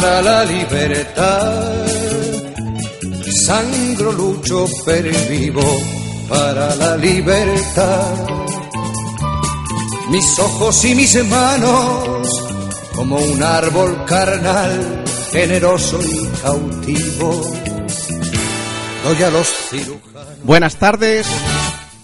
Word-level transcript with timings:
para 0.00 0.22
la 0.22 0.44
libertad. 0.44 1.86
Sangro, 3.44 4.12
lucho, 4.12 4.66
vivo 5.28 5.82
para 6.28 6.74
la 6.76 6.96
libertad. 6.96 8.14
Mis 10.10 10.38
ojos 10.38 10.84
y 10.84 10.94
mis 10.94 11.24
manos, 11.26 12.18
como 12.94 13.16
un 13.16 13.42
árbol 13.42 14.04
carnal, 14.04 15.04
generoso 15.32 15.98
y 16.00 16.26
cautivo, 16.42 17.56
doy 19.04 19.22
a 19.24 19.30
los 19.30 19.48
cirujanos. 19.68 20.44
Buenas 20.44 20.76
tardes, 20.76 21.26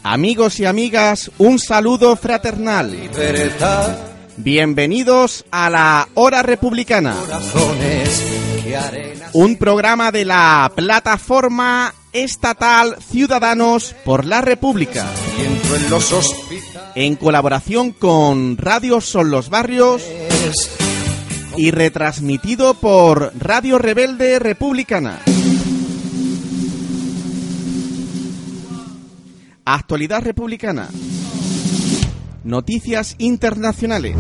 amigos 0.03 0.59
y 0.59 0.65
amigas, 0.65 1.31
un 1.39 1.61
saludo 1.61 2.17
fraternal. 2.17 2.91
Libertad, 2.91 4.14
Bienvenidos 4.37 5.45
a 5.51 5.71
la 5.71 6.09
Hora 6.15 6.43
Republicana, 6.43 7.15
un 9.33 9.57
programa 9.57 10.11
de 10.11 10.25
la 10.25 10.73
plataforma 10.75 11.95
estatal 12.13 12.97
Ciudadanos 13.01 13.95
por 14.05 14.25
la 14.25 14.41
República, 14.41 15.07
en 16.97 17.17
colaboración 17.17 17.93
con 17.93 18.57
Radio 18.57 19.01
Son 19.01 19.31
los 19.31 19.51
Barrios 19.51 20.03
y 21.57 21.71
retransmitido 21.71 22.75
por 22.75 23.33
Radio 23.39 23.79
Rebelde 23.79 24.41
Republicana. 24.41 25.21
Actualidad 29.65 30.23
republicana. 30.23 30.89
Noticias 32.45 33.17
internacionales. 33.19 34.17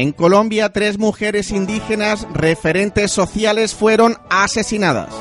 En 0.00 0.12
Colombia, 0.12 0.68
tres 0.68 0.96
mujeres 0.96 1.50
indígenas 1.50 2.24
referentes 2.32 3.10
sociales 3.10 3.74
fueron 3.74 4.16
asesinadas. 4.30 5.12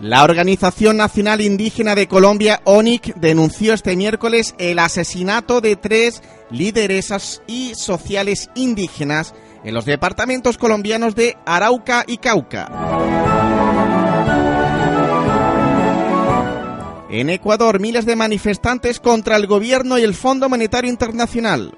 La 0.00 0.24
Organización 0.24 0.96
Nacional 0.96 1.40
Indígena 1.40 1.94
de 1.94 2.08
Colombia, 2.08 2.62
ONIC, 2.64 3.14
denunció 3.14 3.74
este 3.74 3.94
miércoles 3.94 4.56
el 4.58 4.80
asesinato 4.80 5.60
de 5.60 5.76
tres 5.76 6.20
lideresas 6.50 7.42
y 7.46 7.76
sociales 7.76 8.50
indígenas 8.56 9.32
en 9.62 9.72
los 9.72 9.84
departamentos 9.84 10.58
colombianos 10.58 11.14
de 11.14 11.36
Arauca 11.46 12.02
y 12.08 12.16
Cauca. 12.16 13.39
En 17.12 17.28
Ecuador, 17.28 17.80
miles 17.80 18.06
de 18.06 18.14
manifestantes 18.14 19.00
contra 19.00 19.34
el 19.36 19.48
gobierno 19.48 19.98
y 19.98 20.02
el 20.02 20.14
Fondo 20.14 20.48
Monetario 20.48 20.88
Internacional. 20.88 21.74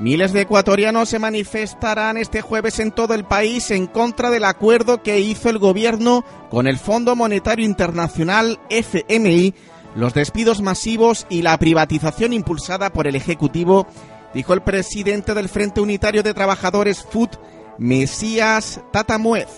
Miles 0.00 0.32
de 0.32 0.40
ecuatorianos 0.40 1.10
se 1.10 1.18
manifestarán 1.18 2.16
este 2.16 2.40
jueves 2.40 2.78
en 2.78 2.92
todo 2.92 3.12
el 3.12 3.24
país 3.24 3.70
en 3.70 3.86
contra 3.86 4.30
del 4.30 4.44
acuerdo 4.44 5.02
que 5.02 5.20
hizo 5.20 5.50
el 5.50 5.58
gobierno 5.58 6.24
con 6.50 6.66
el 6.66 6.78
Fondo 6.78 7.14
Monetario 7.14 7.66
Internacional 7.66 8.58
FMI, 8.70 9.52
los 9.94 10.14
despidos 10.14 10.62
masivos 10.62 11.26
y 11.28 11.42
la 11.42 11.58
privatización 11.58 12.32
impulsada 12.32 12.90
por 12.90 13.06
el 13.06 13.16
Ejecutivo, 13.16 13.86
dijo 14.32 14.54
el 14.54 14.62
presidente 14.62 15.34
del 15.34 15.50
Frente 15.50 15.82
Unitario 15.82 16.22
de 16.22 16.32
Trabajadores 16.32 17.02
FUT, 17.02 17.36
Mesías 17.76 18.80
Tatamuez. 18.92 19.48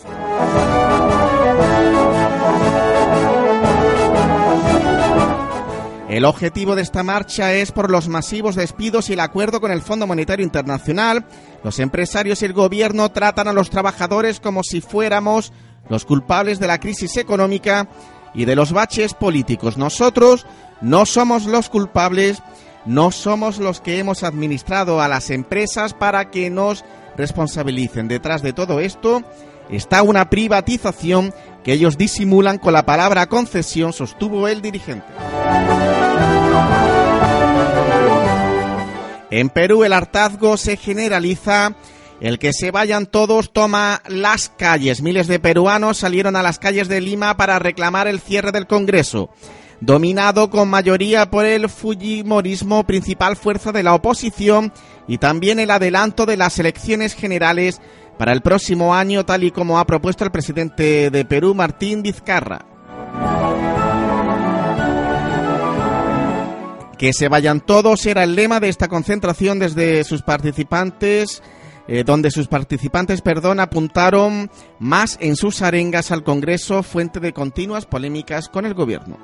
El 6.17 6.25
objetivo 6.25 6.75
de 6.75 6.81
esta 6.81 7.03
marcha 7.03 7.53
es 7.53 7.73
por 7.73 7.91
los 7.91 8.09
masivos 8.09 8.57
despidos 8.57 9.11
y 9.11 9.13
el 9.13 9.21
acuerdo 9.21 9.61
con 9.61 9.71
el 9.71 9.83
Fondo 9.83 10.07
Monetario 10.07 10.47
Internacional. 10.47 11.27
Los 11.63 11.79
empresarios 11.79 12.41
y 12.41 12.47
el 12.47 12.55
gobierno 12.55 13.11
tratan 13.11 13.49
a 13.49 13.53
los 13.53 13.69
trabajadores 13.69 14.41
como 14.41 14.63
si 14.63 14.81
fuéramos 14.81 15.53
los 15.91 16.07
culpables 16.07 16.59
de 16.59 16.69
la 16.69 16.81
crisis 16.81 17.19
económica 17.19 17.91
y 18.33 18.47
de 18.47 18.57
los 18.57 18.73
baches 18.73 19.13
políticos. 19.13 19.77
Nosotros 19.77 20.47
no 20.81 21.05
somos 21.05 21.45
los 21.45 21.69
culpables, 21.69 22.43
no 22.87 23.11
somos 23.11 23.59
los 23.59 23.83
que 23.83 23.99
hemos 23.99 24.23
administrado 24.23 25.03
a 25.03 25.09
las 25.09 25.29
empresas 25.29 25.93
para 25.93 26.31
que 26.31 26.49
nos 26.49 26.83
responsabilicen. 27.19 28.09
Detrás 28.09 28.41
de 28.41 28.55
todo 28.55 28.81
esto 28.81 29.23
está 29.69 30.03
una 30.03 30.31
privatización 30.31 31.35
que 31.63 31.75
ellos 31.75 31.99
disimulan 31.99 32.57
con 32.57 32.73
la 32.73 32.87
palabra 32.87 33.27
concesión, 33.27 33.93
sostuvo 33.93 34.49
el 34.49 34.63
dirigente. 34.63 35.05
En 39.31 39.49
Perú 39.49 39.85
el 39.85 39.93
hartazgo 39.93 40.57
se 40.57 40.77
generaliza. 40.77 41.75
El 42.21 42.39
que 42.39 42.53
se 42.53 42.71
vayan 42.71 43.07
todos 43.07 43.53
toma 43.53 44.01
las 44.09 44.49
calles. 44.49 45.03
Miles 45.03 45.27
de 45.27 45.39
peruanos 45.39 45.99
salieron 45.99 46.35
a 46.35 46.43
las 46.43 46.59
calles 46.59 46.89
de 46.89 47.01
Lima 47.01 47.37
para 47.37 47.59
reclamar 47.59 48.09
el 48.09 48.21
cierre 48.21 48.53
del 48.53 48.67
Congreso, 48.67 49.29
dominado 49.83 50.49
con 50.49 50.71
mayoría 50.71 51.31
por 51.31 51.45
el 51.45 51.69
Fujimorismo, 51.69 52.85
principal 52.85 53.37
fuerza 53.37 53.71
de 53.71 53.83
la 53.83 53.95
oposición, 53.95 54.73
y 55.07 55.19
también 55.19 55.59
el 55.59 55.71
adelanto 55.71 56.25
de 56.25 56.39
las 56.39 56.59
elecciones 56.59 57.15
generales 57.15 57.83
para 58.19 58.33
el 58.33 58.41
próximo 58.41 58.95
año, 58.95 59.27
tal 59.27 59.45
y 59.45 59.51
como 59.51 59.79
ha 59.79 59.87
propuesto 59.87 60.25
el 60.25 60.31
presidente 60.31 61.11
de 61.11 61.25
Perú, 61.27 61.55
Martín 61.55 62.03
Vizcarra. 62.03 62.76
Que 66.99 67.13
se 67.13 67.29
vayan 67.29 67.61
todos 67.61 68.07
era 68.07 68.25
el 68.25 68.35
lema 68.35 68.59
de 68.59 68.69
esta 68.69 68.89
concentración 68.89 69.59
desde 69.59 70.03
sus 70.05 70.23
participantes, 70.23 71.43
eh, 71.89 72.05
donde 72.05 72.31
sus 72.31 72.49
participantes, 72.49 73.21
perdón, 73.21 73.61
apuntaron 73.61 74.51
más 74.79 75.19
en 75.21 75.37
sus 75.37 75.63
arengas 75.63 76.11
al 76.11 76.25
Congreso, 76.25 76.83
fuente 76.83 77.21
de 77.21 77.33
continuas 77.33 77.87
polémicas 77.87 78.49
con 78.49 78.65
el 78.65 78.75
gobierno. 78.75 79.19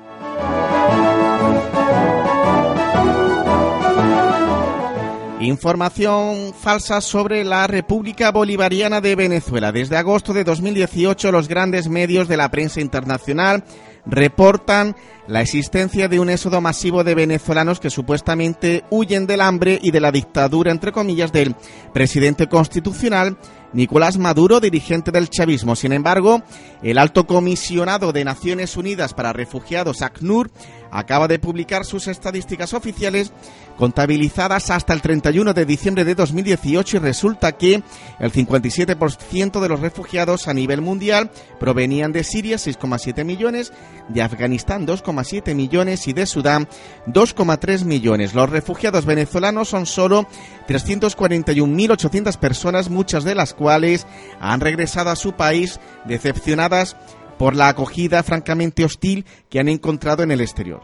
Información 5.43 6.53
falsa 6.57 7.01
sobre 7.01 7.43
la 7.43 7.67
República 7.67 8.31
Bolivariana 8.31 9.01
de 9.01 9.17
Venezuela. 9.17 9.73
Desde 9.73 9.97
agosto 9.97 10.31
de 10.31 10.45
2018 10.45 11.33
los 11.33 11.49
grandes 11.49 11.89
medios 11.89 12.29
de 12.29 12.37
la 12.37 12.49
prensa 12.49 12.79
internacional 12.79 13.65
reportan 14.05 14.95
la 15.27 15.41
existencia 15.41 16.07
de 16.07 16.19
un 16.19 16.29
éxodo 16.29 16.59
masivo 16.59 17.03
de 17.03 17.15
venezolanos 17.15 17.79
que 17.79 17.89
supuestamente 17.89 18.83
huyen 18.89 19.25
del 19.25 19.41
hambre 19.41 19.79
y 19.81 19.91
de 19.91 20.01
la 20.01 20.11
dictadura, 20.11 20.71
entre 20.71 20.91
comillas, 20.91 21.31
del 21.31 21.55
presidente 21.93 22.47
constitucional 22.47 23.37
Nicolás 23.73 24.17
Maduro, 24.17 24.59
dirigente 24.59 25.11
del 25.11 25.29
chavismo. 25.29 25.75
Sin 25.75 25.93
embargo, 25.93 26.43
el 26.83 26.97
alto 26.97 27.25
comisionado 27.25 28.11
de 28.11 28.23
Naciones 28.23 28.77
Unidas 28.77 29.13
para 29.13 29.33
Refugiados, 29.33 30.01
ACNUR, 30.01 30.51
acaba 30.91 31.27
de 31.27 31.39
publicar 31.39 31.85
sus 31.85 32.07
estadísticas 32.07 32.73
oficiales 32.75 33.33
contabilizadas 33.77 34.69
hasta 34.69 34.93
el 34.93 35.01
31 35.01 35.53
de 35.55 35.65
diciembre 35.65 36.05
de 36.05 36.13
2018 36.13 36.97
y 36.97 36.99
resulta 36.99 37.53
que 37.53 37.81
el 38.19 38.31
57% 38.31 39.59
de 39.59 39.69
los 39.69 39.79
refugiados 39.79 40.47
a 40.47 40.53
nivel 40.53 40.81
mundial 40.81 41.31
provenían 41.59 42.11
de 42.11 42.23
Siria, 42.23 42.57
6,7 42.57 43.25
millones, 43.25 43.73
de 44.09 44.21
Afganistán, 44.21 44.85
2,7 45.15 45.55
millones 45.55 46.07
y 46.07 46.13
de 46.13 46.25
Sudán, 46.25 46.67
2,3 47.07 47.85
millones. 47.85 48.33
Los 48.33 48.49
refugiados 48.49 49.05
venezolanos 49.05 49.69
son 49.69 49.85
solo 49.85 50.27
341.800 50.67 52.37
personas, 52.37 52.89
muchas 52.89 53.23
de 53.23 53.35
las 53.35 53.53
cuales 53.53 54.07
han 54.39 54.59
regresado 54.59 55.09
a 55.09 55.15
su 55.15 55.33
país 55.33 55.79
decepcionadas 56.05 56.95
por 57.37 57.55
la 57.55 57.67
acogida 57.67 58.23
francamente 58.23 58.85
hostil 58.85 59.25
que 59.49 59.59
han 59.59 59.67
encontrado 59.67 60.23
en 60.23 60.31
el 60.31 60.41
exterior. 60.41 60.81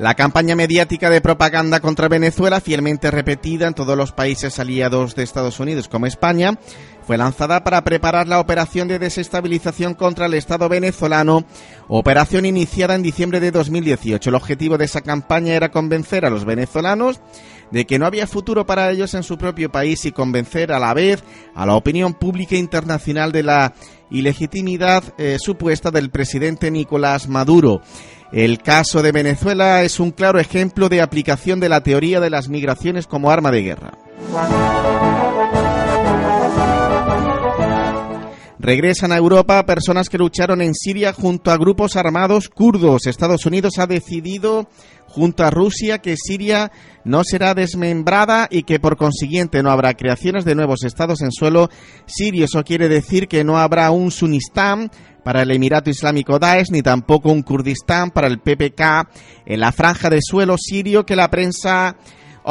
La 0.00 0.14
campaña 0.14 0.56
mediática 0.56 1.10
de 1.10 1.20
propaganda 1.20 1.80
contra 1.80 2.08
Venezuela, 2.08 2.62
fielmente 2.62 3.10
repetida 3.10 3.66
en 3.66 3.74
todos 3.74 3.98
los 3.98 4.12
países 4.12 4.58
aliados 4.58 5.14
de 5.14 5.22
Estados 5.22 5.60
Unidos 5.60 5.88
como 5.88 6.06
España, 6.06 6.58
fue 7.10 7.18
lanzada 7.18 7.64
para 7.64 7.82
preparar 7.82 8.28
la 8.28 8.38
operación 8.38 8.86
de 8.86 9.00
desestabilización 9.00 9.94
contra 9.94 10.26
el 10.26 10.34
Estado 10.34 10.68
venezolano, 10.68 11.44
operación 11.88 12.46
iniciada 12.46 12.94
en 12.94 13.02
diciembre 13.02 13.40
de 13.40 13.50
2018. 13.50 14.30
El 14.30 14.36
objetivo 14.36 14.78
de 14.78 14.84
esa 14.84 15.00
campaña 15.00 15.54
era 15.54 15.72
convencer 15.72 16.24
a 16.24 16.30
los 16.30 16.44
venezolanos 16.44 17.20
de 17.72 17.84
que 17.84 17.98
no 17.98 18.06
había 18.06 18.28
futuro 18.28 18.64
para 18.64 18.92
ellos 18.92 19.14
en 19.14 19.24
su 19.24 19.38
propio 19.38 19.72
país 19.72 20.04
y 20.04 20.12
convencer 20.12 20.70
a 20.70 20.78
la 20.78 20.94
vez 20.94 21.24
a 21.52 21.66
la 21.66 21.74
opinión 21.74 22.14
pública 22.14 22.54
internacional 22.54 23.32
de 23.32 23.42
la 23.42 23.74
ilegitimidad 24.12 25.02
eh, 25.18 25.38
supuesta 25.40 25.90
del 25.90 26.10
presidente 26.10 26.70
Nicolás 26.70 27.26
Maduro. 27.26 27.80
El 28.30 28.58
caso 28.58 29.02
de 29.02 29.10
Venezuela 29.10 29.82
es 29.82 29.98
un 29.98 30.12
claro 30.12 30.38
ejemplo 30.38 30.88
de 30.88 31.02
aplicación 31.02 31.58
de 31.58 31.70
la 31.70 31.80
teoría 31.82 32.20
de 32.20 32.30
las 32.30 32.48
migraciones 32.48 33.08
como 33.08 33.32
arma 33.32 33.50
de 33.50 33.62
guerra. 33.62 33.98
Regresan 38.62 39.10
a 39.10 39.16
Europa 39.16 39.64
personas 39.64 40.10
que 40.10 40.18
lucharon 40.18 40.60
en 40.60 40.74
Siria 40.74 41.14
junto 41.14 41.50
a 41.50 41.56
grupos 41.56 41.96
armados 41.96 42.50
kurdos. 42.50 43.06
Estados 43.06 43.46
Unidos 43.46 43.78
ha 43.78 43.86
decidido 43.86 44.68
junto 45.06 45.44
a 45.44 45.50
Rusia 45.50 46.00
que 46.00 46.14
Siria 46.18 46.70
no 47.02 47.24
será 47.24 47.54
desmembrada 47.54 48.48
y 48.50 48.64
que 48.64 48.78
por 48.78 48.98
consiguiente 48.98 49.62
no 49.62 49.70
habrá 49.70 49.94
creaciones 49.94 50.44
de 50.44 50.54
nuevos 50.54 50.84
estados 50.84 51.22
en 51.22 51.32
suelo 51.32 51.70
sirio. 52.04 52.44
Eso 52.44 52.62
quiere 52.62 52.90
decir 52.90 53.28
que 53.28 53.44
no 53.44 53.56
habrá 53.56 53.90
un 53.92 54.10
Sunistán 54.10 54.90
para 55.24 55.40
el 55.40 55.52
Emirato 55.52 55.88
Islámico 55.88 56.38
Daesh 56.38 56.70
ni 56.70 56.82
tampoco 56.82 57.32
un 57.32 57.42
Kurdistán 57.42 58.10
para 58.10 58.26
el 58.26 58.40
PPK 58.40 59.08
en 59.46 59.60
la 59.60 59.72
franja 59.72 60.10
de 60.10 60.20
suelo 60.20 60.58
sirio 60.58 61.06
que 61.06 61.16
la 61.16 61.30
prensa 61.30 61.96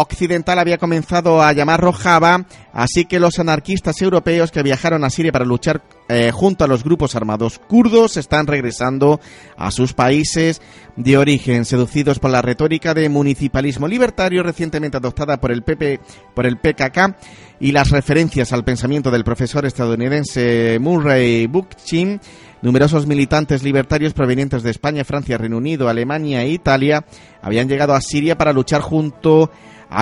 occidental 0.01 0.59
había 0.59 0.77
comenzado 0.77 1.41
a 1.41 1.53
llamar 1.53 1.81
Rojava, 1.81 2.45
así 2.73 3.05
que 3.05 3.19
los 3.19 3.39
anarquistas 3.39 4.01
europeos 4.01 4.51
que 4.51 4.63
viajaron 4.63 5.03
a 5.03 5.09
Siria 5.09 5.31
para 5.31 5.45
luchar 5.45 5.81
eh, 6.07 6.31
junto 6.33 6.63
a 6.63 6.67
los 6.67 6.83
grupos 6.83 7.15
armados 7.15 7.59
kurdos 7.59 8.17
están 8.17 8.47
regresando 8.47 9.19
a 9.57 9.71
sus 9.71 9.93
países 9.93 10.61
de 10.95 11.17
origen, 11.17 11.65
seducidos 11.65 12.19
por 12.19 12.31
la 12.31 12.41
retórica 12.41 12.93
de 12.93 13.09
municipalismo 13.09 13.87
libertario 13.87 14.43
recientemente 14.43 14.97
adoptada 14.97 15.39
por 15.39 15.51
el 15.51 15.63
PP, 15.63 15.99
por 16.33 16.45
el 16.45 16.57
PKK 16.57 17.15
y 17.59 17.71
las 17.71 17.91
referencias 17.91 18.53
al 18.53 18.63
pensamiento 18.63 19.11
del 19.11 19.23
profesor 19.23 19.65
estadounidense 19.65 20.77
Murray 20.79 21.47
Bookchin. 21.47 22.19
Numerosos 22.61 23.07
militantes 23.07 23.63
libertarios 23.63 24.13
provenientes 24.13 24.63
de 24.63 24.71
España, 24.71 25.05
Francia, 25.05 25.37
Reino 25.37 25.57
Unido, 25.57 25.87
Alemania 25.87 26.43
e 26.43 26.49
Italia 26.49 27.05
habían 27.41 27.69
llegado 27.69 27.93
a 27.93 28.01
Siria 28.01 28.37
para 28.37 28.51
luchar 28.51 28.81
junto 28.81 29.45
a 29.45 29.49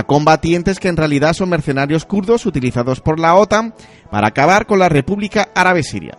combatientes 0.04 0.80
que 0.80 0.88
en 0.90 0.98
realidad 0.98 1.34
son 1.34 1.50
mercenarios 1.50 2.06
kurdos 2.06 2.46
utilizados 2.46 3.02
por 3.02 3.20
la 3.20 3.36
OTAN 3.36 3.74
para 4.12 4.28
acabar 4.28 4.66
con 4.66 4.80
la 4.80 4.90
República 4.90 5.50
Árabe 5.56 5.84
Siria. 5.84 6.18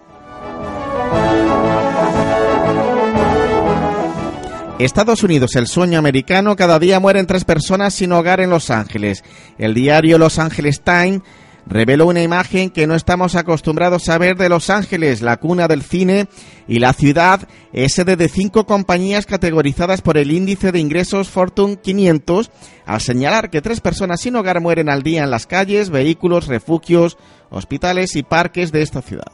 Estados 4.78 5.24
Unidos, 5.24 5.56
el 5.56 5.66
sueño 5.66 5.98
americano, 5.98 6.54
cada 6.54 6.78
día 6.78 7.00
mueren 7.00 7.26
tres 7.26 7.44
personas 7.44 7.94
sin 7.94 8.12
hogar 8.12 8.40
en 8.40 8.50
Los 8.50 8.70
Ángeles. 8.70 9.24
El 9.58 9.74
diario 9.74 10.18
Los 10.18 10.38
Angeles 10.38 10.82
Times 10.82 11.22
reveló 11.68 12.06
una 12.06 12.22
imagen 12.22 12.70
que 12.70 12.86
no 12.86 12.94
estamos 12.94 13.34
acostumbrados 13.34 14.08
a 14.08 14.18
ver 14.18 14.36
de 14.36 14.48
Los 14.48 14.70
Ángeles, 14.70 15.22
la 15.22 15.36
cuna 15.36 15.68
del 15.68 15.82
cine 15.82 16.26
y 16.66 16.78
la 16.78 16.92
ciudad 16.92 17.46
es 17.72 17.92
sede 17.92 18.16
de 18.16 18.28
cinco 18.28 18.66
compañías 18.66 19.26
categorizadas 19.26 20.00
por 20.00 20.16
el 20.16 20.30
índice 20.30 20.72
de 20.72 20.80
ingresos 20.80 21.28
Fortune 21.28 21.76
500, 21.76 22.50
al 22.86 23.00
señalar 23.00 23.50
que 23.50 23.62
tres 23.62 23.80
personas 23.80 24.20
sin 24.20 24.36
hogar 24.36 24.60
mueren 24.60 24.88
al 24.88 25.02
día 25.02 25.24
en 25.24 25.30
las 25.30 25.46
calles, 25.46 25.90
vehículos, 25.90 26.46
refugios, 26.46 27.18
hospitales 27.50 28.16
y 28.16 28.22
parques 28.22 28.72
de 28.72 28.82
esta 28.82 29.02
ciudad. 29.02 29.32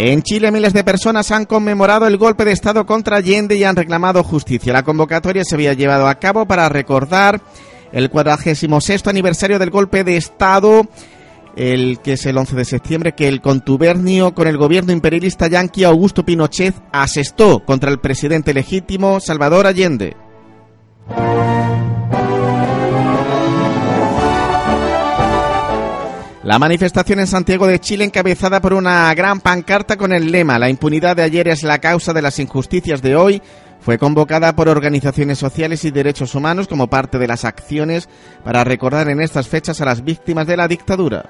En 0.00 0.22
Chile 0.22 0.52
miles 0.52 0.72
de 0.72 0.84
personas 0.84 1.32
han 1.32 1.44
conmemorado 1.44 2.06
el 2.06 2.18
golpe 2.18 2.44
de 2.44 2.52
Estado 2.52 2.86
contra 2.86 3.16
Allende 3.16 3.56
y 3.56 3.64
han 3.64 3.74
reclamado 3.74 4.22
justicia. 4.22 4.72
La 4.72 4.84
convocatoria 4.84 5.42
se 5.44 5.56
había 5.56 5.72
llevado 5.72 6.06
a 6.06 6.14
cabo 6.14 6.46
para 6.46 6.68
recordar 6.68 7.40
el 7.90 8.08
46 8.08 9.06
aniversario 9.08 9.58
del 9.58 9.70
golpe 9.70 10.04
de 10.04 10.16
Estado, 10.16 10.86
el 11.56 11.98
que 11.98 12.12
es 12.12 12.26
el 12.26 12.38
11 12.38 12.54
de 12.54 12.64
septiembre, 12.64 13.14
que 13.16 13.26
el 13.26 13.40
contubernio 13.40 14.34
con 14.34 14.46
el 14.46 14.56
gobierno 14.56 14.92
imperialista 14.92 15.48
yanqui 15.48 15.82
Augusto 15.82 16.24
Pinochet 16.24 16.76
asestó 16.92 17.64
contra 17.64 17.90
el 17.90 17.98
presidente 17.98 18.54
legítimo 18.54 19.18
Salvador 19.18 19.66
Allende. 19.66 20.14
La 26.48 26.58
manifestación 26.58 27.20
en 27.20 27.26
Santiago 27.26 27.66
de 27.66 27.78
Chile 27.78 28.04
encabezada 28.04 28.62
por 28.62 28.72
una 28.72 29.12
gran 29.12 29.40
pancarta 29.40 29.98
con 29.98 30.14
el 30.14 30.32
lema 30.32 30.58
La 30.58 30.70
impunidad 30.70 31.14
de 31.14 31.22
ayer 31.22 31.46
es 31.46 31.62
la 31.62 31.78
causa 31.78 32.14
de 32.14 32.22
las 32.22 32.38
injusticias 32.38 33.02
de 33.02 33.16
hoy 33.16 33.42
fue 33.80 33.98
convocada 33.98 34.56
por 34.56 34.70
organizaciones 34.70 35.36
sociales 35.36 35.84
y 35.84 35.90
derechos 35.90 36.34
humanos 36.34 36.66
como 36.66 36.88
parte 36.88 37.18
de 37.18 37.26
las 37.26 37.44
acciones 37.44 38.08
para 38.44 38.64
recordar 38.64 39.10
en 39.10 39.20
estas 39.20 39.46
fechas 39.46 39.82
a 39.82 39.84
las 39.84 40.02
víctimas 40.02 40.46
de 40.46 40.56
la 40.56 40.68
dictadura. 40.68 41.28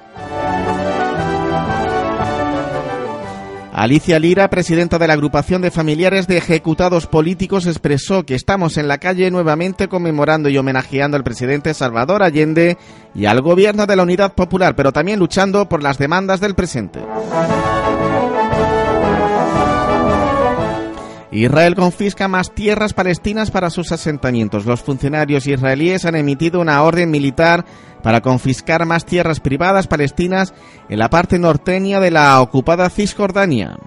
Alicia 3.79 4.19
Lira, 4.19 4.49
presidenta 4.49 4.99
de 4.99 5.07
la 5.07 5.13
agrupación 5.13 5.61
de 5.61 5.71
familiares 5.71 6.27
de 6.27 6.35
ejecutados 6.35 7.07
políticos, 7.07 7.65
expresó 7.65 8.25
que 8.25 8.35
estamos 8.35 8.75
en 8.75 8.89
la 8.89 8.97
calle 8.97 9.31
nuevamente 9.31 9.87
conmemorando 9.87 10.49
y 10.49 10.57
homenajeando 10.57 11.15
al 11.15 11.23
presidente 11.23 11.73
Salvador 11.73 12.21
Allende 12.21 12.77
y 13.15 13.25
al 13.25 13.39
gobierno 13.39 13.85
de 13.85 13.95
la 13.95 14.03
Unidad 14.03 14.33
Popular, 14.33 14.75
pero 14.75 14.91
también 14.91 15.17
luchando 15.17 15.69
por 15.69 15.81
las 15.81 15.97
demandas 15.97 16.41
del 16.41 16.55
presente. 16.55 16.99
Israel 21.31 21.75
confisca 21.75 22.27
más 22.27 22.51
tierras 22.51 22.93
palestinas 22.93 23.51
para 23.51 23.69
sus 23.69 23.91
asentamientos. 23.91 24.65
Los 24.65 24.81
funcionarios 24.81 25.45
israelíes 25.45 26.05
han 26.05 26.15
emitido 26.15 26.59
una 26.59 26.81
orden 26.81 27.11
militar 27.11 27.65
para 28.01 28.21
confiscar 28.21 28.85
más 28.85 29.05
tierras 29.05 29.39
privadas 29.39 29.87
palestinas 29.87 30.53
en 30.89 30.99
la 30.99 31.09
parte 31.09 31.37
norteña 31.37 31.99
de 31.99 32.11
la 32.11 32.41
ocupada 32.41 32.89
Cisjordania. 32.89 33.77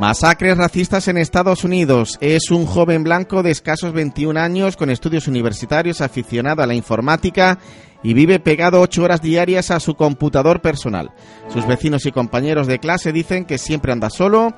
Masacres 0.00 0.56
racistas 0.56 1.08
en 1.08 1.18
Estados 1.18 1.62
Unidos. 1.62 2.16
Es 2.22 2.50
un 2.50 2.64
joven 2.64 3.04
blanco 3.04 3.42
de 3.42 3.50
escasos 3.50 3.92
21 3.92 4.40
años 4.40 4.78
con 4.78 4.88
estudios 4.88 5.28
universitarios 5.28 6.00
aficionado 6.00 6.62
a 6.62 6.66
la 6.66 6.74
informática 6.74 7.58
y 8.02 8.14
vive 8.14 8.40
pegado 8.40 8.80
ocho 8.80 9.02
horas 9.02 9.22
diarias 9.22 9.70
a 9.70 9.80
su 9.80 9.94
computador 9.94 10.60
personal. 10.60 11.10
Sus 11.52 11.66
vecinos 11.66 12.06
y 12.06 12.12
compañeros 12.12 12.66
de 12.66 12.78
clase 12.78 13.12
dicen 13.12 13.44
que 13.44 13.58
siempre 13.58 13.92
anda 13.92 14.10
solo, 14.10 14.54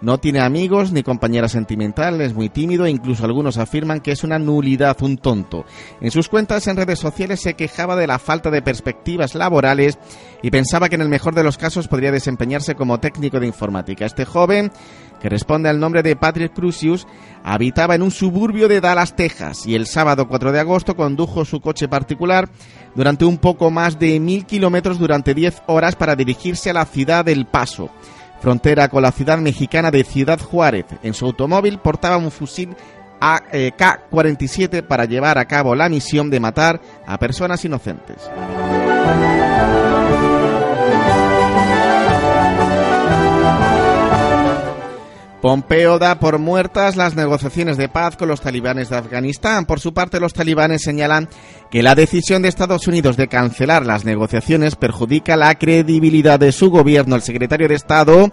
no 0.00 0.18
tiene 0.18 0.40
amigos 0.40 0.92
ni 0.92 1.02
compañera 1.02 1.48
sentimental, 1.48 2.20
es 2.20 2.34
muy 2.34 2.48
tímido 2.48 2.86
e 2.86 2.90
incluso 2.90 3.24
algunos 3.24 3.58
afirman 3.58 4.00
que 4.00 4.12
es 4.12 4.24
una 4.24 4.38
nulidad, 4.38 5.00
un 5.02 5.18
tonto. 5.18 5.64
En 6.00 6.10
sus 6.10 6.28
cuentas 6.28 6.66
en 6.66 6.76
redes 6.76 6.98
sociales 6.98 7.40
se 7.40 7.54
quejaba 7.54 7.96
de 7.96 8.06
la 8.06 8.18
falta 8.18 8.50
de 8.50 8.62
perspectivas 8.62 9.34
laborales 9.34 9.98
y 10.42 10.50
pensaba 10.50 10.88
que 10.88 10.96
en 10.96 11.02
el 11.02 11.08
mejor 11.08 11.34
de 11.34 11.44
los 11.44 11.58
casos 11.58 11.88
podría 11.88 12.12
desempeñarse 12.12 12.74
como 12.74 13.00
técnico 13.00 13.40
de 13.40 13.46
informática. 13.46 14.04
Este 14.04 14.24
joven 14.24 14.70
que 15.20 15.28
responde 15.28 15.68
al 15.68 15.80
nombre 15.80 16.02
de 16.02 16.16
Patrick 16.16 16.52
Crucius, 16.52 17.06
habitaba 17.42 17.94
en 17.94 18.02
un 18.02 18.10
suburbio 18.10 18.68
de 18.68 18.80
Dallas, 18.80 19.16
Texas, 19.16 19.66
y 19.66 19.74
el 19.74 19.86
sábado 19.86 20.28
4 20.28 20.52
de 20.52 20.60
agosto 20.60 20.96
condujo 20.96 21.44
su 21.44 21.60
coche 21.60 21.88
particular 21.88 22.48
durante 22.94 23.24
un 23.24 23.38
poco 23.38 23.70
más 23.70 23.98
de 23.98 24.20
mil 24.20 24.46
kilómetros 24.46 24.98
durante 24.98 25.34
10 25.34 25.62
horas 25.66 25.96
para 25.96 26.16
dirigirse 26.16 26.70
a 26.70 26.74
la 26.74 26.84
ciudad 26.84 27.24
del 27.24 27.46
Paso, 27.46 27.90
frontera 28.40 28.88
con 28.88 29.02
la 29.02 29.12
ciudad 29.12 29.38
mexicana 29.38 29.90
de 29.90 30.04
Ciudad 30.04 30.40
Juárez. 30.40 30.86
En 31.02 31.14
su 31.14 31.26
automóvil 31.26 31.78
portaba 31.78 32.16
un 32.16 32.30
fusil 32.30 32.76
AK-47 33.20 34.82
para 34.82 35.04
llevar 35.04 35.38
a 35.38 35.46
cabo 35.46 35.74
la 35.74 35.88
misión 35.88 36.30
de 36.30 36.40
matar 36.40 36.80
a 37.06 37.18
personas 37.18 37.64
inocentes. 37.64 38.30
Pompeo 45.46 46.00
da 46.00 46.18
por 46.18 46.40
muertas 46.40 46.96
las 46.96 47.14
negociaciones 47.14 47.76
de 47.76 47.88
paz 47.88 48.16
con 48.16 48.26
los 48.26 48.40
talibanes 48.40 48.90
de 48.90 48.96
Afganistán. 48.96 49.64
Por 49.64 49.78
su 49.78 49.94
parte, 49.94 50.18
los 50.18 50.32
talibanes 50.32 50.82
señalan 50.82 51.28
que 51.70 51.84
la 51.84 51.94
decisión 51.94 52.42
de 52.42 52.48
Estados 52.48 52.88
Unidos 52.88 53.16
de 53.16 53.28
cancelar 53.28 53.86
las 53.86 54.04
negociaciones 54.04 54.74
perjudica 54.74 55.36
la 55.36 55.54
credibilidad 55.54 56.40
de 56.40 56.50
su 56.50 56.68
gobierno. 56.68 57.14
El 57.14 57.22
secretario 57.22 57.68
de 57.68 57.76
Estado 57.76 58.32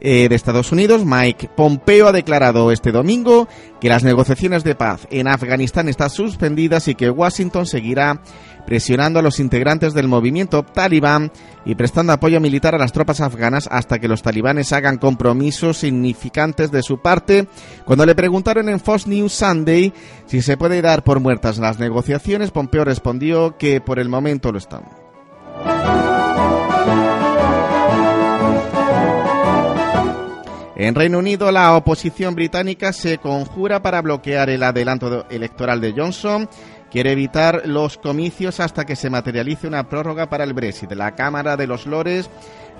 eh, 0.00 0.28
de 0.28 0.34
Estados 0.34 0.72
Unidos, 0.72 1.04
Mike 1.04 1.50
Pompeo, 1.56 2.08
ha 2.08 2.12
declarado 2.12 2.72
este 2.72 2.90
domingo 2.90 3.46
que 3.80 3.88
las 3.88 4.02
negociaciones 4.02 4.64
de 4.64 4.74
paz 4.74 5.06
en 5.10 5.28
Afganistán 5.28 5.88
están 5.88 6.10
suspendidas 6.10 6.88
y 6.88 6.96
que 6.96 7.10
Washington 7.10 7.64
seguirá 7.64 8.20
presionando 8.66 9.18
a 9.18 9.22
los 9.22 9.40
integrantes 9.40 9.94
del 9.94 10.08
movimiento 10.08 10.62
talibán 10.62 11.30
y 11.64 11.74
prestando 11.74 12.12
apoyo 12.12 12.40
militar 12.40 12.74
a 12.74 12.78
las 12.78 12.92
tropas 12.92 13.20
afganas 13.20 13.68
hasta 13.70 13.98
que 13.98 14.08
los 14.08 14.22
talibanes 14.22 14.72
hagan 14.72 14.98
compromisos 14.98 15.78
significantes 15.78 16.70
de 16.70 16.82
su 16.82 16.98
parte. 16.98 17.48
Cuando 17.84 18.06
le 18.06 18.14
preguntaron 18.14 18.68
en 18.68 18.80
Fox 18.80 19.06
News 19.06 19.32
Sunday 19.32 19.92
si 20.26 20.42
se 20.42 20.56
puede 20.56 20.82
dar 20.82 21.04
por 21.04 21.20
muertas 21.20 21.58
las 21.58 21.78
negociaciones, 21.78 22.50
Pompeo 22.50 22.84
respondió 22.84 23.56
que 23.58 23.80
por 23.80 23.98
el 23.98 24.08
momento 24.08 24.52
lo 24.52 24.58
están. 24.58 24.84
En 30.76 30.94
Reino 30.94 31.18
Unido, 31.18 31.52
la 31.52 31.76
oposición 31.76 32.34
británica 32.34 32.92
se 32.92 33.18
conjura 33.18 33.80
para 33.80 34.02
bloquear 34.02 34.50
el 34.50 34.62
adelanto 34.62 35.24
electoral 35.30 35.80
de 35.80 35.92
Johnson 35.96 36.48
quiere 36.94 37.10
evitar 37.10 37.62
los 37.64 37.98
comicios 37.98 38.60
hasta 38.60 38.86
que 38.86 38.94
se 38.94 39.10
materialice 39.10 39.66
una 39.66 39.88
prórroga 39.88 40.30
para 40.30 40.44
el 40.44 40.52
Brexit. 40.52 40.92
La 40.92 41.16
Cámara 41.16 41.56
de 41.56 41.66
los 41.66 41.86
Lores 41.86 42.30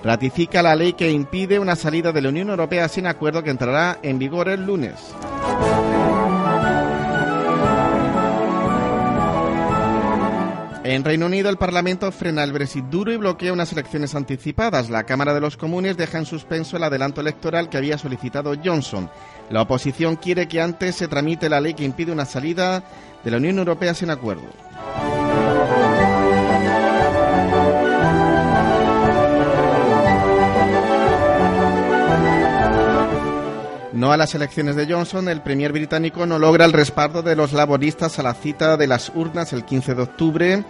ratifica 0.05 0.63
la 0.63 0.73
ley 0.73 0.93
que 0.93 1.11
impide 1.11 1.59
una 1.59 1.75
salida 1.75 2.13
de 2.13 2.21
la 2.21 2.29
Unión 2.29 2.49
Europea 2.49 2.87
sin 2.87 3.07
acuerdo 3.07 3.43
que 3.43 3.49
entrará 3.49 3.99
en 4.03 4.17
vigor 4.17 4.47
el 4.47 4.65
lunes. 4.65 4.93
En 10.85 11.03
Reino 11.03 11.25
Unido, 11.25 11.49
el 11.49 11.57
Parlamento 11.57 12.09
frena 12.11 12.43
el 12.43 12.53
Brexit 12.53 12.85
duro 12.85 13.11
y 13.11 13.17
bloquea 13.17 13.51
unas 13.51 13.73
elecciones 13.73 14.15
anticipadas. 14.15 14.89
La 14.89 15.03
Cámara 15.03 15.33
de 15.33 15.41
los 15.41 15.57
Comunes 15.57 15.97
deja 15.97 16.19
en 16.19 16.25
suspenso 16.25 16.77
el 16.77 16.83
adelanto 16.83 17.19
electoral 17.19 17.67
que 17.67 17.77
había 17.77 17.97
solicitado 17.97 18.53
Johnson. 18.63 19.09
La 19.49 19.63
oposición 19.63 20.15
quiere 20.15 20.47
que 20.47 20.61
antes 20.61 20.95
se 20.95 21.07
tramite 21.07 21.49
la 21.49 21.59
ley 21.59 21.73
que 21.73 21.83
impide 21.83 22.11
una 22.11 22.25
salida 22.25 22.83
de 23.25 23.31
la 23.31 23.37
Unión 23.37 23.57
Europea 23.57 23.93
sin 23.93 24.11
acuerdo. 24.11 24.43
No 33.93 34.11
a 34.11 34.17
las 34.17 34.35
elecciones 34.35 34.75
de 34.75 34.85
Johnson, 34.85 35.29
el 35.29 35.41
premier 35.41 35.71
británico 35.71 36.25
no 36.25 36.37
logra 36.37 36.65
el 36.65 36.73
respaldo 36.73 37.23
de 37.23 37.35
los 37.35 37.53
laboristas 37.53 38.19
a 38.19 38.23
la 38.23 38.33
cita 38.35 38.77
de 38.77 38.87
las 38.87 39.11
urnas 39.15 39.53
el 39.53 39.65
15 39.65 39.95
de 39.95 40.01
octubre. 40.01 40.63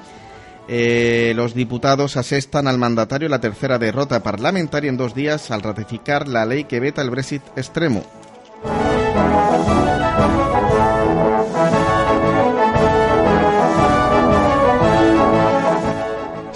Eh, 0.67 1.33
los 1.35 1.53
diputados 1.53 2.17
asestan 2.17 2.67
al 2.67 2.77
mandatario 2.77 3.27
la 3.27 3.41
tercera 3.41 3.77
derrota 3.77 4.23
parlamentaria 4.23 4.89
en 4.89 4.97
dos 4.97 5.13
días 5.13 5.51
al 5.51 5.61
ratificar 5.61 6.27
la 6.27 6.45
ley 6.45 6.63
que 6.63 6.79
veta 6.79 7.01
el 7.01 7.09
Brexit 7.09 7.41
extremo. 7.57 8.03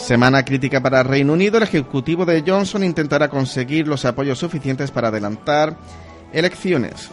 Semana 0.09 0.43
crítica 0.43 0.81
para 0.81 1.03
Reino 1.03 1.33
Unido. 1.33 1.57
El 1.57 1.65
Ejecutivo 1.65 2.25
de 2.25 2.43
Johnson 2.43 2.83
intentará 2.83 3.29
conseguir 3.29 3.87
los 3.87 4.05
apoyos 4.05 4.39
suficientes 4.39 4.89
para 4.89 5.09
adelantar 5.09 5.77
elecciones. 6.33 7.11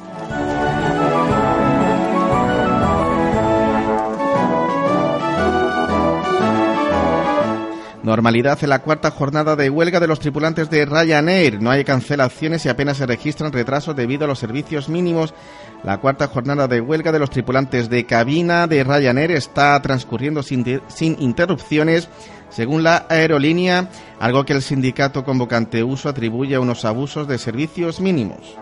Normalidad 8.03 8.59
en 8.63 8.71
la 8.71 8.79
cuarta 8.79 9.11
jornada 9.11 9.57
de 9.57 9.69
huelga 9.69 10.01
de 10.01 10.07
los 10.07 10.21
tripulantes 10.21 10.71
de 10.71 10.87
Ryanair. 10.87 11.61
No 11.61 11.73
hay 11.73 11.85
cancelaciones 11.85 12.65
y 12.65 12.71
apenas 12.71 12.97
se 12.97 13.05
registran 13.05 13.53
retrasos 13.53 13.95
debido 13.95 14.25
a 14.25 14.29
los 14.29 14.39
servicios 14.39 14.89
mínimos. 14.89 15.35
La 15.83 15.99
cuarta 15.99 16.29
jornada 16.29 16.67
de 16.67 16.81
huelga 16.81 17.13
de 17.13 17.19
los 17.19 17.29
tripulantes 17.29 17.91
de 17.91 18.07
cabina 18.07 18.69
de 18.69 18.85
Ryanair 18.85 19.33
está 19.33 19.83
transcurriendo 19.83 20.43
sin, 20.43 20.81
sin 20.87 21.21
interrupciones 21.21 22.09
según 22.57 22.83
la 22.83 23.05
aerolínea, 23.11 23.91
algo 24.19 24.47
que 24.47 24.55
el 24.55 24.63
sindicato 24.63 25.25
convocante 25.25 25.85
uso 25.85 26.09
atribuye 26.09 26.55
a 26.55 26.61
unos 26.61 26.87
abusos 26.87 27.29
de 27.29 27.37
servicios 27.37 28.01
mínimos. 28.01 28.57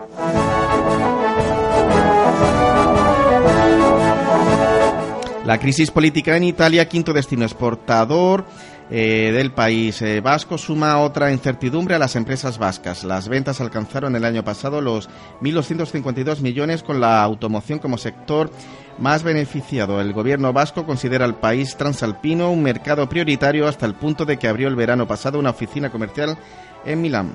La 5.45 5.57
crisis 5.59 5.91
política 5.91 6.35
en 6.35 6.43
Italia, 6.43 6.89
quinto 6.89 7.13
destino 7.13 7.45
exportador, 7.45 8.43
eh, 8.91 9.31
del 9.33 9.51
país 9.51 9.99
eh, 10.01 10.21
vasco 10.21 10.59
suma 10.59 10.99
otra 10.99 11.31
incertidumbre 11.31 11.95
a 11.95 11.99
las 11.99 12.15
empresas 12.15 12.57
vascas. 12.57 13.03
Las 13.03 13.29
ventas 13.29 13.59
alcanzaron 13.59 14.15
el 14.15 14.25
año 14.25 14.43
pasado 14.43 14.79
los 14.79 15.09
1.252 15.41 16.41
millones 16.41 16.83
con 16.83 16.99
la 16.99 17.23
automoción 17.23 17.79
como 17.79 17.97
sector 17.97 18.51
más 18.97 19.23
beneficiado. 19.23 19.99
El 19.99 20.13
gobierno 20.13 20.53
vasco 20.53 20.85
considera 20.85 21.25
al 21.25 21.35
país 21.35 21.75
transalpino 21.75 22.51
un 22.51 22.63
mercado 22.63 23.07
prioritario 23.09 23.67
hasta 23.67 23.85
el 23.85 23.95
punto 23.95 24.25
de 24.25 24.37
que 24.37 24.47
abrió 24.47 24.67
el 24.67 24.75
verano 24.75 25.07
pasado 25.07 25.39
una 25.39 25.51
oficina 25.51 25.89
comercial 25.89 26.37
en 26.85 27.01
Milán. 27.01 27.33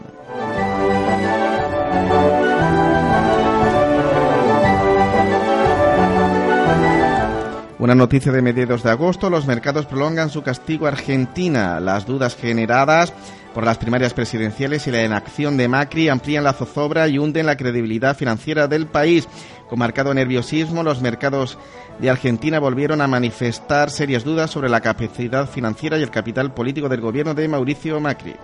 Una 7.80 7.94
noticia 7.94 8.30
de 8.30 8.42
mediados 8.42 8.82
de 8.82 8.90
agosto, 8.90 9.30
los 9.30 9.46
mercados 9.46 9.86
prolongan 9.86 10.28
su 10.28 10.42
castigo 10.42 10.84
a 10.84 10.90
Argentina. 10.90 11.80
Las 11.80 12.04
dudas 12.04 12.36
generadas 12.36 13.14
por 13.54 13.64
las 13.64 13.78
primarias 13.78 14.12
presidenciales 14.12 14.86
y 14.86 14.90
la 14.90 15.02
inacción 15.02 15.56
de 15.56 15.66
Macri 15.66 16.10
amplían 16.10 16.44
la 16.44 16.52
zozobra 16.52 17.08
y 17.08 17.18
hunden 17.18 17.46
la 17.46 17.56
credibilidad 17.56 18.14
financiera 18.14 18.68
del 18.68 18.86
país. 18.86 19.26
Con 19.70 19.78
marcado 19.78 20.12
nerviosismo, 20.12 20.82
los 20.82 21.00
mercados 21.00 21.56
de 22.00 22.10
Argentina 22.10 22.58
volvieron 22.58 23.00
a 23.00 23.06
manifestar 23.06 23.88
serias 23.88 24.24
dudas 24.24 24.50
sobre 24.50 24.68
la 24.68 24.80
capacidad 24.80 25.48
financiera 25.48 25.96
y 25.96 26.02
el 26.02 26.10
capital 26.10 26.52
político 26.52 26.88
del 26.88 27.00
gobierno 27.00 27.34
de 27.34 27.46
Mauricio 27.46 28.00
Macri. 28.00 28.34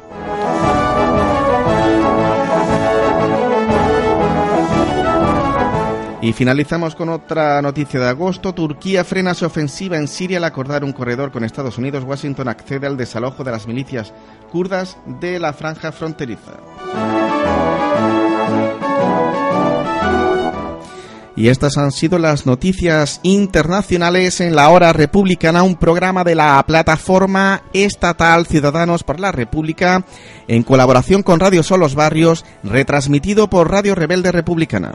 Y 6.22 6.32
finalizamos 6.32 6.94
con 6.94 7.08
otra 7.08 7.60
noticia 7.60 7.98
de 7.98 8.08
agosto. 8.08 8.52
Turquía 8.52 9.04
frena 9.04 9.34
su 9.34 9.46
ofensiva 9.46 9.96
en 9.96 10.06
Siria 10.06 10.38
al 10.38 10.44
acordar 10.44 10.84
un 10.84 10.92
corredor 10.92 11.32
con 11.32 11.42
Estados 11.42 11.76
Unidos. 11.76 12.04
Washington 12.04 12.48
accede 12.48 12.86
al 12.86 12.96
desalojo 12.96 13.42
de 13.42 13.50
las 13.50 13.66
milicias 13.66 14.12
kurdas 14.52 14.96
de 15.06 15.40
la 15.40 15.52
franja 15.52 15.90
fronteriza. 15.90 16.52
Y 21.36 21.48
estas 21.48 21.76
han 21.76 21.92
sido 21.92 22.18
las 22.18 22.46
noticias 22.46 23.20
internacionales 23.22 24.40
en 24.40 24.56
la 24.56 24.70
hora 24.70 24.94
republicana, 24.94 25.62
un 25.62 25.76
programa 25.76 26.24
de 26.24 26.34
la 26.34 26.64
plataforma 26.66 27.62
estatal 27.74 28.46
Ciudadanos 28.46 29.04
por 29.04 29.20
la 29.20 29.32
República 29.32 30.04
en 30.48 30.62
colaboración 30.62 31.22
con 31.22 31.38
Radio 31.38 31.62
Solos 31.62 31.94
Barrios, 31.94 32.46
retransmitido 32.64 33.48
por 33.50 33.70
Radio 33.70 33.94
Rebelde 33.94 34.32
Republicana. 34.32 34.94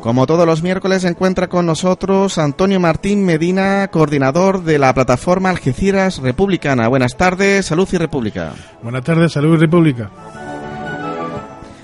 Como 0.00 0.26
todos 0.26 0.46
los 0.46 0.62
miércoles, 0.62 1.02
se 1.02 1.08
encuentra 1.08 1.48
con 1.48 1.66
nosotros 1.66 2.38
Antonio 2.38 2.80
Martín 2.80 3.22
Medina, 3.26 3.88
coordinador 3.88 4.64
de 4.64 4.78
la 4.78 4.94
plataforma 4.94 5.50
Algeciras 5.50 6.18
Republicana. 6.18 6.88
Buenas 6.88 7.18
tardes, 7.18 7.66
Salud 7.66 7.86
y 7.92 7.98
República. 7.98 8.54
Buenas 8.82 9.04
tardes, 9.04 9.32
Salud 9.32 9.56
y 9.56 9.58
República. 9.58 10.10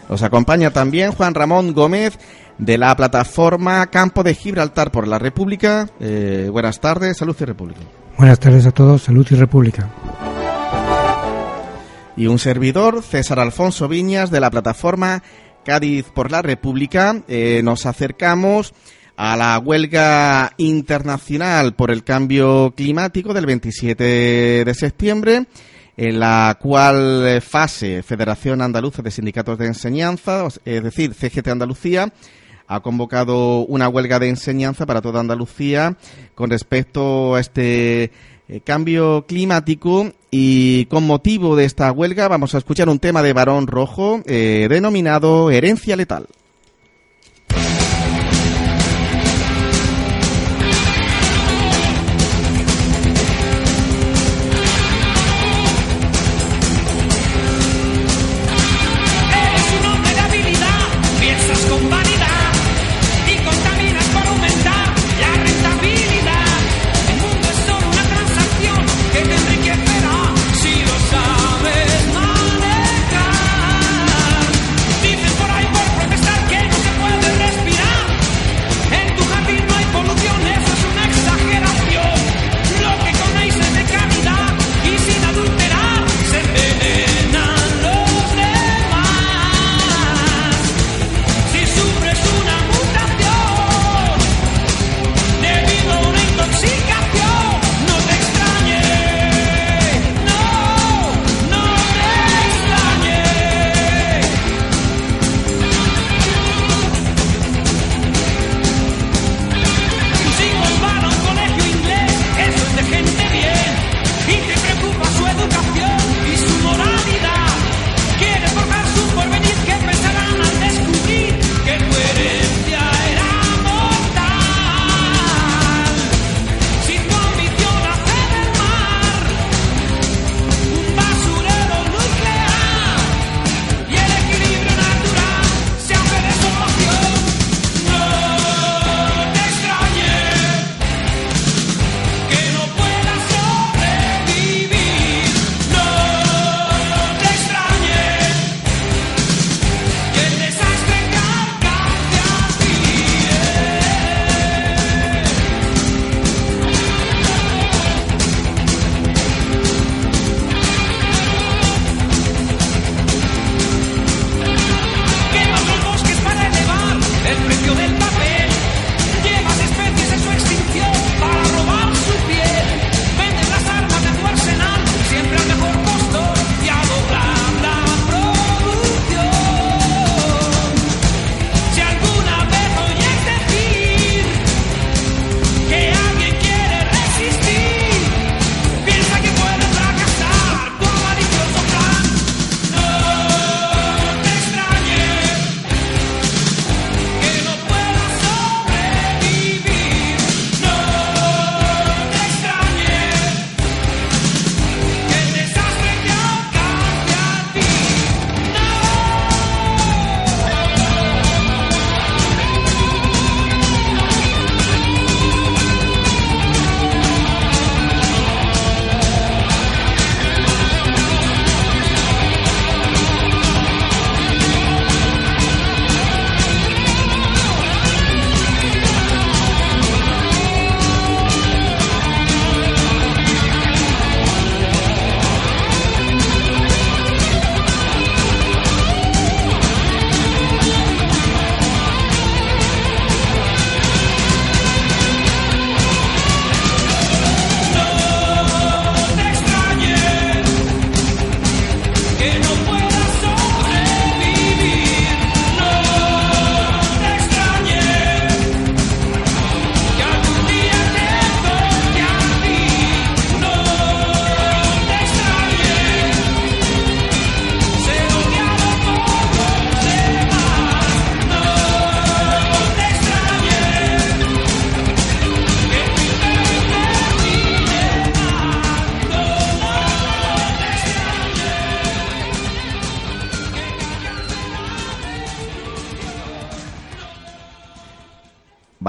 Nos 0.09 0.23
acompaña 0.23 0.71
también 0.71 1.13
Juan 1.13 1.35
Ramón 1.35 1.73
Gómez 1.73 2.19
de 2.59 2.79
la 2.79 2.95
plataforma 2.97 3.87
Campo 3.89 4.23
de 4.23 4.35
Gibraltar 4.35 4.91
por 4.91 5.07
la 5.09 5.19
República. 5.19 5.89
Eh, 6.01 6.49
buenas 6.51 6.81
tardes, 6.81 7.17
Salud 7.17 7.37
y 7.39 7.45
República. 7.45 7.81
Buenas 8.17 8.39
tardes 8.39 8.67
a 8.67 8.71
todos, 8.71 9.03
Salud 9.03 9.27
y 9.31 9.35
República. 9.35 9.91
Y 12.17 12.29
un 12.29 12.39
servidor, 12.39 13.03
César 13.03 13.41
Alfonso 13.41 13.89
Viñas, 13.89 14.31
de 14.31 14.41
la 14.41 14.51
plataforma 14.51 15.23
Cádiz 15.65 16.07
por 16.15 16.31
la 16.31 16.41
República, 16.41 17.23
eh, 17.29 17.61
nos 17.63 17.85
acercamos 17.85 18.73
a 19.17 19.37
la 19.37 19.59
huelga 19.59 20.53
internacional 20.59 21.75
por 21.75 21.91
el 21.91 22.05
cambio 22.05 22.73
climático 22.77 23.35
del 23.35 23.47
27 23.47 24.65
de 24.65 24.75
septiembre, 24.75 25.47
en 25.97 26.21
la 26.21 26.59
cual 26.61 27.27
eh, 27.27 27.41
fase 27.41 28.03
Federación 28.03 28.61
Andaluza 28.61 29.03
de 29.03 29.11
Sindicatos 29.11 29.59
de 29.59 29.67
Enseñanza, 29.67 30.47
es 30.65 30.83
decir, 30.83 31.15
CGT 31.15 31.49
Andalucía, 31.49 32.13
ha 32.69 32.81
convocado 32.81 33.61
una 33.67 33.89
huelga 33.89 34.19
de 34.19 34.29
enseñanza 34.29 34.87
para 34.87 35.01
toda 35.01 35.21
Andalucía 35.21 35.97
con 36.35 36.51
respecto 36.51 37.35
a 37.35 37.41
este 37.41 38.11
eh, 38.49 38.61
cambio 38.65 39.25
climático 39.27 40.13
y 40.31 40.87
con 40.87 41.07
motivo 41.07 41.57
de 41.57 41.65
esta 41.65 41.91
huelga 41.93 42.29
vamos 42.29 42.55
a 42.55 42.59
escuchar 42.59 42.89
un 42.89 42.99
tema 42.99 43.23
de 43.23 43.33
Barón 43.33 43.67
Rojo 43.67 44.21
eh, 44.27 44.67
denominado 44.69 45.51
Herencia 45.51 45.97
Letal. 45.97 46.27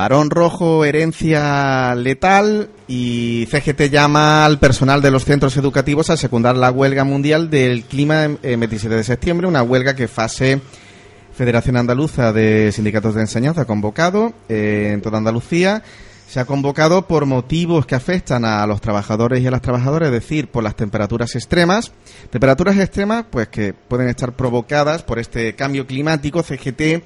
Varón 0.07 0.29
Rojo, 0.29 0.85
herencia 0.85 1.93
letal 1.93 2.69
y 2.87 3.45
CGT 3.51 3.89
llama 3.89 4.45
al 4.45 4.57
personal 4.57 5.01
de 5.01 5.11
los 5.11 5.25
centros 5.25 5.57
educativos 5.57 6.09
a 6.09 6.15
secundar 6.15 6.55
la 6.55 6.71
huelga 6.71 7.03
mundial 7.03 7.49
del 7.49 7.83
clima 7.83 8.23
el 8.23 8.57
27 8.57 8.95
de 8.95 9.03
septiembre, 9.03 9.47
una 9.47 9.63
huelga 9.63 9.97
que 9.97 10.07
fase 10.07 10.61
Federación 11.33 11.75
Andaluza 11.75 12.31
de 12.31 12.71
Sindicatos 12.71 13.15
de 13.15 13.21
Enseñanza 13.21 13.63
ha 13.63 13.65
convocado 13.65 14.31
eh, 14.47 14.91
en 14.93 15.01
toda 15.01 15.17
Andalucía. 15.17 15.83
Se 16.29 16.39
ha 16.39 16.45
convocado 16.45 17.05
por 17.05 17.25
motivos 17.25 17.85
que 17.85 17.95
afectan 17.95 18.45
a 18.45 18.65
los 18.65 18.79
trabajadores 18.79 19.41
y 19.41 19.47
a 19.47 19.51
las 19.51 19.61
trabajadoras, 19.61 20.07
es 20.07 20.13
decir, 20.13 20.47
por 20.47 20.63
las 20.63 20.77
temperaturas 20.77 21.35
extremas. 21.35 21.91
Temperaturas 22.29 22.77
extremas, 22.77 23.25
pues 23.29 23.49
que 23.49 23.73
pueden 23.73 24.07
estar 24.07 24.37
provocadas 24.37 25.03
por 25.03 25.19
este 25.19 25.55
cambio 25.55 25.85
climático. 25.85 26.43
CGT 26.43 27.03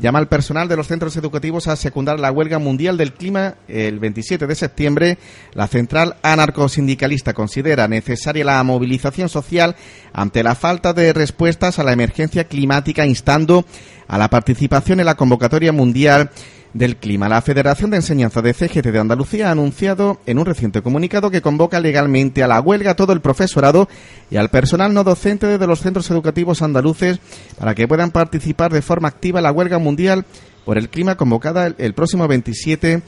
llama 0.00 0.18
al 0.18 0.28
personal 0.28 0.66
de 0.66 0.76
los 0.76 0.88
centros 0.88 1.16
educativos 1.16 1.68
a 1.68 1.76
secundar 1.76 2.18
la 2.18 2.32
huelga 2.32 2.58
mundial 2.58 2.96
del 2.96 3.12
clima 3.12 3.54
el 3.68 3.98
27 3.98 4.46
de 4.46 4.54
septiembre. 4.54 5.18
La 5.52 5.66
central 5.66 6.16
anarcosindicalista 6.22 7.34
considera 7.34 7.86
necesaria 7.86 8.44
la 8.44 8.62
movilización 8.64 9.28
social 9.28 9.76
ante 10.12 10.42
la 10.42 10.54
falta 10.54 10.92
de 10.92 11.12
respuestas 11.12 11.78
a 11.78 11.84
la 11.84 11.92
emergencia 11.92 12.44
climática, 12.44 13.06
instando 13.06 13.64
a 14.08 14.18
la 14.18 14.30
participación 14.30 15.00
en 15.00 15.06
la 15.06 15.16
convocatoria 15.16 15.72
mundial 15.72 16.30
del 16.74 16.96
Clima. 16.96 17.28
La 17.28 17.42
Federación 17.42 17.90
de 17.90 17.96
Enseñanza 17.96 18.42
de 18.42 18.54
CGT 18.54 18.86
de 18.86 18.98
Andalucía 18.98 19.48
ha 19.48 19.52
anunciado 19.52 20.20
en 20.26 20.38
un 20.38 20.46
reciente 20.46 20.82
comunicado 20.82 21.30
que 21.30 21.42
convoca 21.42 21.80
legalmente 21.80 22.42
a 22.42 22.48
la 22.48 22.60
huelga 22.60 22.92
a 22.92 22.96
todo 22.96 23.12
el 23.12 23.20
profesorado 23.20 23.88
y 24.30 24.36
al 24.36 24.50
personal 24.50 24.94
no 24.94 25.04
docente 25.04 25.58
de 25.58 25.66
los 25.66 25.80
centros 25.80 26.10
educativos 26.10 26.62
andaluces 26.62 27.18
para 27.58 27.74
que 27.74 27.88
puedan 27.88 28.10
participar 28.10 28.72
de 28.72 28.82
forma 28.82 29.08
activa 29.08 29.40
en 29.40 29.44
la 29.44 29.52
huelga 29.52 29.78
mundial 29.78 30.24
por 30.64 30.78
el 30.78 30.88
clima 30.88 31.16
convocada 31.16 31.74
el, 31.76 31.94
próximo 31.94 32.28
27 32.28 33.02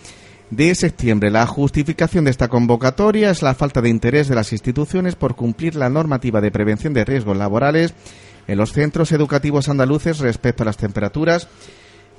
de 0.51 0.75
septiembre. 0.75 1.31
La 1.31 1.47
justificación 1.47 2.25
de 2.25 2.31
esta 2.31 2.49
convocatoria 2.49 3.31
es 3.31 3.43
la 3.43 3.55
falta 3.55 3.81
de 3.81 3.89
interés 3.89 4.29
de 4.29 4.35
las 4.35 4.53
instituciones 4.53 5.15
por 5.15 5.37
cumplir 5.37 5.77
la 5.77 5.89
normativa 5.89 6.41
de 6.41 6.51
prevención 6.51 6.93
de 6.95 7.05
riesgos 7.05 7.37
laborales 7.37 7.95
en 8.49 8.59
los 8.59 8.73
centros 8.73 9.13
educativos 9.13 9.69
andaluces 9.69 10.19
respecto 10.19 10.65
a 10.65 10.67
las 10.67 10.77
temperaturas 10.77 11.49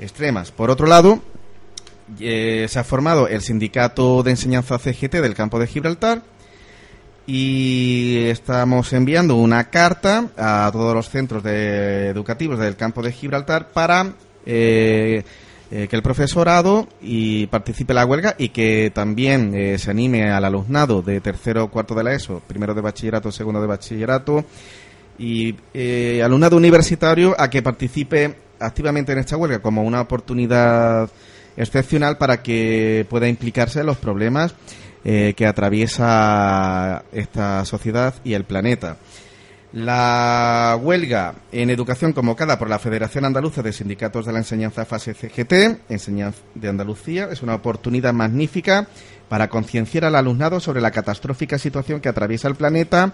extremas. 0.03 0.51
Por 0.51 0.69
otro 0.69 0.85
lado, 0.85 1.21
eh, 2.19 2.67
se 2.69 2.79
ha 2.79 2.83
formado 2.83 3.27
el 3.27 3.41
sindicato 3.41 4.23
de 4.23 4.31
enseñanza 4.31 4.77
CGT 4.77 5.15
del 5.15 5.33
campo 5.33 5.59
de 5.59 5.67
Gibraltar 5.67 6.21
y 7.25 8.25
estamos 8.25 8.91
enviando 8.91 9.35
una 9.35 9.69
carta 9.69 10.29
a 10.37 10.69
todos 10.71 10.93
los 10.93 11.09
centros 11.09 11.45
educativos 11.45 12.59
del 12.59 12.75
campo 12.75 13.01
de 13.01 13.13
Gibraltar 13.13 13.69
para 13.69 14.13
eh, 14.45 15.23
eh, 15.71 15.87
que 15.87 15.95
el 15.95 16.03
profesorado 16.03 16.89
y 17.01 17.47
participe 17.47 17.93
en 17.93 17.95
la 17.95 18.05
huelga 18.05 18.35
y 18.37 18.49
que 18.49 18.91
también 18.93 19.79
se 19.79 19.89
anime 19.89 20.29
al 20.29 20.43
alumnado 20.43 21.01
de 21.01 21.21
tercero 21.21 21.63
o 21.63 21.71
cuarto 21.71 21.95
de 21.95 22.03
la 22.03 22.13
ESO, 22.13 22.41
primero 22.45 22.73
de 22.73 22.81
bachillerato, 22.81 23.31
segundo 23.31 23.61
de 23.61 23.67
bachillerato 23.67 24.43
y 25.17 25.55
alumnado 26.21 26.57
universitario 26.57 27.33
a 27.39 27.49
que 27.49 27.61
participe 27.61 28.42
activamente 28.63 29.11
en 29.11 29.19
esta 29.19 29.37
huelga 29.37 29.59
como 29.59 29.83
una 29.83 30.01
oportunidad 30.01 31.09
excepcional 31.55 32.17
para 32.17 32.41
que 32.41 33.05
pueda 33.09 33.27
implicarse 33.27 33.81
en 33.81 33.85
los 33.85 33.97
problemas 33.97 34.55
eh, 35.05 35.33
que 35.35 35.45
atraviesa 35.45 37.03
esta 37.11 37.65
sociedad 37.65 38.15
y 38.23 38.33
el 38.33 38.45
planeta. 38.45 38.97
La 39.73 40.77
huelga 40.79 41.33
en 41.51 41.71
educación 41.71 42.13
convocada 42.13 42.59
por 42.59 42.69
la 42.69 42.77
Federación 42.77 43.25
Andaluza 43.25 43.63
de 43.63 43.73
Sindicatos 43.73 44.25
de 44.25 44.31
la 44.31 44.37
Enseñanza 44.37 44.85
Fase 44.85 45.15
CGT, 45.15 45.89
Enseñanza 45.89 46.39
de 46.53 46.69
Andalucía, 46.69 47.29
es 47.31 47.41
una 47.41 47.55
oportunidad 47.55 48.13
magnífica 48.13 48.87
para 49.29 49.49
concienciar 49.49 50.05
al 50.05 50.15
alumnado 50.15 50.59
sobre 50.59 50.79
la 50.79 50.91
catastrófica 50.91 51.57
situación 51.57 52.01
que 52.01 52.09
atraviesa 52.09 52.47
el 52.47 52.55
planeta 52.55 53.13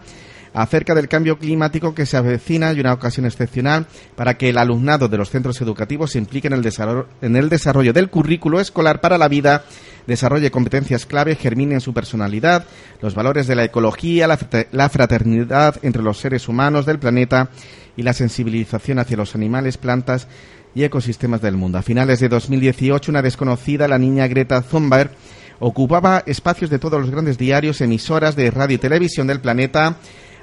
acerca 0.53 0.95
del 0.95 1.07
cambio 1.07 1.38
climático 1.38 1.93
que 1.93 2.05
se 2.05 2.17
avecina 2.17 2.73
y 2.73 2.79
una 2.79 2.93
ocasión 2.93 3.25
excepcional 3.25 3.88
para 4.15 4.35
que 4.35 4.49
el 4.49 4.57
alumnado 4.57 5.07
de 5.07 5.17
los 5.17 5.29
centros 5.29 5.62
educativos 5.62 6.12
se 6.12 6.17
implique 6.17 6.47
en 6.47 6.53
el 6.53 6.62
desarrollo, 6.62 7.07
en 7.21 7.35
el 7.35 7.49
desarrollo 7.49 7.93
del 7.93 8.09
currículo 8.09 8.59
escolar 8.59 9.01
para 9.01 9.17
la 9.17 9.27
vida, 9.27 9.63
desarrolle 10.07 10.51
competencias 10.51 11.05
clave, 11.05 11.35
germine 11.35 11.75
en 11.75 11.81
su 11.81 11.93
personalidad, 11.93 12.65
los 13.01 13.15
valores 13.15 13.47
de 13.47 13.55
la 13.55 13.63
ecología, 13.63 14.27
la 14.27 14.89
fraternidad 14.89 15.75
entre 15.81 16.01
los 16.01 16.17
seres 16.17 16.47
humanos 16.47 16.85
del 16.85 16.99
planeta 16.99 17.49
y 17.95 18.03
la 18.03 18.13
sensibilización 18.13 18.99
hacia 18.99 19.17
los 19.17 19.35
animales, 19.35 19.77
plantas 19.77 20.27
y 20.73 20.83
ecosistemas 20.83 21.41
del 21.41 21.57
mundo. 21.57 21.77
A 21.77 21.81
finales 21.81 22.19
de 22.19 22.29
2018, 22.29 23.12
una 23.12 23.21
desconocida, 23.21 23.88
la 23.88 23.97
niña 23.97 24.27
Greta 24.27 24.62
Thunberg, 24.62 25.12
ocupaba 25.59 26.23
espacios 26.25 26.69
de 26.69 26.79
todos 26.79 27.01
los 27.01 27.09
grandes 27.09 27.38
diarios, 27.38 27.81
emisoras 27.81 28.35
de 28.35 28.49
radio 28.51 28.75
y 28.75 28.79
televisión 28.79 29.27
del 29.27 29.41
planeta, 29.41 29.97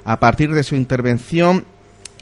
a 0.07 0.21
partir 0.21 0.53
de 0.53 0.63
su 0.63 0.75
intervención 0.75 1.65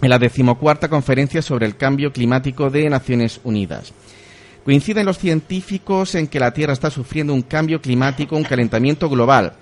en 0.02 0.10
la 0.10 0.18
decimocuarta 0.18 0.90
conferencia 0.90 1.44
sobre 1.44 1.68
el 1.68 1.78
cambio 1.78 2.12
climático 2.12 2.72
de 2.72 2.90
Naciones 2.90 3.40
Unidas. 3.44 3.94
Coinciden 4.66 5.06
los 5.06 5.20
científicos 5.20 6.16
en 6.16 6.26
que 6.26 6.40
la 6.40 6.52
Tierra 6.52 6.74
está 6.74 6.90
sufriendo 6.90 7.32
un 7.32 7.44
cambio 7.44 7.80
climático, 7.80 8.36
un 8.36 8.44
calentamiento 8.44 9.08
global. 9.08 9.54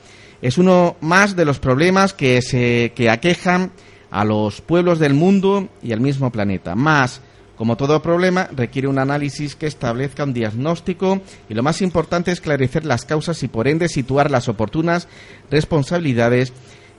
Es 0.41 0.57
uno 0.57 0.95
más 1.01 1.35
de 1.35 1.43
los 1.43 1.59
problemas 1.59 2.13
que, 2.13 2.41
se, 2.41 2.93
que 2.95 3.09
aquejan 3.09 3.71
a 4.09 4.23
los 4.23 4.61
pueblos 4.61 4.99
del 4.99 5.13
mundo 5.13 5.67
y 5.81 5.91
al 5.91 5.99
mismo 5.99 6.31
planeta. 6.31 6.75
Más, 6.75 7.19
como 7.57 7.75
todo 7.75 8.01
problema, 8.01 8.47
requiere 8.55 8.87
un 8.87 8.99
análisis 8.99 9.57
que 9.57 9.67
establezca 9.67 10.23
un 10.23 10.33
diagnóstico 10.33 11.21
y 11.49 11.55
lo 11.55 11.61
más 11.61 11.81
importante 11.81 12.31
es 12.31 12.37
esclarecer 12.37 12.85
las 12.85 13.03
causas 13.03 13.43
y 13.43 13.49
por 13.49 13.67
ende 13.67 13.89
situar 13.89 14.31
las 14.31 14.47
oportunas 14.47 15.09
responsabilidades 15.51 16.53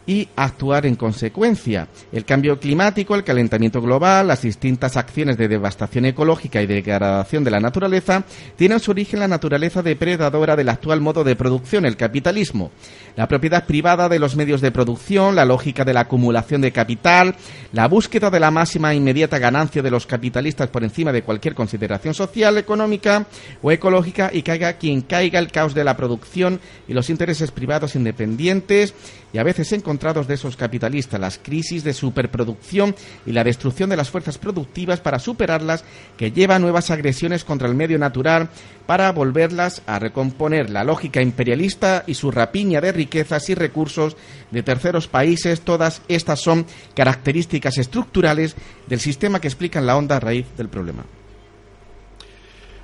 y 0.07 0.29
actuar 0.37 0.87
en 0.87 0.97
consecuencia. 0.97 1.89
El 2.13 2.25
cambio 2.25 2.59
climático, 2.59 3.15
el 3.15 3.25
calentamiento 3.25 3.81
global, 3.81 4.29
las 4.29 4.43
distintas 4.43 4.97
acciones 4.97 5.37
de 5.37 5.49
devastación 5.49 6.05
ecológica 6.05 6.61
y 6.63 6.67
degradación 6.67 7.45
de 7.45 7.51
la 7.51 7.61
naturaleza 7.61 8.25
tienen 8.57 8.81
su 8.81 8.91
origen 8.91 9.15
en 9.15 9.21
la 9.21 9.29
naturaleza 9.29 9.83
depredadora 9.83 10.57
del 10.57 10.69
actual 10.69 11.01
modo 11.01 11.25
de 11.25 11.37
producción, 11.37 11.87
el 11.87 11.97
capitalismo. 11.97 12.71
La 13.17 13.29
propiedad 13.29 13.65
privada 13.65 14.09
de 14.09 14.19
los 14.19 14.37
medios 14.37 14.61
de 14.61 14.73
producción, 14.73 15.37
la 15.37 15.45
lógica 15.45 15.85
de 15.85 15.95
la 15.95 16.01
acumulación 16.01 16.61
de 16.61 16.73
capital, 16.73 17.37
la 17.73 17.87
búsqueda 17.87 18.31
de 18.31 18.41
la 18.41 18.51
máxima 18.51 18.93
e 18.93 18.97
inmediata 18.97 19.39
ganancia 19.39 19.83
de 19.83 19.91
los 19.91 20.07
capitalistas 20.07 20.69
por 20.69 20.85
encima 20.85 21.13
de 21.13 21.23
cualquier 21.23 21.55
consideración 21.55 22.13
social, 22.13 22.59
económica 22.59 23.27
o 23.63 23.71
ecológica 23.71 24.31
y 24.33 24.43
caiga 24.43 24.75
quien 24.75 25.03
caiga 25.03 25.39
el 25.39 25.53
caos 25.53 25.75
de 25.75 25.85
la 25.85 25.97
producción 25.97 26.61
y 26.89 26.93
los 26.93 27.09
intereses 27.09 27.51
privados 27.51 27.95
independientes 27.95 28.95
y 29.33 29.39
a 29.39 29.43
veces 29.43 29.73
encontrados 29.95 30.27
de 30.27 30.35
esos 30.35 30.57
capitalistas, 30.57 31.21
las 31.21 31.39
crisis 31.39 31.85
de 31.85 31.95
superproducción 31.95 32.97
y 33.25 33.31
la 33.31 33.45
destrucción 33.45 33.89
de 33.89 33.97
las 33.97 34.11
fuerzas 34.11 34.39
productivas 34.39 35.01
para 35.01 35.21
superarlas, 35.21 35.85
que 36.17 36.33
lleva 36.33 36.59
nuevas 36.59 36.91
agresiones 36.91 37.45
contra 37.45 37.69
el 37.69 37.77
medio 37.77 37.97
natural 37.97 38.49
para 38.87 39.13
volverlas 39.13 39.83
a 39.87 40.01
recomponer 40.01 40.69
la 40.69 40.83
lógica 40.83 41.23
imperialista 41.23 42.03
y 42.09 42.15
su 42.15 42.33
rapiña 42.33 42.81
de 42.81 42.91
riquezas 42.91 43.49
y 43.51 43.55
recursos 43.55 44.17
de 44.51 44.65
terceros 44.65 45.07
países. 45.07 45.61
Todas 45.61 46.03
estas 46.09 46.41
son 46.41 46.67
características 46.95 47.79
estructurales 47.79 48.57
del 48.89 48.99
sistema 48.99 49.41
que 49.41 49.47
explican 49.47 49.87
la 49.87 49.97
onda 49.97 50.19
raíz 50.19 50.47
del 50.57 50.69
problema. 50.69 51.05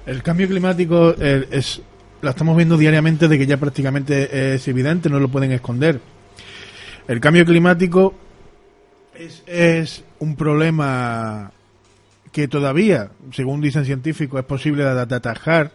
El 0.07 0.23
cambio 0.23 0.46
climático 0.46 1.14
eh, 1.18 1.49
es, 1.51 1.83
la 2.23 2.31
estamos 2.31 2.57
viendo 2.57 2.77
diariamente 2.77 3.27
de 3.27 3.37
que 3.37 3.46
ya 3.46 3.57
prácticamente 3.57 4.55
es 4.55 4.68
evidente, 4.68 5.11
no 5.11 5.18
lo 5.18 5.29
pueden 5.29 5.51
esconder. 5.51 6.01
El 7.09 7.21
cambio 7.21 7.45
climático 7.45 8.15
es, 9.47 10.05
un 10.19 10.37
problema 10.37 11.53
que 12.33 12.47
todavía, 12.47 13.11
según 13.33 13.61
dicen 13.61 13.85
científicos, 13.85 14.41
es 14.41 14.47
posible 14.47 14.85
de, 14.85 15.15
atajar, 15.15 15.73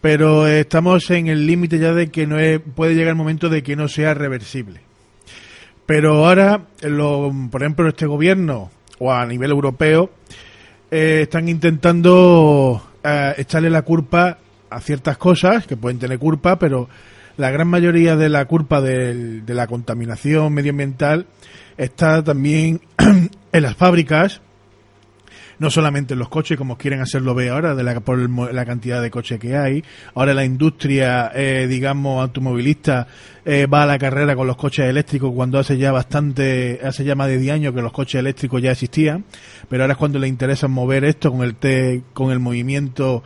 pero 0.00 0.46
estamos 0.46 1.10
en 1.10 1.28
el 1.28 1.46
límite 1.46 1.78
ya 1.78 1.92
de 1.92 2.10
que 2.10 2.26
no 2.26 2.36
puede 2.74 2.94
llegar 2.94 3.10
el 3.10 3.16
momento 3.16 3.48
de 3.48 3.62
que 3.62 3.76
no 3.76 3.88
sea 3.88 4.14
reversible. 4.14 4.80
Pero 5.86 6.26
ahora, 6.26 6.62
por 7.50 7.62
ejemplo, 7.62 7.88
este 7.88 8.06
gobierno 8.06 8.70
o 8.98 9.12
a 9.12 9.24
nivel 9.26 9.50
europeo 9.50 10.10
eh, 10.90 11.20
están 11.22 11.48
intentando 11.48 12.82
eh, 13.02 13.34
echarle 13.38 13.70
la 13.70 13.82
culpa 13.82 14.38
a 14.70 14.80
ciertas 14.80 15.16
cosas 15.16 15.66
que 15.66 15.76
pueden 15.76 15.98
tener 15.98 16.18
culpa, 16.18 16.58
pero 16.58 16.88
la 17.38 17.52
gran 17.52 17.68
mayoría 17.68 18.16
de 18.16 18.28
la 18.28 18.44
culpa 18.46 18.80
de, 18.80 19.42
la 19.46 19.68
contaminación 19.68 20.52
medioambiental 20.52 21.26
está 21.76 22.22
también 22.22 22.80
en 23.52 23.62
las 23.62 23.76
fábricas, 23.76 24.42
no 25.60 25.70
solamente 25.70 26.14
en 26.14 26.18
los 26.18 26.28
coches, 26.28 26.58
como 26.58 26.76
quieren 26.76 27.00
hacerlo 27.00 27.36
ver 27.36 27.50
ahora, 27.50 27.76
de 27.76 27.84
la, 27.84 28.00
por 28.00 28.18
la 28.52 28.66
cantidad 28.66 29.00
de 29.00 29.10
coches 29.12 29.38
que 29.38 29.56
hay. 29.56 29.84
Ahora 30.14 30.34
la 30.34 30.44
industria, 30.44 31.30
eh, 31.32 31.68
digamos, 31.68 32.20
automovilista 32.20 33.06
eh, 33.44 33.66
va 33.66 33.84
a 33.84 33.86
la 33.86 33.98
carrera 34.00 34.34
con 34.34 34.48
los 34.48 34.56
coches 34.56 34.86
eléctricos 34.86 35.32
cuando 35.32 35.60
hace 35.60 35.78
ya 35.78 35.92
bastante, 35.92 36.80
hace 36.82 37.04
ya 37.04 37.14
más 37.14 37.28
de 37.28 37.38
10 37.38 37.54
años 37.54 37.72
que 37.72 37.82
los 37.82 37.92
coches 37.92 38.18
eléctricos 38.18 38.60
ya 38.60 38.72
existían, 38.72 39.24
pero 39.68 39.84
ahora 39.84 39.92
es 39.92 39.98
cuando 39.98 40.18
le 40.18 40.26
interesa 40.26 40.66
mover 40.66 41.04
esto 41.04 41.30
con 41.30 41.44
el, 41.44 42.02
con 42.12 42.32
el 42.32 42.40
movimiento 42.40 43.22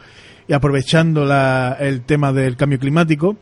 y 0.46 0.53
aprovechando 0.53 1.25
la, 1.25 1.79
el 1.81 2.03
tema 2.03 2.31
del 2.35 2.57
cambio 2.57 2.79
climático, 2.79 3.38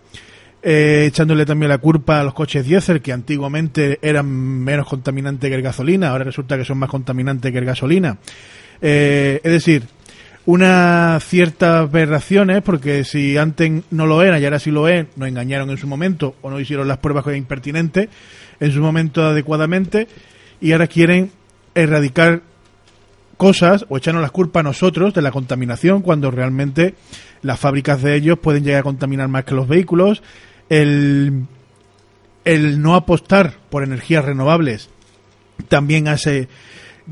eh, 0.63 1.07
echándole 1.09 1.47
también 1.47 1.71
la 1.71 1.79
culpa 1.79 2.21
a 2.21 2.25
los 2.25 2.35
coches 2.35 2.67
diésel 2.67 3.01
que 3.01 3.13
antiguamente 3.13 3.99
eran 4.03 4.27
menos 4.27 4.87
contaminantes 4.87 5.49
que 5.49 5.55
el 5.55 5.63
gasolina, 5.63 6.11
ahora 6.11 6.25
resulta 6.25 6.59
que 6.59 6.65
son 6.65 6.79
más 6.79 6.91
contaminantes 6.91 7.51
que 7.51 7.59
el 7.59 7.65
gasolina. 7.65 8.19
Eh, 8.83 9.41
es 9.43 9.53
decir, 9.53 9.85
unas 10.47 11.25
ciertas 11.25 11.89
aberraciones, 11.89 12.63
porque 12.63 13.05
si 13.05 13.37
antes 13.37 13.85
no 13.91 14.07
lo 14.07 14.23
era 14.23 14.39
y 14.39 14.45
ahora 14.45 14.59
sí 14.59 14.71
lo 14.71 14.89
es, 14.89 15.07
nos 15.17 15.29
engañaron 15.29 15.71
en 15.71 15.79
su 15.79 15.87
momento 15.87 16.35
o 16.43 16.51
no 16.51 16.61
hicieron 16.61 16.89
las 16.89 16.99
pruebas 16.99 17.25
impertinentes 17.37 18.09
en 18.59 18.73
su 18.73 18.81
momento 18.81 19.25
adecuadamente 19.25 20.09
y 20.61 20.73
ahora 20.73 20.87
quieren 20.87 21.31
erradicar 21.75 22.43
cosas 23.37 23.87
o 23.89 23.97
echarnos 23.97 24.23
las 24.23 24.33
culpas 24.33 24.61
a 24.61 24.65
nosotros 24.65 25.15
de 25.15 25.23
la 25.23 25.31
contaminación 25.31 26.03
cuando 26.03 26.31
realmente 26.31 26.95
las 27.43 27.59
fábricas 27.59 28.03
de 28.03 28.15
ellos 28.15 28.39
pueden 28.39 28.65
llegar 28.65 28.81
a 28.81 28.85
contaminar 28.85 29.29
más 29.29 29.45
que 29.45 29.55
los 29.55 29.67
vehículos. 29.67 30.23
El, 30.71 31.47
el 32.47 32.81
no 32.81 32.95
apostar 32.95 33.59
por 33.69 33.83
energías 33.83 34.25
renovables 34.25 34.89
también 35.69 36.09
hace 36.09 36.49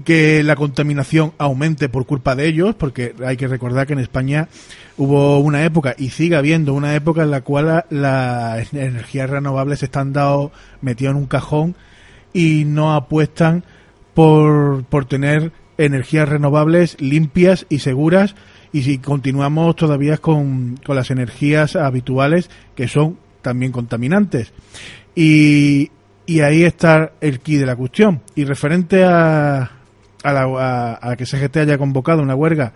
que 0.05 0.42
la 0.42 0.57
contaminación 0.57 1.33
aumente 1.38 1.88
por 1.88 2.07
culpa 2.07 2.35
de 2.35 2.47
ellos, 2.47 2.75
porque 2.75 3.14
hay 3.25 3.37
que 3.37 3.49
recordar 3.49 3.87
que 3.87 3.94
en 3.94 3.99
España 3.99 4.49
hubo 4.97 5.38
una 5.38 5.64
época 5.64 5.94
y 5.99 6.11
sigue 6.11 6.37
habiendo 6.37 6.75
una 6.75 6.94
época 6.94 7.23
en 7.23 7.31
la 7.31 7.40
cual 7.42 7.85
las 7.90 8.73
energías 8.73 9.31
renovables 9.31 9.83
están 9.83 10.12
dados 10.12 10.53
metidos 10.81 11.12
en 11.12 11.23
un 11.23 11.27
cajón 11.27 11.77
y 12.33 12.64
no 12.64 12.94
apuestan 12.94 13.64
por, 14.14 14.85
por 14.85 15.05
tener 15.05 15.53
energías 15.79 16.29
renovables 16.29 17.01
limpias 17.01 17.66
y 17.68 17.79
seguras 17.79 18.35
y 18.73 18.83
si 18.83 18.99
continuamos 18.99 19.77
todavía 19.77 20.18
con, 20.18 20.79
con 20.85 20.97
las 20.97 21.11
energías 21.11 21.77
habituales 21.77 22.51
que 22.75 22.88
son 22.88 23.16
también 23.42 23.72
contaminantes. 23.72 24.53
Y, 25.14 25.90
y 26.27 26.40
ahí 26.40 26.64
está 26.64 27.12
el 27.20 27.40
key 27.40 27.57
de 27.57 27.66
la 27.66 27.77
cuestión. 27.77 28.22
Y 28.35 28.44
referente 28.44 29.05
a, 29.05 29.70
a, 30.22 30.33
la, 30.33 30.98
a, 31.01 31.16
que 31.16 31.27
CGT 31.27 31.57
haya 31.59 31.79
convocado 31.79 32.22
una 32.22 32.35
huelga 32.35 32.72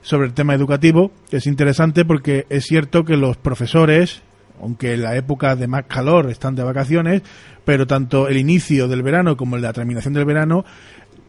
sobre 0.00 0.28
el 0.28 0.34
tema 0.34 0.54
educativo, 0.54 1.10
es 1.30 1.46
interesante 1.46 2.04
porque 2.04 2.46
es 2.48 2.64
cierto 2.64 3.04
que 3.04 3.16
los 3.16 3.36
profesores, 3.36 4.22
aunque 4.60 4.94
en 4.94 5.02
la 5.02 5.16
época 5.16 5.56
de 5.56 5.66
más 5.66 5.84
calor 5.86 6.30
están 6.30 6.54
de 6.54 6.62
vacaciones, 6.62 7.22
pero 7.64 7.86
tanto 7.86 8.28
el 8.28 8.38
inicio 8.38 8.88
del 8.88 9.02
verano 9.02 9.36
como 9.36 9.58
la 9.58 9.72
terminación 9.72 10.14
del 10.14 10.24
verano, 10.24 10.64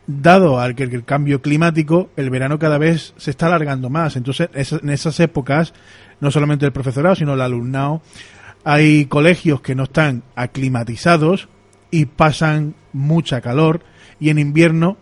dado 0.08 0.60
al 0.60 0.76
que 0.76 0.84
el 0.84 1.04
cambio 1.04 1.41
climático, 1.41 2.10
el 2.15 2.30
verano 2.30 2.58
cada 2.58 2.78
vez 2.78 3.13
se 3.17 3.32
está 3.32 3.48
alargando 3.48 3.89
más. 3.89 4.15
Entonces, 4.15 4.50
en 4.54 4.89
esas 4.89 5.19
épocas, 5.19 5.74
no 6.19 6.32
solamente 6.32 6.65
el 6.65 6.72
profesorado, 6.72 7.15
sino 7.15 7.34
el 7.34 7.41
alumnado, 7.41 8.02
hay 8.63 9.06
colegios 9.06 9.62
que 9.62 9.76
no 9.76 9.84
están 9.84 10.24
aclimatizados 10.36 11.50
y 11.91 12.06
pasan 12.06 12.76
mucha 12.93 13.41
calor 13.41 13.82
y 14.19 14.30
en 14.30 14.39
invierno 14.39 14.98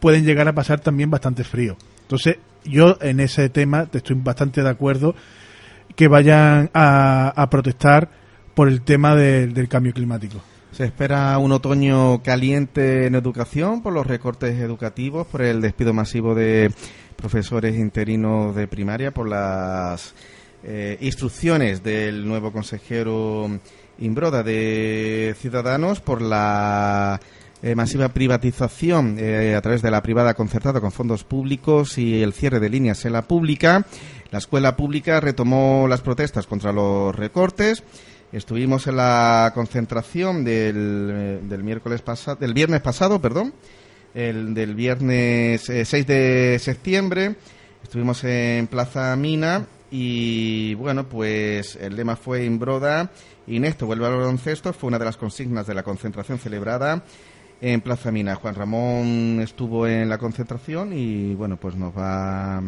pueden 0.00 0.24
llegar 0.24 0.48
a 0.48 0.54
pasar 0.54 0.80
también 0.80 1.10
bastante 1.10 1.44
frío. 1.44 1.76
Entonces, 2.02 2.36
yo 2.64 2.98
en 3.00 3.20
ese 3.20 3.48
tema 3.48 3.86
te 3.86 3.98
estoy 3.98 4.16
bastante 4.18 4.62
de 4.62 4.68
acuerdo 4.68 5.14
que 5.96 6.08
vayan 6.08 6.70
a, 6.74 7.46
protestar 7.50 8.10
por 8.54 8.68
el 8.68 8.82
tema 8.82 9.14
del 9.14 9.68
cambio 9.68 9.92
climático. 9.92 10.40
Se 10.70 10.84
espera 10.84 11.36
un 11.38 11.50
otoño 11.50 12.22
caliente 12.22 13.06
en 13.06 13.14
educación 13.14 13.82
por 13.82 13.92
los 13.92 14.06
recortes 14.06 14.60
educativos, 14.60 15.26
por 15.26 15.42
el 15.42 15.60
despido 15.60 15.92
masivo 15.92 16.34
de 16.34 16.70
profesores 17.16 17.76
interinos 17.76 18.54
de 18.54 18.68
primaria, 18.68 19.10
por 19.10 19.28
las 19.28 20.14
eh, 20.64 20.98
instrucciones 21.00 21.82
del 21.82 22.26
nuevo 22.26 22.52
consejero 22.52 23.50
Imbroda 23.98 24.42
de 24.42 25.34
Ciudadanos, 25.38 26.00
por 26.00 26.22
la 26.22 27.20
eh, 27.60 27.74
masiva 27.74 28.10
privatización 28.10 29.16
eh, 29.18 29.56
a 29.56 29.60
través 29.60 29.82
de 29.82 29.90
la 29.90 30.00
privada 30.00 30.34
concertada 30.34 30.80
con 30.80 30.92
fondos 30.92 31.24
públicos 31.24 31.98
y 31.98 32.22
el 32.22 32.32
cierre 32.32 32.60
de 32.60 32.68
líneas 32.68 33.04
en 33.04 33.12
la 33.12 33.22
pública. 33.22 33.84
La 34.30 34.38
escuela 34.38 34.76
pública 34.76 35.18
retomó 35.18 35.88
las 35.88 36.00
protestas 36.00 36.46
contra 36.46 36.72
los 36.72 37.16
recortes. 37.16 37.82
Estuvimos 38.30 38.86
en 38.86 38.96
la 38.96 39.50
concentración 39.54 40.44
del, 40.44 41.10
eh, 41.10 41.40
del 41.42 41.64
miércoles 41.64 42.00
pasado, 42.00 42.36
del 42.36 42.54
viernes 42.54 42.80
pasado, 42.80 43.20
perdón, 43.20 43.52
el 44.14 44.54
del 44.54 44.76
viernes 44.76 45.62
6 45.62 46.06
de 46.06 46.60
septiembre. 46.60 47.34
Estuvimos 47.82 48.22
en 48.22 48.68
Plaza 48.68 49.16
Mina 49.16 49.66
y 49.90 50.74
bueno, 50.74 51.08
pues 51.08 51.76
el 51.76 51.96
lema 51.96 52.16
fue 52.16 52.44
Imbroda 52.44 53.10
y 53.46 53.58
Néstor 53.58 53.86
vuelve 53.86 54.06
al 54.06 54.16
baloncesto. 54.16 54.72
Fue 54.72 54.88
una 54.88 54.98
de 54.98 55.04
las 55.04 55.16
consignas 55.16 55.66
de 55.66 55.74
la 55.74 55.82
concentración 55.82 56.38
celebrada 56.38 57.04
en 57.60 57.80
Plaza 57.80 58.10
Mina. 58.10 58.34
Juan 58.34 58.54
Ramón 58.54 59.40
estuvo 59.42 59.86
en 59.86 60.08
la 60.08 60.18
concentración 60.18 60.92
y 60.92 61.34
bueno, 61.34 61.56
pues 61.56 61.74
nos 61.74 61.96
va 61.96 62.58
a 62.58 62.62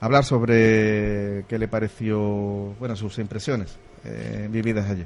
hablar 0.00 0.24
sobre 0.24 1.44
qué 1.48 1.58
le 1.58 1.68
pareció, 1.68 2.18
bueno, 2.78 2.96
sus 2.96 3.18
impresiones 3.18 3.76
eh, 4.04 4.48
vividas 4.50 4.90
allí. 4.90 5.04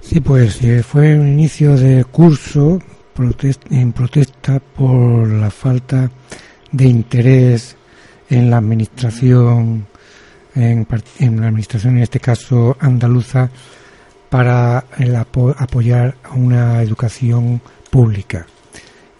Sí, 0.00 0.20
pues 0.20 0.62
eh, 0.62 0.82
fue 0.82 1.18
un 1.18 1.28
inicio 1.28 1.76
de 1.76 2.04
curso 2.04 2.78
en 3.70 3.92
protesta 3.92 4.60
por 4.60 5.28
la 5.28 5.50
falta 5.50 6.10
de 6.70 6.84
interés 6.84 7.76
en 8.30 8.50
la 8.50 8.58
administración, 8.58 9.86
en, 10.58 10.86
la 11.40 11.48
administración 11.48 11.96
en 11.96 12.02
este 12.02 12.20
caso 12.20 12.76
andaluza, 12.80 13.50
para 14.28 14.84
el 14.98 15.16
apoyar 15.16 16.16
a 16.22 16.34
una 16.34 16.82
educación 16.82 17.62
pública 17.90 18.46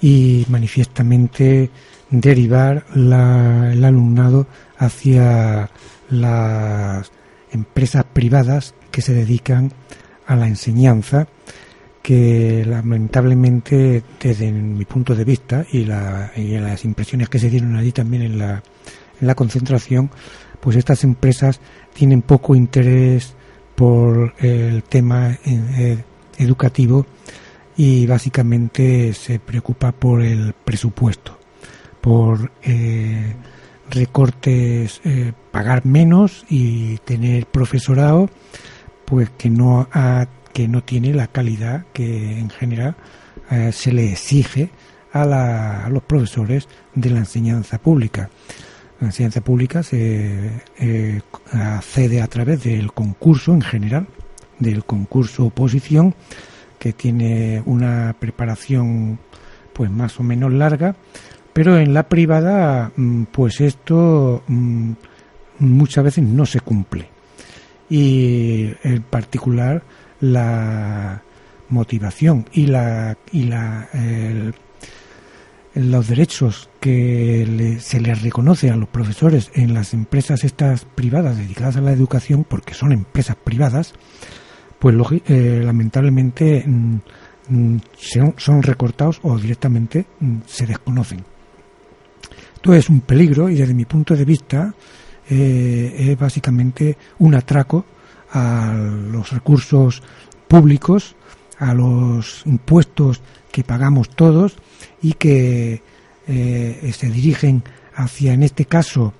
y 0.03 0.45
manifiestamente 0.51 1.71
derivar 2.11 2.85
el 2.95 3.85
alumnado 3.85 4.47
hacia 4.77 5.71
las 6.11 7.11
empresas 7.51 8.05
privadas 8.05 8.75
que 8.91 9.01
se 9.01 9.15
dedican 9.15 9.73
a 10.27 10.37
la 10.37 10.47
enseñanza 10.47 11.27
que 12.03 12.65
lamentablemente 12.67 14.03
desde 14.21 14.53
mi 14.53 14.85
punto 14.85 15.15
de 15.15 15.25
vista 15.25 15.67
y, 15.73 15.85
las 15.85 16.85
impresiones 16.85 17.29
que 17.29 17.39
se 17.39 17.51
dieron 17.51 17.77
allí 17.77 17.93
también 17.93 18.23
en 18.23 18.39
la, 18.39 18.63
en 19.21 19.27
la 19.27 19.35
concentración 19.35 20.11
pues 20.61 20.77
estas 20.77 21.05
empresas 21.05 21.61
tienen 21.93 22.23
poco 22.23 22.55
interés 22.55 23.35
por 23.75 24.35
el 24.39 24.83
tema 24.83 25.39
eh, 25.45 26.03
educativo 26.39 27.07
y 27.77 28.07
básicamente 28.07 29.13
se 29.15 29.39
preocupa 29.39 29.93
por 29.93 30.23
el 30.23 30.53
presupuesto, 30.53 31.39
por 32.01 32.51
eh, 32.63 33.35
recortes, 33.91 35.01
eh, 35.05 35.33
pagar 35.53 35.87
menos 35.87 36.45
y 36.49 36.99
tener 36.99 37.47
profesorado 37.47 38.29
pues 39.05 39.31
que 39.31 39.49
no 39.49 39.89
que 40.53 40.67
no 40.69 40.83
tiene 40.83 41.15
la 41.15 41.29
calidad 41.29 41.87
que 41.93 42.39
en 42.39 42.51
general 42.51 42.97
eh, 43.51 43.71
se 43.73 43.93
le 43.93 44.13
exige 44.13 44.71
a, 45.13 45.85
a, 45.85 45.89
los 45.89 46.03
profesores 46.03 46.69
de 46.95 47.11
la 47.11 47.21
enseñanza 47.21 47.79
pública. 47.79 48.29
La 49.01 49.09
enseñanza 49.09 49.41
pública 49.41 49.83
se 49.83 50.51
accede 51.53 52.21
a 52.21 52.27
través 52.27 52.65
del 52.65 52.93
concurso 52.93 53.55
en 53.55 53.63
general, 53.63 54.09
del 54.59 54.85
concurso 54.85 55.47
oposición, 55.47 56.15
que 56.79 56.93
tiene 56.93 57.63
una 57.67 58.15
preparación 58.19 59.19
pues 59.73 59.91
más 59.91 60.19
o 60.19 60.23
menos 60.23 60.53
larga, 60.53 60.97
pero 61.53 61.79
en 61.79 61.95
la 61.95 62.09
privada 62.09 62.93
mm, 62.97 63.25
pues 63.25 63.61
esto 63.61 64.43
mm, 64.49 64.93
muchas 65.61 66.05
veces 66.05 66.25
no 66.25 66.47
se 66.47 66.61
cumple. 66.61 67.09
Y 67.91 68.71
en 68.83 69.03
particular 69.03 69.83
la 70.21 71.23
motivación 71.69 72.47
y 72.53 72.67
la 72.67 73.17
y 73.33 73.45
la 73.45 73.89
los 75.79 76.09
derechos 76.09 76.69
que 76.81 77.79
se 77.81 78.01
les 78.01 78.23
reconoce 78.23 78.71
a 78.71 78.77
los 78.77 78.89
profesores 78.89 79.53
en 79.55 79.75
las 79.75 79.95
empresas 79.95 80.43
estas 80.43 80.85
privadas 80.85 81.37
dedicadas 81.37 81.77
a 81.77 81.81
la 81.81 81.93
educación 81.93 82.45
porque 82.45 82.75
son 82.75 82.91
empresas 82.91 83.37
privadas 83.37 83.95
pues 84.81 84.97
eh, 85.29 85.63
lamentablemente 85.65 86.65
mm, 86.67 86.97
mm, 87.49 87.77
son, 88.37 88.63
recortados 88.63 89.21
o 89.23 89.39
directamente 89.39 90.07
mm, 90.19 90.39
se 90.47 90.67
desconocen. 90.67 91.25
Esto 92.55 92.75
es 92.75 92.89
un 92.89 93.01
peligro 93.01 93.49
y 93.49 93.55
desde 93.55 93.75
mi 93.75 93.85
punto 93.85 94.17
de 94.17 94.25
vista 94.25 94.75
eh, 95.31 95.95
es 95.97 96.19
básicamente 96.19 96.97
un 97.21 97.37
atraco 97.37 97.85
a 98.33 98.73
los 98.73 99.31
recursos 99.31 100.03
públicos, 100.49 101.15
a 101.59 101.75
los 101.75 102.43
impuestos 102.47 103.21
que 103.51 103.65
pagamos 103.65 104.11
todos 104.11 104.57
y 105.03 105.15
que 105.15 105.83
eh, 106.27 106.93
se 106.95 107.11
dirigen 107.11 107.63
hacia, 107.95 108.33
en 108.33 108.43
este 108.43 108.65
caso, 108.65 109.13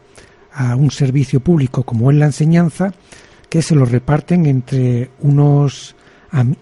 a 0.53 0.77
un 0.77 0.91
servicio 0.91 1.41
público 1.41 1.83
como 1.83 2.11
es 2.11 2.17
la 2.17 2.27
enseñanza, 2.27 2.93
que 3.49 3.63
se 3.63 3.75
lo 3.75 3.85
reparten 3.85 4.47
entre 4.47 5.11
unos 5.21 5.97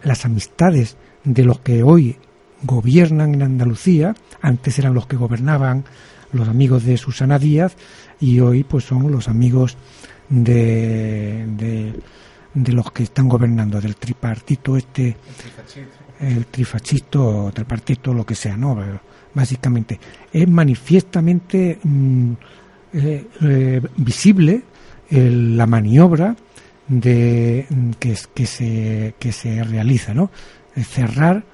las 0.02 0.24
amistades 0.24 0.96
de 1.24 1.44
los 1.44 1.58
que 1.60 1.82
hoy 1.82 2.16
gobiernan 2.62 3.34
en 3.34 3.42
Andalucía, 3.42 4.14
antes 4.40 4.78
eran 4.78 4.94
los 4.94 5.06
que 5.06 5.16
gobernaban 5.16 5.84
los 6.32 6.48
amigos 6.48 6.84
de 6.84 6.96
Susana 6.96 7.38
Díaz 7.38 7.76
y 8.20 8.40
hoy 8.40 8.64
pues 8.64 8.84
son 8.84 9.10
los 9.10 9.28
amigos 9.28 9.76
de, 10.28 11.46
de, 11.56 11.94
los 12.64 12.90
que 12.90 13.02
están 13.02 13.28
gobernando, 13.28 13.80
del 13.80 13.96
tripartito 13.96 14.76
este, 14.76 15.16
el 16.20 16.46
trifachisto 16.46 17.46
o 17.46 17.52
tripartito, 17.52 18.14
lo 18.14 18.24
que 18.24 18.34
sea, 18.34 18.56
¿no? 18.56 18.78
Básicamente, 19.34 20.00
es 20.32 20.48
manifiestamente 20.48 21.78
mm, 21.82 22.32
eh, 22.94 23.26
eh, 23.42 23.82
visible 23.96 24.62
la 25.10 25.66
maniobra 25.66 26.34
de 26.88 27.66
que, 28.00 28.16
que, 28.34 28.46
se, 28.46 29.14
que 29.18 29.30
se 29.30 29.62
realiza, 29.62 30.14
¿no? 30.14 30.30
Cerrar, 30.74 31.44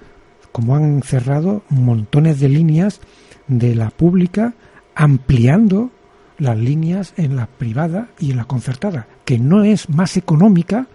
como 0.52 0.76
han 0.76 1.02
cerrado 1.02 1.62
montones 1.68 2.40
de 2.40 2.48
líneas 2.48 3.00
de 3.48 3.74
la 3.74 3.90
pública, 3.90 4.54
ampliando 4.94 5.90
las 6.38 6.56
líneas 6.56 7.12
en 7.16 7.36
la 7.36 7.46
privada 7.46 8.08
y 8.18 8.30
en 8.30 8.38
la 8.38 8.44
concertada, 8.44 9.06
que 9.24 9.38
no 9.38 9.64
es 9.64 9.88
más 9.88 10.16
económica 10.16 10.86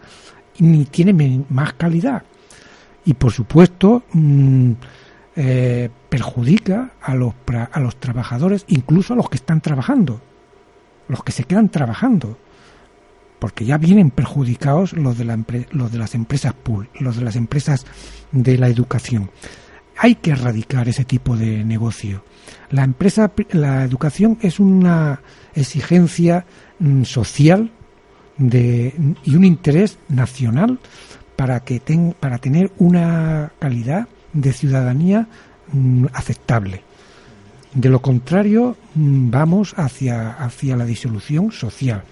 ni 0.59 0.85
tiene 0.85 1.45
más 1.49 1.73
calidad. 1.73 2.23
Y 3.05 3.13
por 3.13 3.31
supuesto, 3.31 4.03
mm, 4.13 4.71
eh, 5.35 5.89
perjudica 6.09 6.91
a 7.01 7.15
los, 7.15 7.33
a 7.71 7.79
los 7.79 7.95
trabajadores, 7.97 8.65
incluso 8.67 9.13
a 9.13 9.15
los 9.15 9.29
que 9.29 9.37
están 9.37 9.61
trabajando, 9.61 10.21
los 11.07 11.23
que 11.23 11.31
se 11.31 11.43
quedan 11.43 11.69
trabajando 11.69 12.37
porque 13.39 13.65
ya 13.65 13.77
vienen 13.77 14.09
perjudicados 14.09 14.93
los 14.93 15.17
de, 15.17 15.25
la, 15.25 15.39
los 15.71 15.91
de 15.91 15.97
las 15.97 16.15
empresas 16.15 16.53
pool, 16.53 16.89
los 16.99 17.17
de 17.17 17.23
las 17.23 17.35
empresas 17.35 17.85
de 18.31 18.57
la 18.57 18.67
educación. 18.67 19.29
Hay 19.97 20.15
que 20.15 20.31
erradicar 20.31 20.87
ese 20.89 21.05
tipo 21.05 21.35
de 21.37 21.63
negocio. 21.63 22.23
La 22.69 22.83
empresa, 22.83 23.31
la 23.51 23.83
educación 23.83 24.37
es 24.41 24.59
una 24.59 25.21
exigencia 25.55 26.45
mm, 26.79 27.03
social 27.03 27.71
de, 28.37 28.93
y 29.23 29.35
un 29.35 29.45
interés 29.45 29.97
nacional 30.09 30.79
para 31.35 31.59
que 31.61 31.81
para 32.19 32.39
tener 32.39 32.71
una 32.77 33.51
calidad 33.59 34.07
de 34.33 34.53
ciudadanía 34.53 35.27
mm, 35.71 36.05
aceptable. 36.13 36.81
De 37.73 37.89
lo 37.89 38.01
contrario, 38.01 38.75
mm, 38.95 39.29
vamos 39.29 39.73
hacia, 39.77 40.31
hacia 40.31 40.75
la 40.75 40.85
disolución 40.85 41.51
social. 41.51 42.03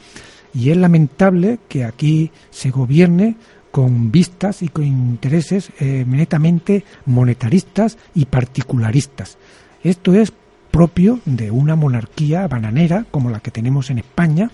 Y 0.53 0.69
es 0.69 0.77
lamentable 0.77 1.59
que 1.67 1.83
aquí 1.83 2.31
se 2.49 2.69
gobierne 2.69 3.35
con 3.71 4.09
vistas 4.09 4.61
y 4.61 4.69
con 4.69 4.85
intereses 4.85 5.69
eh, 5.79 6.05
netamente 6.07 6.85
monetaristas 7.05 7.97
y 8.13 8.25
particularistas. 8.25 9.37
Esto 9.83 10.13
es 10.13 10.31
propio 10.71 11.19
de 11.25 11.51
una 11.51 11.75
monarquía 11.75 12.47
bananera 12.47 13.05
como 13.11 13.29
la 13.29 13.39
que 13.39 13.51
tenemos 13.51 13.89
en 13.89 13.97
España, 13.97 14.49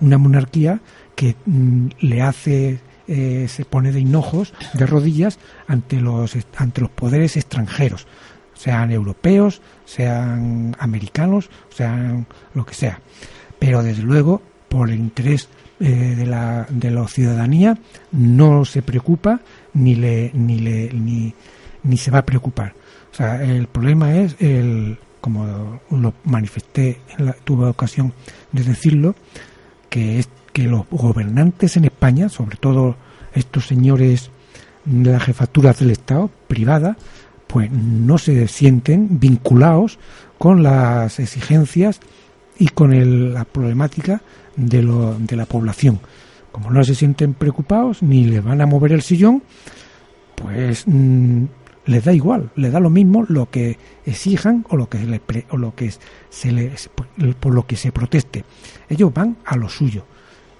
una 0.00 0.18
monarquía 0.18 0.80
que 1.16 1.34
mm, 1.44 1.88
le 2.00 2.22
hace 2.22 2.78
eh, 3.08 3.46
se 3.48 3.64
pone 3.64 3.90
de 3.90 4.00
hinojos, 4.00 4.54
de 4.74 4.86
rodillas 4.86 5.38
ante 5.66 6.00
los 6.00 6.36
ante 6.56 6.80
los 6.80 6.90
poderes 6.90 7.36
extranjeros, 7.36 8.06
sean 8.54 8.92
europeos, 8.92 9.60
sean 9.84 10.76
americanos, 10.78 11.50
sean 11.70 12.26
lo 12.54 12.64
que 12.64 12.74
sea. 12.74 13.00
Pero 13.58 13.82
desde 13.82 14.02
luego 14.02 14.42
por 14.68 14.90
el 14.90 14.98
interés 14.98 15.48
eh, 15.78 16.14
de, 16.16 16.26
la, 16.26 16.66
de 16.70 16.90
la 16.90 17.06
ciudadanía 17.06 17.78
no 18.12 18.64
se 18.64 18.82
preocupa 18.82 19.40
ni 19.74 19.94
le 19.94 20.30
ni 20.32 20.58
le 20.58 20.90
ni, 20.92 21.34
ni 21.82 21.96
se 21.98 22.10
va 22.10 22.20
a 22.20 22.24
preocupar 22.24 22.72
o 23.12 23.14
sea 23.14 23.42
el 23.44 23.66
problema 23.66 24.16
es 24.16 24.36
el 24.40 24.98
como 25.20 25.80
lo 25.90 26.14
manifesté 26.24 27.00
tuve 27.44 27.66
ocasión 27.66 28.14
de 28.52 28.64
decirlo 28.64 29.14
que 29.90 30.18
es 30.18 30.30
que 30.56 30.62
los 30.62 30.88
gobernantes 30.90 31.76
en 31.76 31.84
España 31.84 32.30
sobre 32.30 32.56
todo 32.56 32.96
estos 33.34 33.66
señores 33.66 34.30
de 34.86 35.12
las 35.12 35.22
jefaturas 35.22 35.78
del 35.80 35.90
Estado 35.90 36.30
privada 36.48 36.96
pues 37.46 37.70
no 37.70 38.16
se 38.16 38.48
sienten 38.48 39.20
vinculados 39.20 39.98
con 40.38 40.62
las 40.62 41.20
exigencias 41.20 42.00
y 42.58 42.68
con 42.68 42.94
el, 42.94 43.34
la 43.34 43.44
problemática 43.44 44.22
de, 44.56 44.82
la 44.82 45.44
población. 45.44 46.00
Como 46.52 46.70
no 46.70 46.82
se 46.84 46.94
sienten 46.94 47.34
preocupados 47.34 48.02
ni 48.02 48.24
les 48.24 48.42
van 48.42 48.62
a 48.62 48.66
mover 48.66 48.92
el 48.92 49.02
sillón, 49.02 49.42
pues 50.36 50.84
mm, 50.86 51.44
les 51.84 52.02
da 52.02 52.14
igual, 52.14 52.50
les 52.56 52.72
da 52.72 52.80
lo 52.80 52.88
mismo 52.88 53.26
lo 53.28 53.50
que 53.50 53.78
exijan 54.06 54.64
o 54.70 54.76
lo 54.78 54.88
que, 54.88 55.20
o 55.50 55.58
lo 55.58 55.74
que 55.74 55.92
se 56.30 56.50
les, 56.50 56.88
por 56.88 57.54
lo 57.54 57.66
que 57.66 57.76
se 57.76 57.92
proteste. 57.92 58.46
Ellos 58.88 59.12
van 59.12 59.36
a 59.44 59.54
lo 59.56 59.68
suyo. 59.68 60.06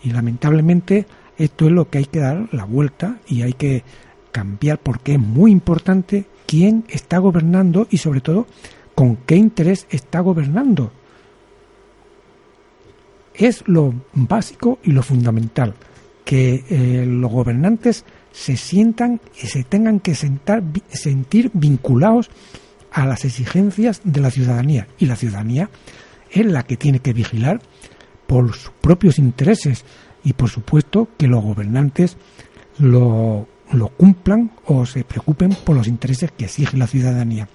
Y 0.07 0.11
lamentablemente 0.13 1.05
esto 1.37 1.67
es 1.67 1.73
lo 1.73 1.91
que 1.91 1.99
hay 1.99 2.05
que 2.05 2.21
dar 2.21 2.49
la 2.53 2.65
vuelta 2.65 3.19
y 3.27 3.43
hay 3.43 3.55
que 3.55 3.83
cambiar 4.31 4.79
porque 4.79 5.15
es 5.15 5.19
muy 5.19 5.51
importante 5.51 6.27
quién 6.47 6.85
está 6.89 7.19
gobernando 7.19 7.89
y 7.91 7.99
sobre 7.99 8.21
todo 8.21 8.47
con 8.95 9.17
qué 9.17 9.35
interés 9.35 9.87
está 9.91 10.21
gobernando 10.21 10.93
es 13.39 13.65
lo 13.67 13.95
básico 14.15 14.79
y 14.83 14.93
lo 14.93 15.03
fundamental, 15.03 15.75
que 16.25 16.65
eh, 16.69 17.05
los 17.07 17.31
gobernantes 17.31 18.05
se 18.33 18.57
sientan 18.57 19.21
y 19.43 19.49
se 19.49 19.65
tengan 19.65 20.01
que 20.01 20.15
sentar, 20.15 20.63
sentir 20.89 21.51
vinculados 21.53 22.31
a 22.91 23.07
las 23.07 23.25
exigencias 23.25 24.01
de 24.05 24.21
la 24.21 24.31
ciudadanía. 24.31 24.89
Y 24.99 25.07
la 25.07 25.17
ciudadanía 25.17 25.69
es 26.31 26.47
la 26.47 26.63
que 26.63 26.77
tiene 26.77 27.01
que 27.01 27.13
vigilar 27.13 27.61
por 28.27 28.55
sus 28.55 28.71
propios 28.81 29.19
intereses 29.19 29.85
y 30.25 30.33
por 30.33 30.51
supuesto 30.51 31.09
que 31.17 31.29
los 31.29 31.43
gobernantes 31.43 32.17
lo, 32.79 33.47
lo 33.73 33.89
cumplan 33.89 34.51
o 34.65 34.87
se 34.87 35.05
preocupen 35.05 35.57
por 35.65 35.77
los 35.77 35.87
intereses 35.87 36.31
que 36.33 36.47
exige 36.47 36.77
la 36.77 36.87
ciudadanía 36.87 37.49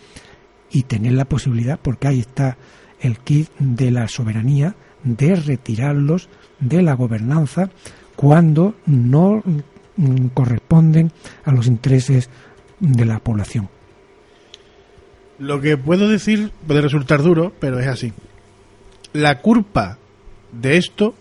y 0.71 0.83
tener 0.83 1.13
la 1.13 1.25
posibilidad, 1.25 1.79
porque 1.81 2.07
ahí 2.07 2.19
está 2.19 2.57
el 3.01 3.19
kit 3.19 3.49
de 3.59 3.91
la 3.91 4.07
soberanía, 4.07 4.75
de 5.03 5.35
retirarlos 5.35 6.29
de 6.59 6.81
la 6.81 6.93
gobernanza 6.93 7.69
cuando 8.15 8.75
no 8.85 9.41
mm, 9.97 10.27
corresponden 10.33 11.11
a 11.43 11.51
los 11.51 11.67
intereses 11.67 12.29
de 12.79 13.05
la 13.05 13.19
población. 13.19 13.69
Lo 15.39 15.59
que 15.59 15.75
puedo 15.75 16.07
decir 16.07 16.51
puede 16.67 16.81
resultar 16.81 17.23
duro, 17.23 17.51
pero 17.59 17.79
es 17.79 17.87
así. 17.87 18.13
La 19.13 19.39
culpa 19.39 19.97
de 20.51 20.77
esto 20.77 21.15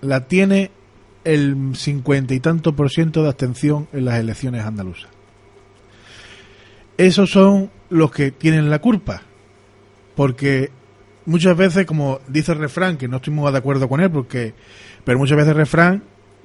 la 0.00 0.26
tiene 0.26 0.70
el 1.24 1.74
cincuenta 1.74 2.34
y 2.34 2.40
tanto 2.40 2.74
por 2.74 2.90
ciento 2.90 3.22
de 3.22 3.28
abstención 3.28 3.88
en 3.92 4.06
las 4.06 4.18
elecciones 4.18 4.64
andaluzas. 4.64 5.10
Esos 6.96 7.30
son 7.30 7.70
los 7.88 8.10
que 8.10 8.30
tienen 8.30 8.70
la 8.70 8.80
culpa, 8.80 9.22
porque 10.14 10.70
muchas 11.26 11.56
veces, 11.56 11.86
como 11.86 12.20
dice 12.28 12.52
el 12.52 12.58
refrán, 12.58 12.96
que 12.96 13.08
no 13.08 13.16
estoy 13.16 13.32
muy 13.32 13.50
de 13.50 13.58
acuerdo 13.58 13.88
con 13.88 14.00
él, 14.00 14.10
porque, 14.10 14.54
pero 15.04 15.18
muchas 15.18 15.36
veces 15.36 15.52
el 15.52 15.56
refrán 15.56 16.02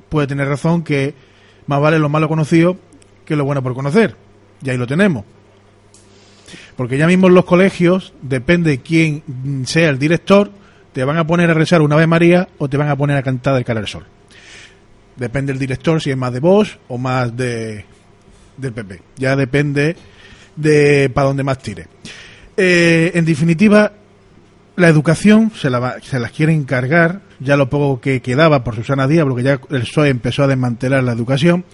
puede 0.09 0.27
tener 0.27 0.47
razón 0.47 0.83
que 0.83 1.13
más 1.67 1.81
vale 1.81 1.99
lo 1.99 2.09
malo 2.09 2.27
conocido 2.27 2.77
que 3.25 3.35
lo 3.35 3.43
bueno 3.43 3.63
por 3.63 3.73
conocer. 3.73 4.15
Y 4.63 4.69
ahí 4.69 4.77
lo 4.77 4.87
tenemos. 4.87 5.25
Porque 6.77 6.97
ya 6.97 7.07
mismo 7.07 7.27
en 7.27 7.33
los 7.33 7.45
colegios, 7.45 8.13
depende 8.21 8.79
quién 8.79 9.23
sea 9.65 9.89
el 9.89 9.99
director, 9.99 10.51
te 10.95 11.03
van 11.03 11.17
a 11.17 11.27
poner 11.27 11.49
a 11.49 11.53
rezar 11.53 11.81
una 11.81 11.97
vez 11.97 12.07
María 12.07 12.47
o 12.57 12.69
te 12.69 12.77
van 12.77 12.87
a 12.87 12.95
poner 12.95 13.17
a 13.17 13.21
cantar 13.21 13.57
el 13.57 13.65
cara 13.65 13.81
del 13.81 13.89
sol. 13.89 14.05
Depende 15.17 15.51
el 15.51 15.59
director 15.59 16.01
si 16.01 16.09
es 16.09 16.15
más 16.15 16.31
de 16.31 16.39
vos 16.39 16.79
o 16.87 16.97
más 16.97 17.35
de 17.35 17.83
del 18.55 18.71
PP. 18.71 19.01
Ya 19.17 19.35
depende 19.35 19.97
de 20.55 21.11
para 21.13 21.27
dónde 21.27 21.43
más 21.43 21.57
tire. 21.57 21.87
Eh, 22.55 23.11
en 23.13 23.25
definitiva, 23.25 23.91
la 24.77 24.87
educación 24.87 25.51
se 25.53 25.69
la, 25.69 25.97
se 26.01 26.17
las 26.17 26.31
quiere 26.31 26.53
encargar, 26.53 27.19
ya 27.41 27.57
lo 27.57 27.69
poco 27.69 27.99
que 27.99 28.21
quedaba 28.21 28.63
por 28.63 28.75
Susana 28.75 29.05
Díaz, 29.05 29.25
porque 29.25 29.43
ya 29.43 29.59
el 29.71 29.81
PSOE 29.81 30.07
empezó 30.07 30.43
a 30.43 30.47
desmantelar 30.47 31.03
la 31.03 31.11
educación. 31.11 31.65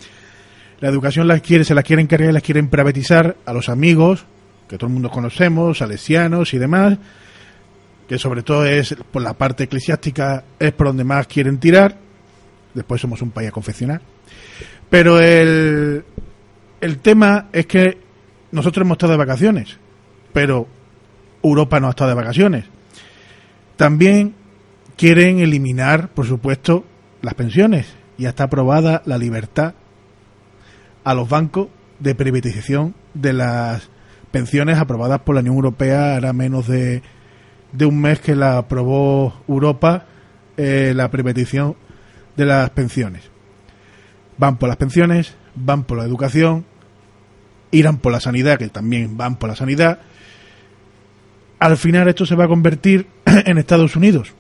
La 0.80 0.90
educación 0.90 1.28
las 1.28 1.42
quiere, 1.42 1.64
se 1.64 1.76
las 1.76 1.84
quiere 1.84 2.02
encargar 2.02 2.32
y 2.32 2.34
las 2.34 2.42
quieren 2.42 2.70
privatizar 2.70 3.38
a 3.46 3.54
los 3.54 3.70
amigos, 3.70 4.26
que 4.68 4.80
todo 4.80 4.88
el 4.88 4.94
mundo 4.94 5.12
conocemos, 5.12 5.78
salesianos 5.78 6.56
y 6.56 6.58
demás, 6.58 6.98
que 8.12 8.20
sobre 8.20 8.44
todo 8.44 8.66
es 8.66 8.94
por 9.10 9.22
la 9.22 9.36
parte 9.36 9.64
eclesiástica, 9.64 10.44
es 10.60 10.74
por 10.74 10.88
donde 10.88 11.06
más 11.06 11.28
quieren 11.28 11.60
tirar. 11.60 11.96
Después 12.74 13.00
somos 13.00 13.22
un 13.22 13.32
país 13.32 13.48
a 13.48 13.54
confeccionar. 13.54 14.02
Pero 14.90 15.22
el, 15.22 16.04
el 16.82 16.98
tema 17.00 17.48
es 17.54 17.68
que 17.68 18.00
nosotros 18.52 18.84
hemos 18.86 18.96
estado 18.96 19.14
de 19.14 19.18
vacaciones, 19.18 19.78
pero 20.34 20.68
Europa 21.42 21.80
no 21.80 21.88
ha 21.88 21.92
estado 21.92 22.10
de 22.10 22.16
vacaciones. 22.18 22.66
También 23.78 24.36
quieren 24.98 25.40
eliminar, 25.40 26.10
por 26.10 26.28
supuesto, 26.28 26.84
las 27.22 27.36
pensiones. 27.36 27.96
Ya 28.18 28.28
está 28.28 28.44
aprobada 28.44 29.04
la 29.06 29.18
libertad 29.18 29.74
a 31.06 31.14
los 31.14 31.30
bancos 31.30 31.70
de 32.00 32.14
privatización 32.14 32.94
de 33.14 33.32
las 33.32 33.90
pensiones 34.32 34.80
aprobadas 34.80 35.22
por 35.22 35.36
la 35.36 35.40
Unión 35.40 35.56
Europea 35.56 36.18
hará 36.18 36.34
menos 36.34 36.68
de, 36.68 37.04
de 37.72 37.86
un 37.86 38.02
mes 38.02 38.20
que 38.20 38.36
la 38.36 38.58
aprobó 38.58 39.42
Europa 39.48 40.06
eh, 40.58 40.94
la 40.96 41.10
privatización 41.10 41.76
de 42.36 42.46
las 42.46 42.70
pensiones. 42.72 43.24
Van 44.38 44.58
por 44.58 44.70
las 44.70 44.78
pensiones, 44.78 45.36
van 45.56 45.84
por 45.84 45.98
la 45.98 46.04
educación, 46.04 46.66
irán 47.72 47.98
por 47.98 48.12
la 48.12 48.20
sanidad, 48.20 48.58
que 48.58 48.70
también 48.70 49.18
van 49.18 49.38
por 49.38 49.50
la 49.50 49.56
sanidad. 49.56 50.00
Al 51.60 51.78
final 51.78 52.08
esto 52.08 52.26
se 52.26 52.36
va 52.36 52.46
a 52.46 52.50
convertir 52.50 53.08
en 53.26 53.58
Estados 53.58 53.96
Unidos. 53.96 54.34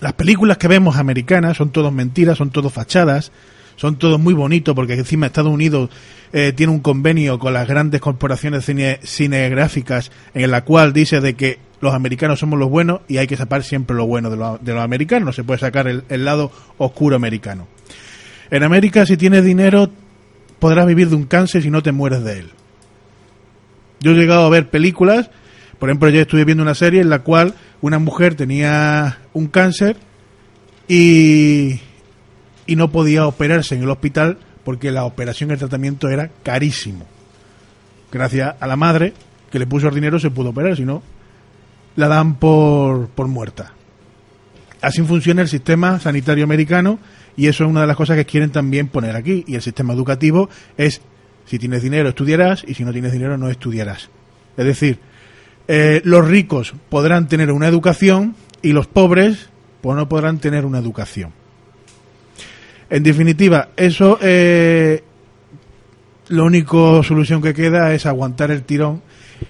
Las 0.00 0.14
películas 0.14 0.58
que 0.58 0.68
vemos 0.68 0.96
americanas 0.96 1.56
son 1.56 1.70
todas 1.70 1.92
mentiras, 1.92 2.38
son 2.38 2.50
todas 2.50 2.72
fachadas, 2.72 3.30
son 3.76 3.96
todos 3.96 4.20
muy 4.20 4.34
bonitos 4.34 4.74
porque 4.74 4.94
encima 4.94 5.26
Estados 5.26 5.52
Unidos 5.52 5.90
eh, 6.32 6.52
tiene 6.54 6.72
un 6.72 6.80
convenio 6.80 7.38
con 7.38 7.52
las 7.52 7.66
grandes 7.66 8.00
corporaciones 8.00 8.64
cine, 8.64 8.98
cinegráficas 9.04 10.10
en 10.34 10.50
la 10.50 10.64
cual 10.64 10.92
dice 10.92 11.20
de 11.20 11.34
que 11.34 11.58
los 11.84 11.94
americanos 11.94 12.40
somos 12.40 12.58
los 12.58 12.68
buenos 12.68 13.02
y 13.08 13.18
hay 13.18 13.26
que 13.26 13.36
sacar 13.36 13.62
siempre 13.62 13.96
lo 13.96 14.06
bueno 14.06 14.30
de, 14.30 14.36
los 14.36 14.82
americanos, 14.82 15.26
no 15.26 15.32
se 15.32 15.44
puede 15.44 15.60
sacar 15.60 15.86
el, 15.86 16.24
lado 16.24 16.50
oscuro 16.78 17.14
americano. 17.14 17.68
En 18.50 18.62
América 18.62 19.06
si 19.06 19.16
tienes 19.16 19.44
dinero 19.44 19.90
podrás 20.58 20.86
vivir 20.86 21.08
de 21.08 21.16
un 21.16 21.24
cáncer 21.24 21.62
si 21.62 21.70
no 21.70 21.82
te 21.82 21.92
mueres 21.92 22.24
de 22.24 22.40
él. 22.40 22.50
Yo 24.00 24.12
he 24.12 24.14
llegado 24.14 24.46
a 24.46 24.50
ver 24.50 24.70
películas, 24.70 25.30
por 25.78 25.88
ejemplo 25.88 26.08
yo 26.08 26.20
estuve 26.20 26.44
viendo 26.44 26.62
una 26.62 26.74
serie 26.74 27.00
en 27.00 27.10
la 27.10 27.20
cual 27.20 27.54
una 27.80 27.98
mujer 27.98 28.34
tenía 28.34 29.18
un 29.32 29.46
cáncer 29.46 29.96
y 30.88 31.80
y 32.66 32.76
no 32.76 32.90
podía 32.90 33.26
operarse 33.26 33.74
en 33.74 33.82
el 33.82 33.90
hospital 33.90 34.38
porque 34.64 34.90
la 34.90 35.04
operación 35.04 35.50
el 35.50 35.58
tratamiento 35.58 36.08
era 36.08 36.30
carísimo. 36.42 37.06
Gracias 38.10 38.54
a 38.58 38.66
la 38.66 38.76
madre 38.76 39.12
que 39.50 39.58
le 39.58 39.66
puso 39.66 39.88
el 39.88 39.94
dinero 39.94 40.18
se 40.18 40.30
pudo 40.30 40.50
operar, 40.50 40.76
si 40.76 40.84
no, 40.84 41.02
la 41.96 42.08
dan 42.08 42.36
por, 42.36 43.08
por 43.08 43.28
muerta. 43.28 43.72
Así 44.80 45.02
funciona 45.02 45.42
el 45.42 45.48
sistema 45.48 45.98
sanitario 45.98 46.44
americano 46.44 46.98
y 47.36 47.46
eso 47.46 47.64
es 47.64 47.70
una 47.70 47.80
de 47.82 47.86
las 47.86 47.96
cosas 47.96 48.16
que 48.16 48.26
quieren 48.26 48.50
también 48.50 48.88
poner 48.88 49.16
aquí. 49.16 49.44
Y 49.46 49.54
el 49.54 49.62
sistema 49.62 49.94
educativo 49.94 50.48
es, 50.76 51.00
si 51.46 51.58
tienes 51.58 51.82
dinero 51.82 52.10
estudiarás 52.10 52.64
y 52.66 52.74
si 52.74 52.84
no 52.84 52.92
tienes 52.92 53.12
dinero 53.12 53.38
no 53.38 53.48
estudiarás. 53.48 54.10
Es 54.56 54.64
decir, 54.64 54.98
eh, 55.66 56.02
los 56.04 56.26
ricos 56.26 56.74
podrán 56.90 57.28
tener 57.28 57.50
una 57.50 57.68
educación 57.68 58.36
y 58.60 58.72
los 58.72 58.86
pobres 58.86 59.48
pues 59.80 59.96
no 59.96 60.08
podrán 60.08 60.38
tener 60.38 60.64
una 60.64 60.78
educación. 60.78 61.32
En 62.90 63.02
definitiva, 63.02 63.68
eso, 63.76 64.18
eh, 64.22 65.02
la 66.28 66.42
única 66.42 67.02
solución 67.02 67.42
que 67.42 67.54
queda 67.54 67.92
es 67.92 68.06
aguantar 68.06 68.50
el 68.50 68.62
tirón 68.62 69.02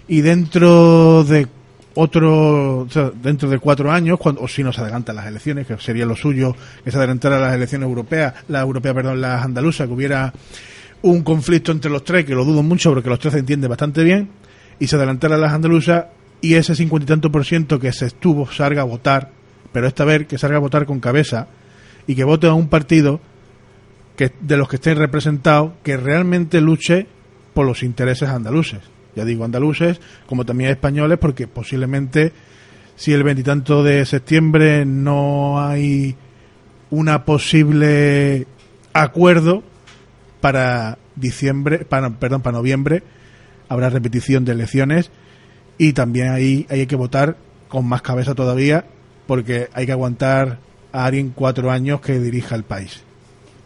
y 0.08 0.22
dentro 0.22 1.24
de 1.24 1.46
otro, 1.94 2.86
dentro 3.22 3.48
de 3.48 3.58
cuatro 3.58 3.90
años, 3.90 4.18
cuando, 4.18 4.42
o 4.42 4.48
si 4.48 4.62
nos 4.62 4.78
adelantan 4.78 5.16
las 5.16 5.26
elecciones, 5.26 5.66
que 5.66 5.78
sería 5.78 6.06
lo 6.06 6.16
suyo, 6.16 6.54
que 6.84 6.90
se 6.90 6.98
adelantara 6.98 7.38
las 7.38 7.54
elecciones 7.54 7.88
europeas, 7.88 8.34
la 8.48 8.60
europea, 8.60 8.94
perdón, 8.94 9.20
las 9.20 9.44
andaluzas, 9.44 9.86
que 9.86 9.92
hubiera 9.92 10.32
un 11.02 11.22
conflicto 11.22 11.72
entre 11.72 11.90
los 11.90 12.02
tres, 12.04 12.24
que 12.24 12.34
lo 12.34 12.44
dudo 12.44 12.62
mucho 12.62 12.90
porque 12.90 13.08
los 13.08 13.18
tres 13.18 13.32
se 13.32 13.40
entienden 13.40 13.68
bastante 13.68 14.02
bien, 14.02 14.28
y 14.78 14.86
se 14.86 14.96
adelantara 14.96 15.36
las 15.38 15.52
andaluzas 15.52 16.06
y 16.40 16.54
ese 16.54 16.74
cincuenta 16.74 17.04
y 17.04 17.08
tanto 17.08 17.30
por 17.30 17.44
ciento 17.44 17.78
que 17.78 17.92
se 17.92 18.06
estuvo 18.06 18.50
salga 18.50 18.82
a 18.82 18.84
votar, 18.84 19.30
pero 19.72 19.86
esta 19.86 20.04
vez 20.04 20.26
que 20.26 20.38
salga 20.38 20.56
a 20.56 20.60
votar 20.60 20.86
con 20.86 21.00
cabeza 21.00 21.48
y 22.06 22.14
que 22.14 22.24
vote 22.24 22.46
a 22.46 22.54
un 22.54 22.68
partido 22.68 23.20
que 24.16 24.32
de 24.40 24.56
los 24.56 24.68
que 24.68 24.76
estén 24.76 24.98
representados 24.98 25.72
que 25.82 25.96
realmente 25.96 26.60
luche 26.60 27.06
por 27.54 27.66
los 27.66 27.82
intereses 27.82 28.28
andaluces. 28.28 28.80
Ya 29.16 29.24
digo 29.24 29.44
andaluces 29.44 30.00
como 30.26 30.44
también 30.44 30.70
españoles 30.70 31.18
porque 31.18 31.46
posiblemente 31.46 32.32
si 32.96 33.12
el 33.12 33.22
veintitanto 33.22 33.82
de 33.82 34.04
septiembre 34.06 34.84
no 34.84 35.64
hay 35.64 36.16
una 36.90 37.24
posible 37.24 38.46
acuerdo 38.92 39.62
para 40.40 40.98
diciembre, 41.16 41.84
para, 41.84 42.10
perdón, 42.10 42.42
para 42.42 42.58
noviembre 42.58 43.02
habrá 43.68 43.90
repetición 43.90 44.44
de 44.44 44.52
elecciones 44.52 45.10
y 45.78 45.92
también 45.92 46.28
ahí 46.28 46.66
hay 46.68 46.86
que 46.86 46.96
votar 46.96 47.36
con 47.68 47.86
más 47.86 48.02
cabeza 48.02 48.34
todavía 48.34 48.84
porque 49.26 49.68
hay 49.72 49.86
que 49.86 49.92
aguantar 49.92 50.58
a 50.92 51.06
alguien 51.06 51.32
cuatro 51.34 51.70
años 51.70 52.00
que 52.00 52.20
dirija 52.20 52.54
el 52.54 52.62
país. 52.62 53.02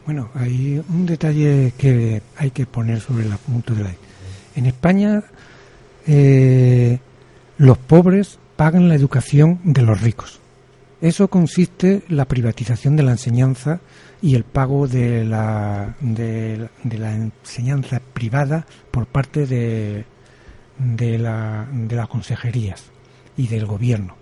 Bueno, 0.07 0.30
hay 0.34 0.82
un 0.88 1.05
detalle 1.05 1.74
que 1.76 2.22
hay 2.36 2.51
que 2.51 2.64
poner 2.64 3.01
sobre 3.01 3.26
el 3.26 3.36
punto 3.36 3.74
de 3.74 3.84
la. 3.84 3.90
En 4.59 4.66
España, 4.66 5.22
eh, 6.04 6.98
los 7.59 7.78
pobres 7.78 8.40
pagan 8.56 8.88
la 8.88 8.96
educación 8.96 9.61
de 9.62 9.82
los 9.82 10.00
ricos. 10.00 10.40
Eso 11.00 11.28
consiste 11.28 12.02
en 12.09 12.16
la 12.16 12.24
privatización 12.24 12.96
de 12.96 13.04
la 13.04 13.12
enseñanza 13.12 13.78
y 14.20 14.34
el 14.34 14.42
pago 14.42 14.88
de 14.88 15.24
la, 15.24 15.94
de, 16.00 16.68
de 16.82 16.98
la 16.98 17.14
enseñanza 17.14 18.02
privada 18.12 18.66
por 18.90 19.06
parte 19.06 19.46
de, 19.46 20.06
de, 20.76 21.18
la, 21.18 21.68
de 21.72 21.94
las 21.94 22.09
consejerías 22.09 22.86
y 23.36 23.46
del 23.46 23.64
gobierno. 23.64 24.16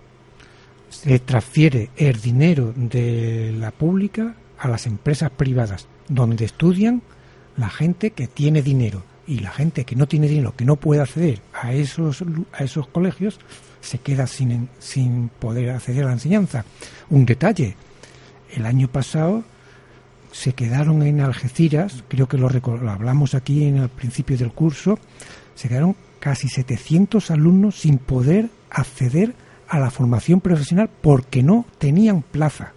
Se 0.89 1.17
transfiere 1.17 1.89
el 1.97 2.21
dinero 2.21 2.75
de 2.75 3.55
la 3.57 3.71
pública 3.71 4.35
a 4.59 4.67
las 4.67 4.85
empresas 4.85 5.31
privadas, 5.31 5.87
donde 6.07 6.45
estudian 6.45 7.01
la 7.55 7.71
gente 7.71 8.11
que 8.11 8.27
tiene 8.27 8.61
dinero 8.61 9.01
y 9.27 9.39
la 9.39 9.51
gente 9.51 9.85
que 9.85 9.95
no 9.95 10.07
tiene 10.07 10.27
dinero, 10.27 10.55
que 10.55 10.65
no 10.65 10.77
puede 10.77 11.01
acceder 11.01 11.41
a 11.53 11.73
esos, 11.73 12.23
a 12.53 12.63
esos 12.63 12.87
colegios, 12.87 13.39
se 13.81 13.99
queda 13.99 14.25
sin, 14.25 14.69
sin 14.79 15.29
poder 15.29 15.71
acceder 15.71 16.05
a 16.05 16.07
la 16.07 16.13
enseñanza. 16.13 16.65
Un 17.09 17.25
detalle, 17.25 17.75
el 18.55 18.65
año 18.65 18.87
pasado 18.87 19.43
se 20.31 20.53
quedaron 20.53 21.03
en 21.03 21.21
Algeciras, 21.21 22.03
creo 22.07 22.27
que 22.27 22.37
lo, 22.37 22.49
lo 22.49 22.91
hablamos 22.91 23.33
aquí 23.35 23.65
en 23.65 23.77
el 23.77 23.89
principio 23.89 24.37
del 24.37 24.51
curso, 24.51 24.97
se 25.55 25.67
quedaron 25.67 25.95
casi 26.19 26.47
700 26.47 27.31
alumnos 27.31 27.79
sin 27.79 27.97
poder 27.97 28.49
acceder 28.69 29.33
a 29.67 29.79
la 29.79 29.91
formación 29.91 30.41
profesional 30.41 30.89
porque 31.01 31.43
no 31.43 31.65
tenían 31.77 32.21
plaza 32.21 32.73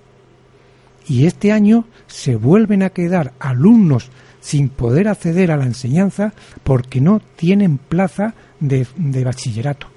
y 1.10 1.26
este 1.26 1.50
año 1.50 1.86
se 2.06 2.36
vuelven 2.36 2.84
a 2.84 2.90
quedar 2.90 3.32
alumnos 3.40 4.10
sin 4.40 4.68
poder 4.68 5.08
acceder 5.08 5.50
a 5.50 5.56
la 5.56 5.64
enseñanza 5.64 6.32
porque 6.62 7.00
no 7.00 7.20
tienen 7.36 7.78
plaza 7.78 8.34
de, 8.58 8.86
de, 8.96 9.24
bachillerato 9.24 9.88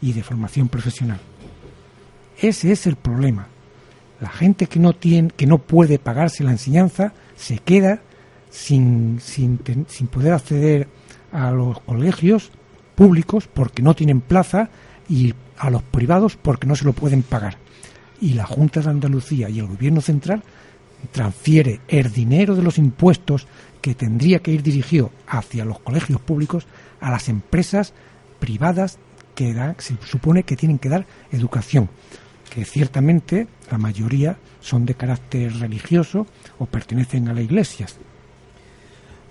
y 0.00 0.12
de 0.12 0.22
formación 0.22 0.68
profesional. 0.68 1.20
Ese 2.38 2.72
es 2.72 2.86
el 2.86 2.96
problema. 2.96 3.48
La 4.20 4.28
gente 4.28 4.66
que 4.66 4.80
no 4.80 4.92
tiene, 4.92 5.30
que 5.30 5.46
no 5.46 5.58
puede 5.58 5.98
pagarse 5.98 6.44
la 6.44 6.50
enseñanza 6.50 7.12
se 7.36 7.58
queda 7.58 8.00
sin, 8.50 9.20
sin, 9.20 9.60
sin 9.88 10.06
poder 10.06 10.32
acceder 10.32 10.88
a 11.32 11.50
los 11.50 11.80
colegios 11.80 12.50
públicos 12.94 13.48
porque 13.52 13.82
no 13.82 13.94
tienen 13.94 14.20
plaza 14.20 14.70
y 15.08 15.34
a 15.58 15.70
los 15.70 15.82
privados 15.82 16.36
porque 16.36 16.66
no 16.66 16.76
se 16.76 16.84
lo 16.84 16.92
pueden 16.92 17.22
pagar 17.22 17.58
y 18.24 18.32
la 18.34 18.46
Junta 18.46 18.80
de 18.80 18.90
Andalucía 18.90 19.48
y 19.50 19.58
el 19.58 19.66
Gobierno 19.66 20.00
central 20.00 20.42
transfiere 21.12 21.80
el 21.88 22.10
dinero 22.10 22.54
de 22.54 22.62
los 22.62 22.78
impuestos 22.78 23.46
que 23.84 23.94
tendría 23.94 24.38
que 24.38 24.50
ir 24.50 24.62
dirigido 24.62 25.10
hacia 25.26 25.66
los 25.66 25.78
colegios 25.78 26.18
públicos 26.18 26.66
a 27.00 27.10
las 27.10 27.28
empresas 27.28 27.92
privadas 28.40 28.98
que 29.34 29.54
se 29.76 29.98
supone 30.06 30.44
que 30.44 30.56
tienen 30.56 30.78
que 30.78 30.88
dar 30.88 31.04
educación, 31.30 31.90
que 32.48 32.64
ciertamente 32.64 33.46
la 33.70 33.76
mayoría 33.76 34.38
son 34.60 34.86
de 34.86 34.94
carácter 34.94 35.52
religioso 35.58 36.26
o 36.58 36.64
pertenecen 36.64 37.28
a 37.28 37.34
las 37.34 37.44
iglesias. 37.44 37.98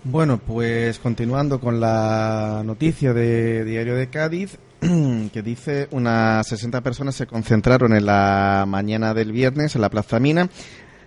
Bueno, 0.04 0.38
pues 0.38 1.00
continuando 1.00 1.60
con 1.60 1.80
la 1.80 2.62
noticia 2.64 3.12
de 3.12 3.66
Diario 3.66 3.96
de 3.96 4.10
Cádiz, 4.10 4.60
que 5.34 5.42
dice 5.42 5.88
unas 5.90 6.46
60 6.48 6.82
personas 6.82 7.16
se 7.16 7.26
concentraron 7.26 7.96
en 7.96 8.06
la 8.06 8.66
mañana 8.68 9.16
del 9.16 9.32
viernes 9.32 9.74
en 9.74 9.82
la 9.82 9.90
Plaza 9.90 10.20
Mina. 10.20 10.48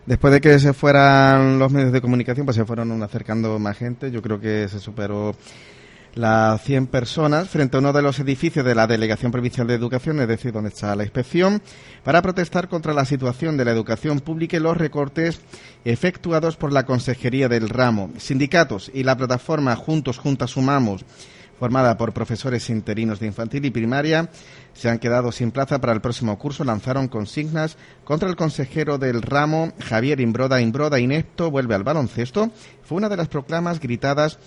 Después 0.07 0.33
de 0.33 0.41
que 0.41 0.59
se 0.61 0.73
fueran 0.73 1.59
los 1.59 1.73
medios 1.73 1.91
de 1.91 2.01
comunicación, 2.01 2.47
pues 2.47 2.57
se 2.57 2.65
fueron 2.65 3.03
acercando 3.03 3.59
más 3.59 3.77
gente. 3.77 4.13
Yo 4.13 4.23
creo 4.23 4.39
que 4.39 4.69
se 4.69 4.79
superó 4.79 5.35
las 6.15 6.63
100 6.63 6.87
personas 6.87 7.49
frente 7.49 7.77
a 7.77 7.81
uno 7.81 7.93
de 7.93 8.03
los 8.03 8.21
edificios 8.21 8.65
de 8.65 8.77
la 8.77 8.87
Delegación 8.87 9.33
Provincial 9.33 9.67
de 9.67 9.75
Educación, 9.75 10.21
es 10.21 10.29
decir, 10.29 10.53
donde 10.53 10.69
está 10.69 10.95
la 10.95 11.03
inspección, 11.03 11.61
para 12.05 12.23
protestar 12.23 12.69
contra 12.69 12.95
la 12.95 13.05
situación 13.05 13.57
de 13.57 13.65
la 13.65 13.73
educación 13.73 14.21
pública 14.21 14.57
y 14.57 14.61
los 14.61 14.77
recortes 14.77 15.41
efectuados 15.85 16.57
por 16.57 16.73
la 16.73 16.87
Consejería 16.87 17.49
del 17.49 17.69
Ramo. 17.69 18.13
Sindicatos 18.17 18.93
y 18.95 19.03
la 19.03 19.17
plataforma 19.17 19.75
Juntos, 19.75 20.19
Juntas 20.19 20.53
Sumamos 20.53 21.05
formada 21.59 21.97
por 21.97 22.13
profesores 22.13 22.69
interinos 22.71 23.21
de 23.21 23.27
infantil 23.27 23.65
y 23.65 23.71
primaria, 23.71 24.29
se 24.75 24.91
han 24.91 24.99
quedado 24.99 25.33
sin 25.33 25.51
plaza 25.51 25.81
para 25.81 25.93
el 25.93 26.01
próximo 26.01 26.39
curso. 26.39 26.65
Lanzaron 26.65 27.09
consignas 27.09 27.77
contra 28.05 28.29
el 28.29 28.37
consejero 28.37 28.99
del 28.99 29.23
ramo, 29.23 29.73
Javier 29.81 30.21
Imbroda. 30.21 30.61
Imbroda 30.61 31.01
inepto 31.01 31.51
vuelve 31.51 31.75
al 31.75 31.85
baloncesto. 31.85 32.51
Fue 32.83 32.99
una 32.99 33.09
de 33.09 33.17
las 33.17 33.29
proclamas 33.29 33.81
gritadas 33.81 34.39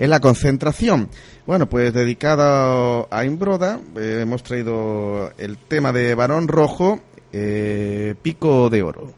en 0.00 0.10
la 0.10 0.20
concentración. 0.20 1.08
Bueno, 1.46 1.68
pues 1.68 1.92
dedicada 1.92 3.06
a 3.10 3.24
Imbroda, 3.24 3.80
eh, 3.96 4.20
hemos 4.22 4.42
traído 4.42 5.32
el 5.38 5.58
tema 5.58 5.92
de 5.92 6.14
Barón 6.14 6.48
Rojo, 6.48 7.00
eh, 7.32 8.14
Pico 8.22 8.70
de 8.70 8.82
Oro. 8.82 9.12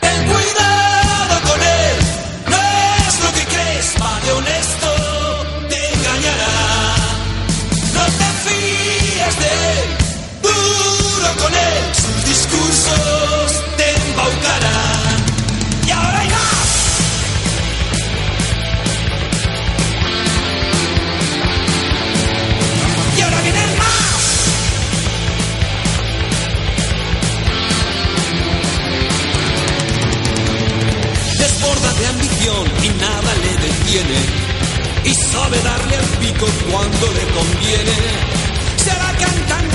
Cuidado 0.00 1.40
con 1.48 1.60
él, 1.60 1.96
lo 3.22 3.32
que 3.32 3.44
crees, 3.46 3.94
sabe 35.32 35.58
darle 35.62 35.96
al 35.96 36.08
pico 36.20 36.46
cuando 36.70 37.06
le 37.12 37.24
conviene. 37.36 37.96
Será 38.76 39.08
cantante 39.18 39.71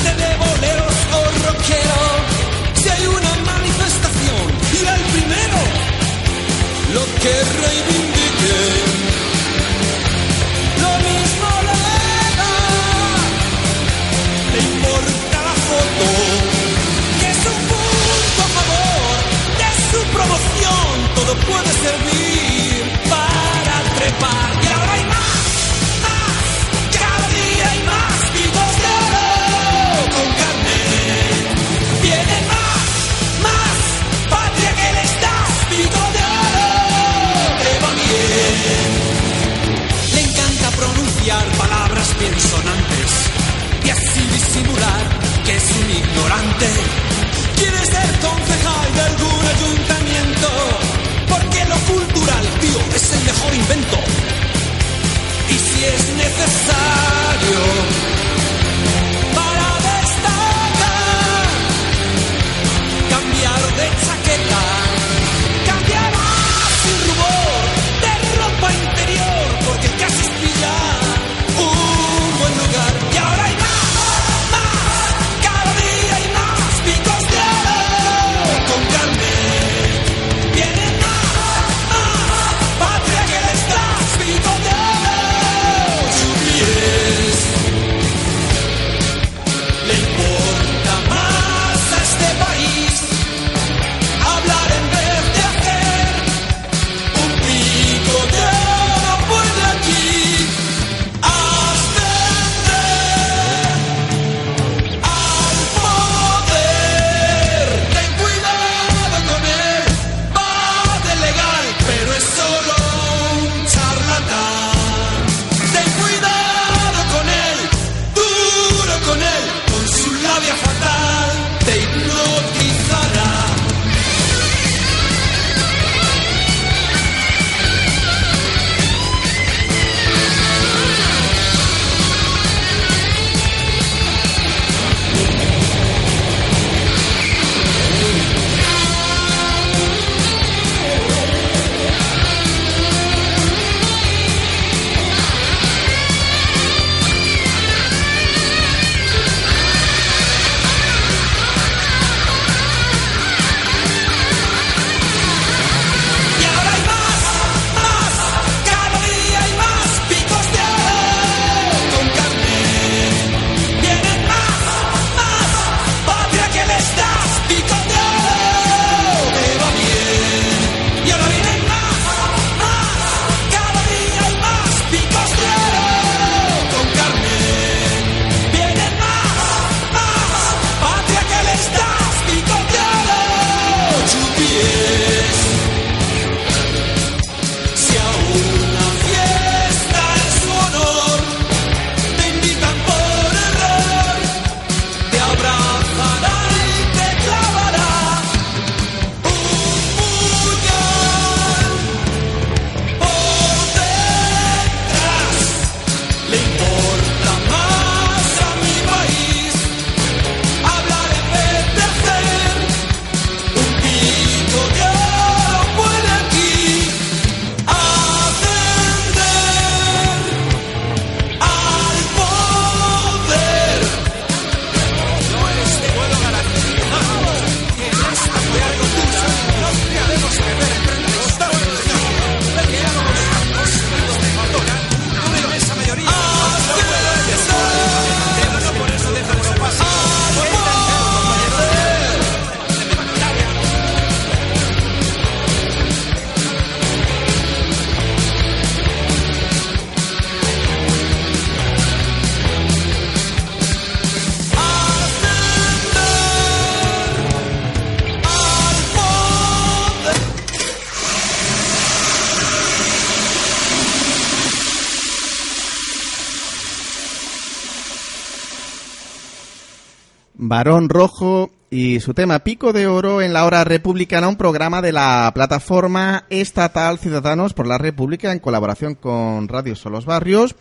Barón 270.58 270.90
Rojo 270.90 271.52
y 271.70 272.00
su 272.00 272.16
tema 272.16 272.40
Pico 272.40 272.74
de 272.74 272.88
Oro 272.88 273.22
en 273.22 273.32
la 273.32 273.46
hora 273.46 273.64
republicana, 273.64 274.28
un 274.28 274.38
programa 274.38 274.82
de 274.82 274.92
la 274.92 275.32
plataforma 275.36 276.26
estatal 276.32 276.98
Ciudadanos 276.98 277.54
por 277.54 277.68
la 277.68 277.78
República 277.78 278.32
en 278.32 278.40
colaboración 278.40 278.96
con 278.96 279.48
Radio 279.50 279.76
Solos 279.76 280.08
Barrios. 280.08 280.56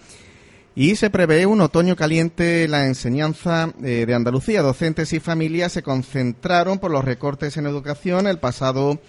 Y 0.75 0.97
se 0.97 1.09
prevé 1.09 1.47
un 1.47 1.63
otoño 1.63 1.97
caliente 1.97 2.65
en 2.65 2.73
la 2.73 2.85
enseñanza 2.85 3.73
eh, 3.83 4.05
de 4.07 4.15
Andalucía. 4.15 4.61
Docentes 4.61 5.15
y 5.15 5.19
familias 5.19 5.73
se 5.73 5.83
concentraron 5.83 6.79
por 6.79 6.91
los 6.91 7.03
recortes 7.03 7.57
en 7.57 7.65
educación 7.65 8.27
el 8.27 8.39
pasado 8.39 9.01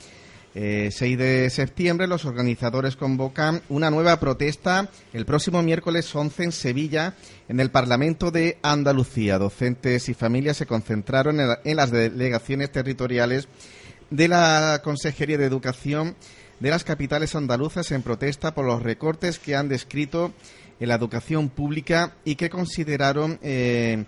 6 0.58 1.01
eh, 1.01 1.18
de 1.18 1.49
septiembre 1.51 2.08
los 2.08 2.26
organizadores 2.26 2.95
convocan 2.95 3.62
una 3.70 3.91
nueva 3.91 4.20
protesta 4.20 4.89
el 5.14 5.24
próximo 5.24 5.62
miércoles 5.62 6.14
11 6.16 6.45
en 6.45 6.51
Sevilla, 6.51 7.14
en 7.47 7.60
el 7.60 7.70
Parlamento 7.70 8.32
de 8.32 8.58
Andalucía. 8.64 9.38
Docentes 9.38 10.10
y 10.10 10.16
familias 10.16 10.58
se 10.58 10.66
concentraron 10.66 11.39
en, 11.64 11.76
las 11.76 11.91
delegaciones 11.91 12.72
territoriales 12.72 13.47
de 14.10 14.28
la 14.28 14.82
Consejería 14.84 15.38
de 15.38 15.45
Educación 15.45 16.16
de 16.60 16.72
las 16.72 16.84
capitales 16.84 17.36
andaluzas 17.36 17.91
en 17.91 18.01
protesta 18.01 18.55
por 18.55 18.66
los 18.66 18.82
recortes 18.82 19.38
que 19.38 19.55
han 19.55 19.70
descrito 19.70 20.34
en 20.80 20.89
la 20.89 20.95
educación 20.95 21.49
pública 21.49 22.16
y 22.26 22.36
que 22.36 22.49
consideraron 22.49 23.38
eh, 23.43 24.05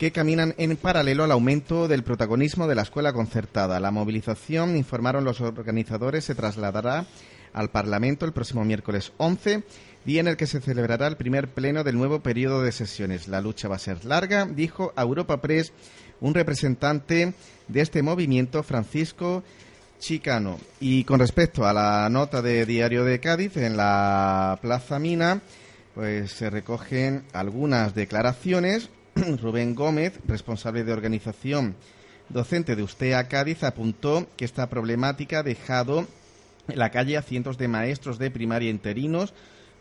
que 0.00 0.12
caminan 0.12 0.54
en 0.56 0.78
paralelo 0.78 1.24
al 1.24 1.30
aumento 1.30 1.86
del 1.86 2.02
protagonismo 2.02 2.66
de 2.66 2.74
la 2.74 2.80
escuela 2.80 3.12
concertada. 3.12 3.78
La 3.80 3.90
movilización, 3.90 4.74
informaron 4.74 5.26
los 5.26 5.42
organizadores, 5.42 6.24
se 6.24 6.34
trasladará 6.34 7.04
al 7.52 7.68
Parlamento 7.68 8.24
el 8.24 8.32
próximo 8.32 8.64
miércoles 8.64 9.12
11, 9.18 9.62
día 10.06 10.20
en 10.20 10.28
el 10.28 10.38
que 10.38 10.46
se 10.46 10.62
celebrará 10.62 11.06
el 11.06 11.18
primer 11.18 11.48
pleno 11.48 11.84
del 11.84 11.98
nuevo 11.98 12.20
periodo 12.20 12.62
de 12.62 12.72
sesiones. 12.72 13.28
La 13.28 13.42
lucha 13.42 13.68
va 13.68 13.76
a 13.76 13.78
ser 13.78 14.06
larga, 14.06 14.46
dijo 14.46 14.94
a 14.96 15.02
Europa 15.02 15.42
Press 15.42 15.70
un 16.22 16.32
representante 16.32 17.34
de 17.68 17.80
este 17.82 18.02
movimiento, 18.02 18.62
Francisco 18.62 19.44
Chicano. 19.98 20.58
Y 20.80 21.04
con 21.04 21.20
respecto 21.20 21.66
a 21.66 21.74
la 21.74 22.08
nota 22.08 22.40
de 22.40 22.64
Diario 22.64 23.04
de 23.04 23.20
Cádiz, 23.20 23.54
en 23.58 23.76
la 23.76 24.58
Plaza 24.62 24.98
Mina, 24.98 25.42
pues 25.94 26.32
se 26.32 26.48
recogen 26.48 27.24
algunas 27.34 27.94
declaraciones 27.94 28.88
Rubén 29.42 29.74
Gómez, 29.74 30.18
responsable 30.26 30.84
de 30.84 30.92
organización 30.92 31.74
docente 32.28 32.76
de 32.76 32.82
Ustea 32.82 33.28
Cádiz, 33.28 33.64
apuntó 33.64 34.26
que 34.36 34.44
esta 34.44 34.68
problemática 34.68 35.40
ha 35.40 35.42
dejado 35.42 36.06
en 36.68 36.78
la 36.78 36.90
calle 36.90 37.16
a 37.16 37.22
cientos 37.22 37.58
de 37.58 37.68
maestros 37.68 38.18
de 38.18 38.30
primaria 38.30 38.70
interinos 38.70 39.34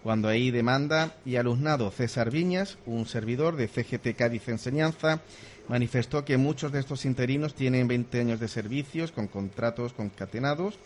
cuando 0.04 0.28
hay 0.28 0.52
demanda 0.52 1.16
y 1.26 1.36
alumnado. 1.36 1.92
César 1.92 2.32
Viñas, 2.32 2.78
un 2.86 3.06
servidor 3.06 3.56
de 3.56 3.68
CGT 3.68 4.16
Cádiz 4.18 4.48
Enseñanza, 4.48 5.22
manifestó 5.68 6.26
que 6.26 6.38
muchos 6.38 6.72
de 6.72 6.80
estos 6.80 7.06
interinos 7.06 7.54
tienen 7.54 7.88
20 7.88 8.20
años 8.20 8.40
de 8.40 8.48
servicios 8.48 9.12
con 9.12 9.28
contratos 9.28 9.94
concatenados. 9.94 10.80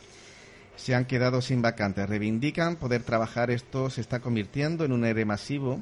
Se 0.76 0.96
han 0.96 1.06
quedado 1.06 1.42
sin 1.42 1.62
vacantes. 1.62 2.10
Reivindican 2.10 2.76
poder 2.76 3.04
trabajar. 3.04 3.52
Esto 3.52 3.90
se 3.90 4.02
está 4.02 4.20
convirtiendo 4.20 4.84
en 4.84 4.92
un 4.92 5.04
aire 5.04 5.24
masivo 5.26 5.82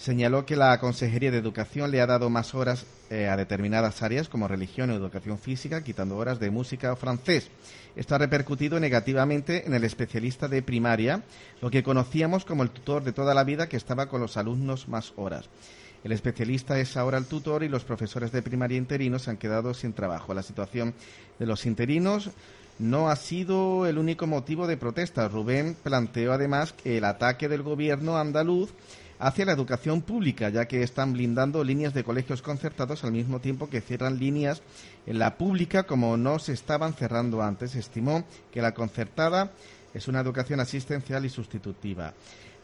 señaló 0.00 0.46
que 0.46 0.56
la 0.56 0.80
Consejería 0.80 1.30
de 1.30 1.36
Educación 1.36 1.90
le 1.90 2.00
ha 2.00 2.06
dado 2.06 2.30
más 2.30 2.54
horas 2.54 2.86
eh, 3.10 3.28
a 3.28 3.36
determinadas 3.36 4.02
áreas 4.02 4.30
como 4.30 4.48
religión 4.48 4.88
o 4.88 4.94
educación 4.94 5.38
física, 5.38 5.84
quitando 5.84 6.16
horas 6.16 6.40
de 6.40 6.50
música 6.50 6.90
o 6.94 6.96
francés. 6.96 7.50
Esto 7.94 8.14
ha 8.14 8.18
repercutido 8.18 8.80
negativamente 8.80 9.66
en 9.66 9.74
el 9.74 9.84
especialista 9.84 10.48
de 10.48 10.62
primaria, 10.62 11.22
lo 11.60 11.70
que 11.70 11.82
conocíamos 11.82 12.46
como 12.46 12.62
el 12.62 12.70
tutor 12.70 13.04
de 13.04 13.12
toda 13.12 13.34
la 13.34 13.44
vida 13.44 13.68
que 13.68 13.76
estaba 13.76 14.06
con 14.06 14.22
los 14.22 14.38
alumnos 14.38 14.88
más 14.88 15.12
horas. 15.16 15.50
El 16.02 16.12
especialista 16.12 16.80
es 16.80 16.96
ahora 16.96 17.18
el 17.18 17.26
tutor 17.26 17.62
y 17.62 17.68
los 17.68 17.84
profesores 17.84 18.32
de 18.32 18.40
primaria 18.40 18.78
interinos 18.78 19.22
se 19.22 19.30
han 19.30 19.36
quedado 19.36 19.74
sin 19.74 19.92
trabajo. 19.92 20.32
La 20.32 20.42
situación 20.42 20.94
de 21.38 21.44
los 21.44 21.66
interinos 21.66 22.30
no 22.78 23.10
ha 23.10 23.16
sido 23.16 23.84
el 23.84 23.98
único 23.98 24.26
motivo 24.26 24.66
de 24.66 24.78
protesta. 24.78 25.28
Rubén 25.28 25.76
planteó 25.82 26.32
además 26.32 26.72
que 26.72 26.96
el 26.96 27.04
ataque 27.04 27.50
del 27.50 27.62
gobierno 27.62 28.16
andaluz 28.16 28.72
hacia 29.20 29.44
la 29.44 29.52
educación 29.52 30.00
pública, 30.00 30.48
ya 30.48 30.66
que 30.66 30.82
están 30.82 31.12
blindando 31.12 31.62
líneas 31.62 31.94
de 31.94 32.04
colegios 32.04 32.42
concertados 32.42 33.04
al 33.04 33.12
mismo 33.12 33.38
tiempo 33.40 33.68
que 33.68 33.82
cierran 33.82 34.18
líneas 34.18 34.62
en 35.06 35.18
la 35.18 35.36
pública 35.36 35.84
como 35.84 36.16
no 36.16 36.38
se 36.38 36.54
estaban 36.54 36.94
cerrando 36.94 37.42
antes. 37.42 37.76
Estimó 37.76 38.24
que 38.50 38.62
la 38.62 38.72
concertada 38.72 39.52
es 39.92 40.08
una 40.08 40.20
educación 40.20 40.60
asistencial 40.60 41.24
y 41.24 41.28
sustitutiva. 41.28 42.14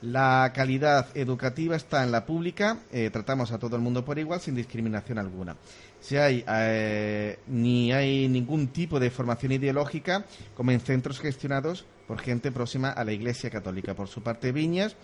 La 0.03 0.53
calidad 0.55 1.09
educativa 1.15 1.75
está 1.75 2.05
en 2.05 2.13
la 2.13 2.27
pública, 2.27 2.79
eh, 2.93 3.11
tratamos 3.11 3.51
a 3.53 3.59
todo 3.59 3.77
el 3.77 3.83
mundo 3.83 4.05
por 4.05 4.19
igual 4.19 4.41
sin 4.41 4.55
discriminación 4.55 5.19
alguna. 5.19 5.57
Si 6.01 6.17
hay 6.17 6.45
eh, 6.47 7.39
ni 7.47 7.93
hay 7.93 8.29
ningún 8.29 8.69
tipo 8.69 9.01
de 9.01 9.11
formación 9.11 9.53
ideológica 9.53 10.25
como 10.55 10.71
en 10.71 10.81
centros 10.81 11.19
gestionados 11.19 11.87
por 12.07 12.21
gente 12.21 12.53
próxima 12.53 12.91
a 12.91 13.05
la 13.05 13.13
Iglesia 13.13 13.51
Católica. 13.51 13.95
Por 13.95 14.09
su 14.09 14.23
parte, 14.23 14.53
Viñas 14.53 14.97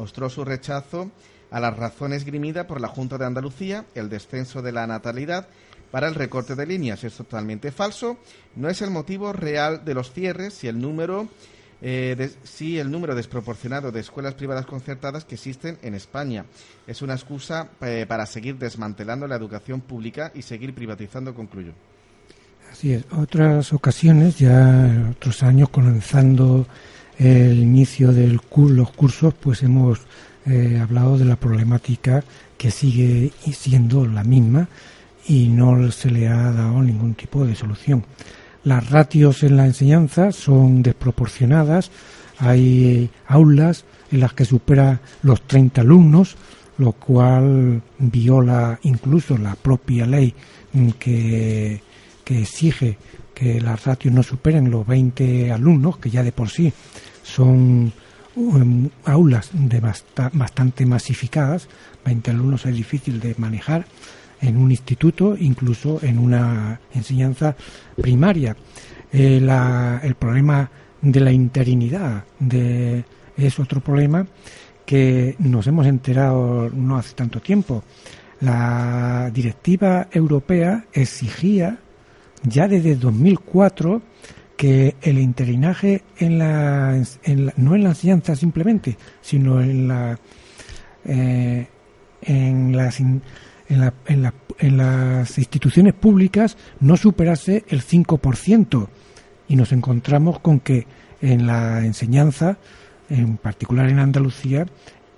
mostró 0.00 0.30
su 0.30 0.46
rechazo 0.46 1.10
a 1.50 1.60
las 1.60 1.76
razones 1.76 2.24
grimidas 2.24 2.64
por 2.64 2.80
la 2.80 2.88
Junta 2.88 3.18
de 3.18 3.26
Andalucía, 3.26 3.84
el 3.94 4.08
descenso 4.08 4.62
de 4.62 4.72
la 4.72 4.86
natalidad, 4.86 5.46
para 5.90 6.08
el 6.08 6.14
recorte 6.14 6.54
de 6.54 6.66
líneas. 6.66 7.04
Es 7.04 7.14
totalmente 7.14 7.70
falso. 7.70 8.16
No 8.56 8.70
es 8.70 8.80
el 8.80 8.90
motivo 8.90 9.34
real 9.34 9.84
de 9.84 9.92
los 9.92 10.12
cierres 10.12 10.54
si 10.54 10.68
el 10.68 10.80
número 10.80 11.28
eh, 11.82 12.30
si 12.44 12.78
el 12.78 12.90
número 12.90 13.14
desproporcionado 13.14 13.90
de 13.92 14.00
escuelas 14.00 14.34
privadas 14.34 14.66
concertadas 14.66 15.26
que 15.26 15.34
existen 15.34 15.78
en 15.82 15.94
España. 15.94 16.46
Es 16.86 17.02
una 17.02 17.14
excusa 17.14 17.68
eh, 17.82 18.06
para 18.08 18.24
seguir 18.24 18.56
desmantelando 18.56 19.26
la 19.26 19.36
educación 19.36 19.82
pública 19.82 20.32
y 20.34 20.42
seguir 20.42 20.74
privatizando, 20.74 21.34
concluyo. 21.34 21.72
Así 22.70 22.92
es. 22.92 23.04
Otras 23.12 23.72
ocasiones, 23.72 24.38
ya 24.38 25.10
otros 25.10 25.42
años, 25.42 25.68
comenzando 25.68 26.66
el 27.20 27.58
inicio 27.58 28.12
de 28.12 28.28
los 28.28 28.90
cursos, 28.92 29.34
pues 29.34 29.62
hemos 29.62 30.00
eh, 30.46 30.78
hablado 30.82 31.18
de 31.18 31.26
la 31.26 31.36
problemática 31.36 32.24
que 32.56 32.70
sigue 32.70 33.30
siendo 33.52 34.06
la 34.06 34.24
misma 34.24 34.68
y 35.28 35.48
no 35.48 35.92
se 35.92 36.10
le 36.10 36.28
ha 36.28 36.50
dado 36.50 36.82
ningún 36.82 37.14
tipo 37.14 37.44
de 37.44 37.54
solución. 37.54 38.06
Las 38.64 38.88
ratios 38.88 39.42
en 39.42 39.58
la 39.58 39.66
enseñanza 39.66 40.32
son 40.32 40.82
desproporcionadas, 40.82 41.90
hay 42.38 43.10
aulas 43.26 43.84
en 44.10 44.20
las 44.20 44.32
que 44.32 44.46
supera 44.46 45.00
los 45.22 45.42
30 45.42 45.82
alumnos, 45.82 46.36
lo 46.78 46.92
cual 46.92 47.82
viola 47.98 48.78
incluso 48.82 49.36
la 49.36 49.56
propia 49.56 50.06
ley 50.06 50.34
que, 50.98 51.82
que 52.24 52.40
exige 52.40 52.96
que 53.34 53.60
las 53.60 53.84
ratios 53.84 54.14
no 54.14 54.22
superen 54.22 54.70
los 54.70 54.86
20 54.86 55.52
alumnos, 55.52 55.98
que 55.98 56.08
ya 56.08 56.22
de 56.22 56.32
por 56.32 56.48
sí 56.48 56.72
son 57.30 57.92
um, 58.36 58.88
aulas 59.04 59.50
de 59.52 59.80
bastante 59.80 60.86
masificadas, 60.86 61.68
20 62.04 62.30
alumnos 62.30 62.66
es 62.66 62.74
difícil 62.74 63.20
de 63.20 63.34
manejar 63.38 63.86
en 64.40 64.56
un 64.56 64.70
instituto, 64.70 65.36
incluso 65.38 65.98
en 66.02 66.18
una 66.18 66.80
enseñanza 66.94 67.56
primaria. 68.00 68.56
Eh, 69.12 69.40
el 70.02 70.14
problema 70.14 70.70
de 71.02 71.20
la 71.20 71.32
interinidad 71.32 72.24
de, 72.38 73.04
es 73.36 73.58
otro 73.58 73.80
problema 73.80 74.26
que 74.86 75.36
nos 75.38 75.66
hemos 75.66 75.86
enterado 75.86 76.70
no 76.70 76.96
hace 76.96 77.14
tanto 77.14 77.40
tiempo. 77.40 77.84
La 78.40 79.30
directiva 79.32 80.08
europea 80.10 80.86
exigía 80.92 81.78
ya 82.42 82.66
desde 82.66 82.96
2004 82.96 84.00
que 84.60 84.94
el 85.00 85.18
interinaje 85.18 86.02
en 86.18 86.38
la, 86.38 87.02
no 87.56 87.74
en 87.74 87.82
la 87.82 87.88
enseñanza 87.88 88.36
simplemente, 88.36 88.98
sino 89.22 89.62
en 89.62 89.88
la 89.88 90.18
eh, 91.06 91.66
en 92.20 92.76
las 92.76 93.00
en, 93.00 93.22
en, 93.70 94.76
las 94.76 95.38
instituciones 95.38 95.94
públicas 95.94 96.58
no 96.78 96.98
superase 96.98 97.64
el 97.68 97.80
5% 97.80 98.86
y 99.48 99.56
nos 99.56 99.72
encontramos 99.72 100.40
con 100.40 100.60
que 100.60 100.86
en 101.22 101.46
la 101.46 101.82
enseñanza, 101.82 102.58
en 103.08 103.38
particular 103.38 103.88
en 103.88 103.98
Andalucía, 103.98 104.66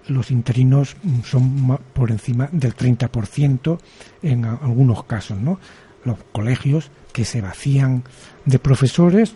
los 0.07 0.31
interinos 0.31 0.95
son 1.25 1.81
por 1.93 2.13
encima 2.13 2.49
del 2.53 2.77
30% 2.77 3.77
en 4.23 4.45
algunos 4.45 5.03
casos, 5.03 5.41
¿no? 5.41 5.59
Los 6.05 6.19
colegios 6.33 6.91
que 7.13 7.25
se 7.25 7.41
vacían 7.41 8.05
de 8.45 8.59
profesores 8.59 9.35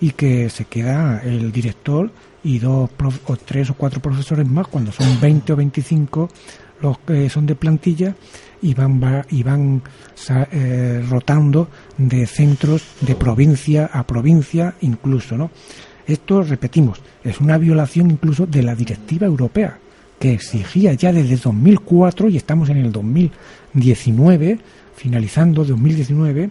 y 0.00 0.10
que 0.10 0.50
se 0.50 0.64
queda 0.64 1.20
el 1.22 1.52
director 1.52 2.10
y 2.44 2.58
dos 2.58 2.90
o 3.26 3.36
tres 3.36 3.70
o 3.70 3.74
cuatro 3.74 4.00
profesores 4.00 4.46
más 4.46 4.68
cuando 4.68 4.92
son 4.92 5.20
20 5.20 5.52
o 5.52 5.56
25 5.56 6.28
los 6.80 6.98
que 6.98 7.30
son 7.30 7.46
de 7.46 7.54
plantilla 7.54 8.14
y 8.62 8.74
van 8.74 9.24
y 9.30 9.42
van 9.42 9.82
eh, 10.52 11.04
rotando 11.08 11.68
de 11.96 12.26
centros 12.26 12.82
de 13.00 13.14
provincia 13.14 13.90
a 13.92 14.06
provincia 14.06 14.74
incluso 14.82 15.36
no 15.36 15.50
esto 16.06 16.42
repetimos 16.42 17.00
es 17.24 17.40
una 17.40 17.58
violación 17.58 18.10
incluso 18.10 18.46
de 18.46 18.62
la 18.62 18.74
directiva 18.74 19.26
europea 19.26 19.78
que 20.18 20.32
exigía 20.32 20.92
ya 20.92 21.12
desde 21.12 21.36
2004 21.36 22.28
y 22.28 22.36
estamos 22.36 22.68
en 22.68 22.78
el 22.78 22.92
2019 22.92 24.58
finalizando 24.96 25.64
2019, 25.64 26.50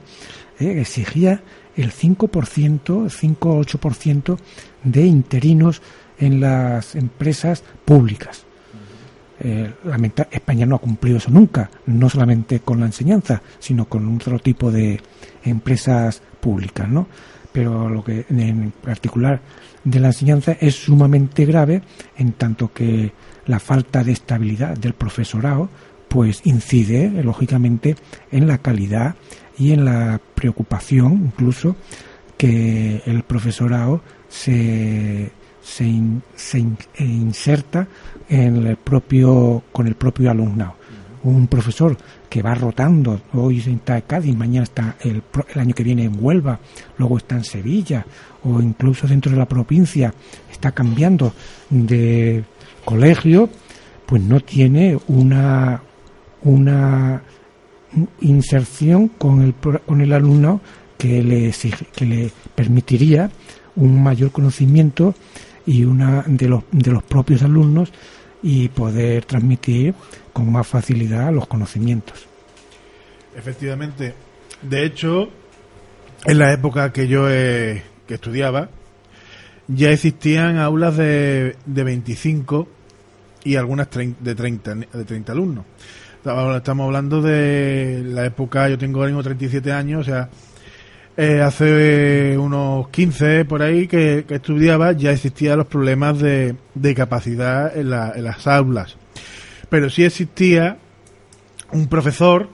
eh, 0.60 0.80
exigía 0.80 1.42
el 1.76 1.92
5%, 1.92 3.10
5-8% 3.10 4.38
de 4.84 5.06
interinos 5.06 5.82
en 6.18 6.40
las 6.40 6.96
empresas 6.96 7.64
públicas. 7.84 8.46
Eh, 9.40 9.74
España 10.32 10.66
no 10.66 10.76
ha 10.76 10.80
cumplido 10.80 11.18
eso 11.18 11.30
nunca, 11.30 11.70
no 11.88 12.10
solamente 12.10 12.62
con 12.62 12.80
la 12.80 12.86
enseñanza, 12.86 13.42
sino 13.60 13.86
con 13.86 14.16
otro 14.16 14.40
tipo 14.40 14.72
de 14.72 15.02
empresas 15.44 16.22
públicas, 16.40 16.88
¿no? 16.88 17.08
Pero 17.52 17.90
lo 17.90 18.04
que 18.04 18.26
en 18.30 18.72
particular 18.82 19.42
de 19.84 20.00
la 20.00 20.08
enseñanza 20.08 20.54
es 20.60 20.76
sumamente 20.76 21.46
grave 21.46 21.82
en 22.18 22.34
tanto 22.34 22.72
que 22.72 23.12
la 23.46 23.60
falta 23.60 24.04
de 24.04 24.14
estabilidad 24.14 24.78
del 24.78 24.94
profesorado 24.94 25.70
pues 26.16 26.40
incide 26.46 27.10
lógicamente 27.26 27.98
en 28.32 28.48
la 28.48 28.60
calidad 28.60 29.16
y 29.58 29.74
en 29.74 29.84
la 29.84 30.22
preocupación 30.34 31.12
incluso 31.26 31.76
que 32.38 33.02
el 33.06 33.24
profesorado 33.24 34.00
se, 34.30 35.30
se, 35.62 35.84
inserta 37.00 37.90
en 38.30 38.66
el 38.66 38.78
propio, 38.78 39.64
con 39.74 39.88
el 39.88 39.96
propio 39.96 40.32
alumnado. 40.32 40.76
Un 41.24 41.48
profesor 41.48 41.98
que 42.30 42.42
va 42.42 42.56
rotando, 42.56 43.20
hoy 43.34 43.58
está 43.58 43.98
en 43.98 44.04
Cádiz, 44.08 44.38
mañana 44.38 44.64
está 44.64 44.96
el, 45.02 45.22
el 45.54 45.60
año 45.60 45.76
que 45.76 45.84
viene 45.84 46.06
en 46.06 46.16
Huelva, 46.18 46.62
luego 46.98 47.18
está 47.18 47.36
en 47.36 47.44
Sevilla, 47.44 48.06
o 48.42 48.62
incluso 48.62 49.06
dentro 49.06 49.34
de 49.34 49.38
la 49.38 49.50
provincia 49.50 50.14
está 50.50 50.72
cambiando 50.72 51.34
de 51.70 52.46
colegio, 52.86 53.50
pues 54.06 54.22
no 54.22 54.40
tiene 54.40 54.98
una, 55.08 55.82
una 56.46 57.22
inserción 58.22 59.10
con 59.10 59.42
el, 59.42 59.54
con 59.54 60.02
el 60.02 60.14
alumno 60.14 60.62
que 60.98 61.22
le, 61.22 61.54
que 61.94 62.06
le 62.06 62.32
permitiría 62.56 63.30
un 63.76 64.02
mayor 64.02 64.32
conocimiento 64.32 65.14
y 65.66 65.84
una 65.84 66.24
de 66.28 66.48
los, 66.48 66.64
de 66.72 66.92
los 66.92 67.04
propios 67.04 67.44
alumnos 67.44 67.92
y 68.42 68.70
poder 68.70 69.26
transmitir 69.26 69.94
con 70.32 70.52
más 70.52 70.68
facilidad 70.68 71.34
los 71.34 71.48
conocimientos. 71.48 72.28
Efectivamente. 73.36 74.14
De 74.62 74.86
hecho, 74.86 75.30
en 76.26 76.40
la 76.40 76.54
época 76.54 76.94
que 76.94 77.08
yo 77.08 77.28
que 77.28 77.82
estudiaba, 78.08 78.70
ya 79.68 79.90
existían 79.90 80.58
aulas 80.58 80.96
de, 80.96 81.56
de 81.66 81.84
25 81.84 82.68
y 83.44 83.56
algunas 83.56 83.90
de 83.90 84.36
30, 84.36 84.76
de 84.76 85.06
30 85.06 85.32
alumnos. 85.32 85.66
Estamos 86.26 86.86
hablando 86.86 87.22
de 87.22 88.02
la 88.04 88.26
época, 88.26 88.68
yo 88.68 88.80
tengo 88.80 88.98
ahora 88.98 89.10
mismo 89.10 89.22
37 89.22 89.72
años, 89.72 90.02
o 90.02 90.04
sea, 90.04 90.30
eh, 91.18 91.40
hace 91.40 92.36
unos 92.36 92.90
15 92.90 93.46
por 93.46 93.62
ahí 93.62 93.88
que, 93.88 94.26
estudiaba 94.28 94.94
ya 94.94 95.12
existían 95.12 95.60
los 95.60 95.68
problemas 95.68 96.18
de, 96.18 96.56
de 96.74 96.96
capacidad 96.96 97.78
en, 97.78 97.94
en 97.94 98.24
las 98.24 98.48
aulas. 98.48 98.98
Pero 99.70 99.92
sí 99.92 100.04
existía 100.04 100.80
un 101.72 101.88
profesor 101.90 102.50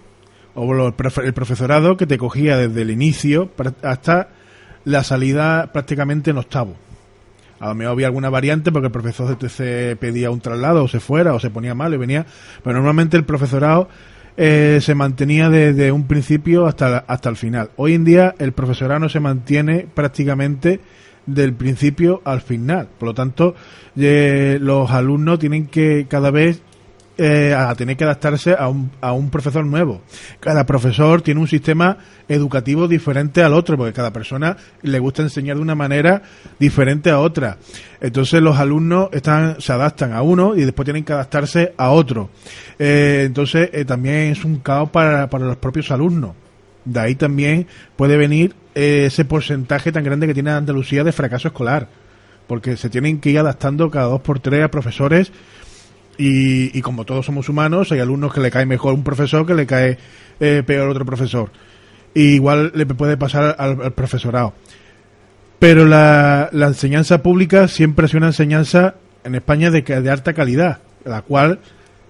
o 0.53 0.87
el 0.87 1.33
profesorado 1.33 1.95
que 1.95 2.05
te 2.05 2.17
cogía 2.17 2.57
desde 2.57 2.81
el 2.81 2.91
inicio 2.91 3.51
hasta 3.83 4.31
la 4.83 5.01
salida 5.05 5.71
prácticamente 5.71 6.31
en 6.31 6.39
octavo. 6.39 6.75
A 7.61 7.69
lo 7.69 7.75
mejor 7.75 7.93
había 7.93 8.07
alguna 8.07 8.29
variante 8.29 8.71
porque 8.71 8.87
el 8.87 8.91
profesor 8.91 9.37
se 9.49 9.95
pedía 9.99 10.31
un 10.31 10.41
traslado 10.41 10.83
o 10.83 10.87
se 10.87 10.99
fuera 10.99 11.33
o 11.35 11.39
se 11.39 11.51
ponía 11.51 11.75
mal 11.75 11.93
y 11.93 11.97
venía. 11.97 12.25
Pero 12.63 12.73
normalmente 12.73 13.15
el 13.17 13.23
profesorado 13.23 13.87
eh, 14.35 14.79
se 14.81 14.95
mantenía 14.95 15.49
desde 15.49 15.91
un 15.91 16.07
principio 16.07 16.65
hasta, 16.65 16.97
hasta 16.97 17.29
el 17.29 17.37
final. 17.37 17.69
Hoy 17.75 17.93
en 17.93 18.03
día 18.03 18.33
el 18.39 18.53
profesorado 18.53 18.99
no 19.01 19.09
se 19.09 19.19
mantiene 19.19 19.87
prácticamente 19.93 20.79
del 21.27 21.53
principio 21.53 22.21
al 22.25 22.41
final. 22.41 22.89
Por 22.97 23.09
lo 23.09 23.13
tanto, 23.13 23.53
eh, 23.95 24.57
los 24.59 24.89
alumnos 24.89 25.37
tienen 25.37 25.67
que 25.67 26.07
cada 26.09 26.31
vez 26.31 26.63
eh, 27.17 27.53
a 27.53 27.75
tener 27.75 27.97
que 27.97 28.03
adaptarse 28.03 28.55
a 28.57 28.69
un, 28.69 28.91
a 29.01 29.11
un 29.13 29.29
profesor 29.29 29.65
nuevo. 29.65 30.01
Cada 30.39 30.65
profesor 30.65 31.21
tiene 31.21 31.41
un 31.41 31.47
sistema 31.47 31.97
educativo 32.27 32.87
diferente 32.87 33.43
al 33.43 33.53
otro, 33.53 33.77
porque 33.77 33.93
cada 33.93 34.11
persona 34.11 34.55
le 34.81 34.99
gusta 34.99 35.21
enseñar 35.21 35.57
de 35.57 35.61
una 35.61 35.75
manera 35.75 36.21
diferente 36.59 37.09
a 37.09 37.19
otra. 37.19 37.57
Entonces 37.99 38.41
los 38.41 38.57
alumnos 38.57 39.09
están, 39.11 39.59
se 39.59 39.73
adaptan 39.73 40.13
a 40.13 40.21
uno 40.21 40.55
y 40.55 40.61
después 40.61 40.85
tienen 40.85 41.03
que 41.03 41.13
adaptarse 41.13 41.73
a 41.77 41.91
otro. 41.91 42.29
Eh, 42.79 43.23
entonces 43.25 43.69
eh, 43.73 43.85
también 43.85 44.31
es 44.31 44.43
un 44.43 44.59
caos 44.59 44.89
para, 44.89 45.29
para 45.29 45.45
los 45.45 45.57
propios 45.57 45.91
alumnos. 45.91 46.31
De 46.85 46.99
ahí 46.99 47.15
también 47.15 47.67
puede 47.95 48.17
venir 48.17 48.55
ese 48.73 49.25
porcentaje 49.25 49.91
tan 49.91 50.03
grande 50.03 50.27
que 50.27 50.33
tiene 50.33 50.51
Andalucía 50.51 51.03
de 51.03 51.11
fracaso 51.11 51.49
escolar, 51.49 51.87
porque 52.47 52.77
se 52.77 52.89
tienen 52.89 53.19
que 53.19 53.29
ir 53.29 53.39
adaptando 53.39 53.91
cada 53.91 54.07
dos 54.07 54.21
por 54.21 54.39
tres 54.39 54.63
a 54.63 54.71
profesores 54.71 55.31
y, 56.17 56.81
como 56.81 57.05
todos 57.05 57.25
somos 57.25 57.49
humanos, 57.49 57.91
hay 57.91 57.99
alumnos 57.99 58.33
que 58.33 58.41
le 58.41 58.51
cae 58.51 58.65
mejor 58.65 58.93
un 58.93 59.03
profesor 59.03 59.45
que 59.45 59.53
le 59.53 59.65
cae 59.65 59.97
eh, 60.39 60.63
peor 60.65 60.89
otro 60.89 61.05
profesor. 61.05 61.49
igual 62.13 62.71
le 62.75 62.85
puede 62.85 63.17
pasar 63.17 63.55
al, 63.57 63.93
profesorado. 63.93 64.53
Pero 65.59 65.85
la, 65.85 66.49
enseñanza 66.53 67.23
pública 67.23 67.67
siempre 67.67 68.05
es 68.05 68.13
una 68.13 68.27
enseñanza 68.27 68.95
en 69.23 69.35
España 69.35 69.71
de, 69.71 69.81
de 69.81 70.09
alta 70.09 70.33
calidad, 70.33 70.79
la 71.05 71.21
cual 71.21 71.59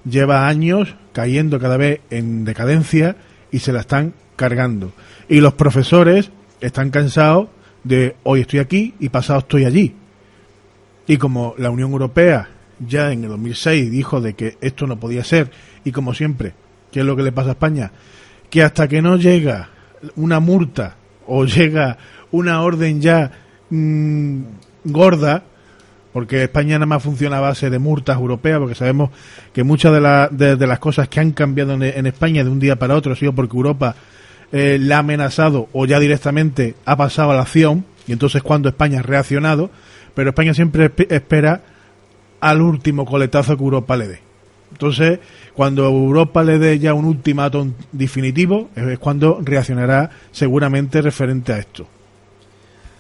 lleva 0.04 0.48
años 0.48 0.96
cayendo 1.14 1.60
cada 1.60 1.78
vez 1.78 2.02
en 2.10 2.46
decadencia 2.46 3.16
y 3.52 3.60
se 3.60 3.74
la 3.74 3.82
están 3.82 4.14
cargando. 4.36 4.92
Y 5.30 5.40
los 5.40 5.54
profesores 5.54 6.32
están 6.60 6.90
cansados 6.90 7.50
de 7.84 8.16
hoy 8.24 8.42
estoy 8.42 8.60
aquí 8.60 8.94
y 9.00 9.10
pasado 9.10 9.40
estoy 9.40 9.66
allí. 9.66 9.96
Y 11.08 11.18
como 11.18 11.56
la 11.58 11.70
Unión 11.70 11.92
Europea 11.92 12.48
ya 12.88 13.12
en 13.12 13.24
el 13.24 13.30
2006 13.30 13.92
dijo 13.92 14.22
de 14.22 14.34
que 14.34 14.58
esto 14.62 14.88
no 14.88 15.00
podía 15.00 15.24
ser 15.24 15.52
y 15.84 15.92
como 15.92 16.14
siempre, 16.14 16.54
¿qué 16.92 17.02
es 17.02 17.06
lo 17.06 17.16
que 17.16 17.24
le 17.24 17.32
pasa 17.32 17.50
a 17.50 17.54
España? 17.54 17.92
Que 18.50 18.64
hasta 18.64 18.88
que 18.88 19.02
no 19.02 19.18
llega 19.18 19.70
una 20.16 20.40
multa 20.40 20.96
o 21.28 21.46
llega 21.46 21.98
una 22.32 22.62
orden 22.62 23.02
ya 23.02 23.32
mm, 23.70 24.42
gorda, 24.86 25.44
porque 26.14 26.44
España 26.44 26.76
nada 26.76 26.86
más 26.86 27.04
funciona 27.04 27.38
a 27.38 27.42
base 27.42 27.70
de 27.70 27.80
multas 27.80 28.18
europeas, 28.18 28.60
porque 28.60 28.76
sabemos 28.76 29.12
que 29.54 29.64
muchas 29.64 29.94
de, 30.32 30.56
de, 30.58 30.68
las 30.68 30.80
cosas 30.80 31.08
que 31.08 31.20
han 31.20 31.32
cambiado 31.32 31.74
en, 31.74 32.06
España 32.06 32.44
de 32.44 32.50
un 32.50 32.60
día 32.60 32.78
para 32.78 32.96
otro 32.96 33.14
ha 33.14 33.16
sido 33.16 33.34
porque 33.34 33.56
Europa 33.56 33.96
eh, 34.52 34.78
la 34.80 34.98
ha 34.98 35.00
amenazado 35.00 35.70
o 35.72 35.86
ya 35.86 36.00
directamente 36.00 36.76
ha 36.86 36.98
pasado 36.98 37.32
a 37.32 37.36
la 37.36 37.42
acción, 37.42 37.86
y 38.08 38.12
entonces 38.12 38.44
cuando 38.44 38.68
España 38.68 39.00
ha 39.00 39.04
reaccionado, 39.04 39.70
pero 40.14 40.32
España 40.32 40.54
siempre 40.54 40.92
espera 41.10 41.62
al 42.42 42.62
último 42.62 43.06
coletazo 43.06 43.56
que 43.56 43.64
Europa 43.64 43.96
le 43.96 44.08
dé. 44.08 44.20
Entonces, 44.72 45.20
cuando 45.54 45.86
Europa 45.86 46.44
le 46.44 46.58
dé 46.58 46.80
ya 46.80 46.94
un 46.94 47.06
ultimátum 47.06 47.74
definitivo, 47.92 48.70
es 48.76 49.00
cuando 49.00 49.40
reaccionará 49.42 50.10
seguramente 50.32 51.02
referente 51.02 51.54
a 51.54 51.60
esto. 51.60 51.88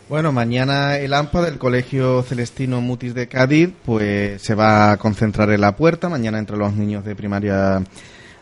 Bueno, 0.10 0.34
mañana 0.34 0.98
el 0.98 1.14
AMPA 1.14 1.42
del 1.42 1.58
Colegio 1.58 2.22
Celestino 2.24 2.82
Mutis 2.82 3.14
de 3.14 3.28
Cádiz 3.28 3.70
pues 3.86 4.42
se 4.42 4.56
va 4.56 4.92
a 4.92 4.98
concentrar 4.98 5.50
en 5.52 5.62
la 5.62 5.78
puerta, 5.78 6.10
mañana 6.10 6.38
entre 6.38 6.58
los 6.58 6.74
niños 6.74 7.06
de 7.06 7.16
primaria 7.16 7.82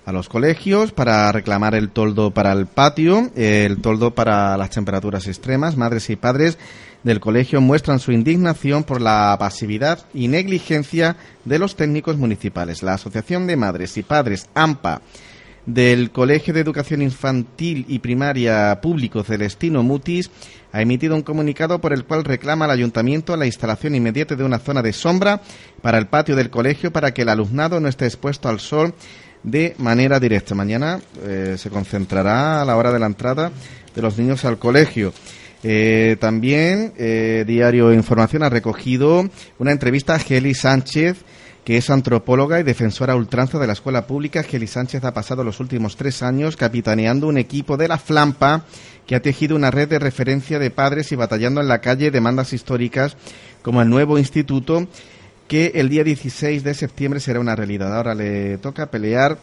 a 0.04 0.12
los 0.12 0.28
colegios 0.28 0.91
para 0.91 1.32
reclamar 1.32 1.76
el 1.76 1.89
toldo 1.89 2.32
para 2.32 2.54
el 2.54 2.66
patio, 2.66 3.30
el 3.36 3.80
toldo 3.82 4.16
para 4.16 4.58
las 4.58 4.72
temperaturas 4.72 5.28
extremas. 5.28 5.78
Madres 5.78 6.10
y 6.10 6.16
padres 6.16 6.58
del 7.04 7.20
colegio 7.20 7.62
muestran 7.62 8.00
su 8.00 8.12
indignación 8.12 8.84
por 8.84 9.02
la 9.02 9.36
pasividad 9.39 10.06
y 10.14 10.28
negligencia 10.28 11.16
de 11.45 11.60
los 11.60 11.76
técnicos 11.76 12.18
municipales. 12.18 12.84
La 12.84 12.93
Asociación 12.93 13.47
de 13.47 13.56
Madres 13.56 13.97
y 13.97 14.04
Padres 14.04 14.50
AMPA 14.54 15.02
del 15.66 16.12
Colegio 16.12 16.54
de 16.54 16.62
Educación 16.62 17.02
Infantil 17.02 17.86
y 17.88 18.00
Primaria 18.00 18.80
Público 18.82 19.24
Celestino 19.24 19.84
Mutis 19.84 20.32
ha 20.72 20.82
emitido 20.82 21.16
un 21.16 21.22
comunicado 21.22 21.80
por 21.80 21.93
el 21.93 22.06
cual 22.06 22.24
reclama 22.24 22.66
al 22.66 22.72
ayuntamiento 22.72 23.36
la 23.36 23.45
instalación 23.45 23.95
inmediata 23.95 24.36
de 24.36 24.43
una 24.43 24.60
zona 24.60 24.82
de 24.82 24.93
sombra 24.93 25.41
para 25.82 25.97
el 25.97 26.08
patio 26.08 26.36
del 26.36 26.50
colegio 26.50 26.91
para 26.91 27.14
que 27.14 27.24
el 27.24 27.30
alumnado 27.30 27.80
no 27.80 27.88
esté 27.88 28.06
expuesto 28.06 28.50
al 28.50 28.60
sol 28.60 28.93
de 29.43 29.76
manera 29.78 30.20
directa. 30.20 30.56
Mañana 30.56 31.00
eh, 31.24 31.56
se 31.58 31.70
concentrará 31.70 32.62
a 32.62 32.66
la 32.66 32.76
hora 32.76 32.91
de 32.91 33.00
la 33.00 33.06
entrada 33.06 33.52
de 33.95 34.02
los 34.02 34.18
niños 34.18 34.45
al 34.45 34.58
colegio. 34.58 35.14
Eh, 35.64 36.16
también 36.20 36.93
eh, 36.97 37.43
Diario 37.45 37.91
Información 37.93 38.43
ha 38.43 38.49
recogido 38.49 39.30
una 39.57 39.72
entrevista 39.72 40.16
a 40.16 40.20
Geli 40.20 40.53
Sánchez, 40.53 41.18
que 41.66 41.78
es 41.78 41.89
antropóloga 41.89 42.60
y 42.60 42.64
defensora 42.64 43.16
ultranza 43.16 43.60
de 43.60 43.68
la 43.68 43.74
escuela 43.74 44.07
pública. 44.07 44.43
Geli 44.43 44.68
Sánchez 44.68 45.03
ha 45.03 45.14
pasado 45.14 45.43
los 45.43 45.60
últimos 45.60 45.97
tres 45.97 46.24
años 46.24 46.55
capitaneando 46.55 47.28
un 47.28 47.38
equipo 47.38 47.78
de 47.78 47.88
la 47.88 47.97
Flampa 47.97 48.66
que 49.05 49.16
ha 49.16 49.22
tejido 49.22 49.55
una 49.55 49.72
red 49.72 49.89
de 49.89 49.99
referencia 49.99 50.60
de 50.60 50.72
padres 50.72 51.12
y 51.12 51.16
batallando 51.16 51.62
en 51.62 51.68
la 51.68 51.82
calle 51.82 52.12
demandas 52.12 52.53
históricas 52.53 53.18
como 53.62 53.82
el 53.82 53.89
nuevo 53.89 54.18
instituto 54.18 54.88
que 55.47 55.72
el 55.76 55.89
día 55.89 56.03
16 56.03 56.64
de 56.64 56.74
septiembre 56.76 57.20
será 57.20 57.39
una 57.39 57.55
realidad. 57.55 57.95
Ahora 57.95 58.14
le 58.14 58.60
toca 58.60 58.91
pelear 58.91 59.38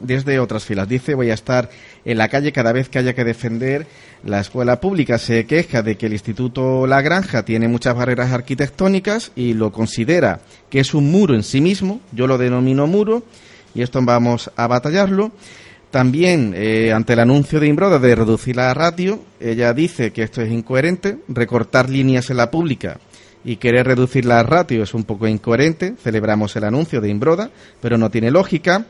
desde 0.00 0.38
otras 0.38 0.64
filas. 0.64 0.88
Dice, 0.88 1.14
voy 1.14 1.30
a 1.30 1.34
estar 1.34 1.70
en 2.04 2.18
la 2.18 2.28
calle 2.28 2.52
cada 2.52 2.72
vez 2.72 2.88
que 2.88 2.98
haya 2.98 3.14
que 3.14 3.24
defender 3.24 3.86
la 4.24 4.40
escuela 4.40 4.80
pública. 4.80 5.18
Se 5.18 5.46
queja 5.46 5.82
de 5.82 5.96
que 5.96 6.06
el 6.06 6.12
Instituto 6.12 6.86
La 6.86 7.02
Granja 7.02 7.44
tiene 7.44 7.68
muchas 7.68 7.94
barreras 7.94 8.32
arquitectónicas 8.32 9.32
y 9.36 9.54
lo 9.54 9.72
considera 9.72 10.40
que 10.70 10.80
es 10.80 10.94
un 10.94 11.10
muro 11.10 11.34
en 11.34 11.42
sí 11.42 11.60
mismo. 11.60 12.00
Yo 12.12 12.26
lo 12.26 12.38
denomino 12.38 12.86
muro 12.86 13.22
y 13.74 13.82
esto 13.82 14.00
vamos 14.02 14.50
a 14.56 14.66
batallarlo. 14.66 15.32
También, 15.90 16.52
eh, 16.54 16.92
ante 16.92 17.14
el 17.14 17.20
anuncio 17.20 17.60
de 17.60 17.66
Imbroda 17.66 17.98
de 17.98 18.14
reducir 18.14 18.56
la 18.56 18.74
ratio, 18.74 19.20
ella 19.40 19.72
dice 19.72 20.12
que 20.12 20.22
esto 20.22 20.42
es 20.42 20.52
incoherente, 20.52 21.18
recortar 21.28 21.88
líneas 21.88 22.28
en 22.28 22.36
la 22.36 22.50
pública 22.50 22.98
y 23.44 23.56
querer 23.56 23.86
reducir 23.86 24.26
la 24.26 24.42
ratio 24.42 24.82
es 24.82 24.92
un 24.92 25.04
poco 25.04 25.26
incoherente. 25.26 25.94
Celebramos 26.02 26.54
el 26.56 26.64
anuncio 26.64 27.00
de 27.00 27.08
Imbroda, 27.08 27.50
pero 27.80 27.96
no 27.96 28.10
tiene 28.10 28.30
lógica. 28.30 28.84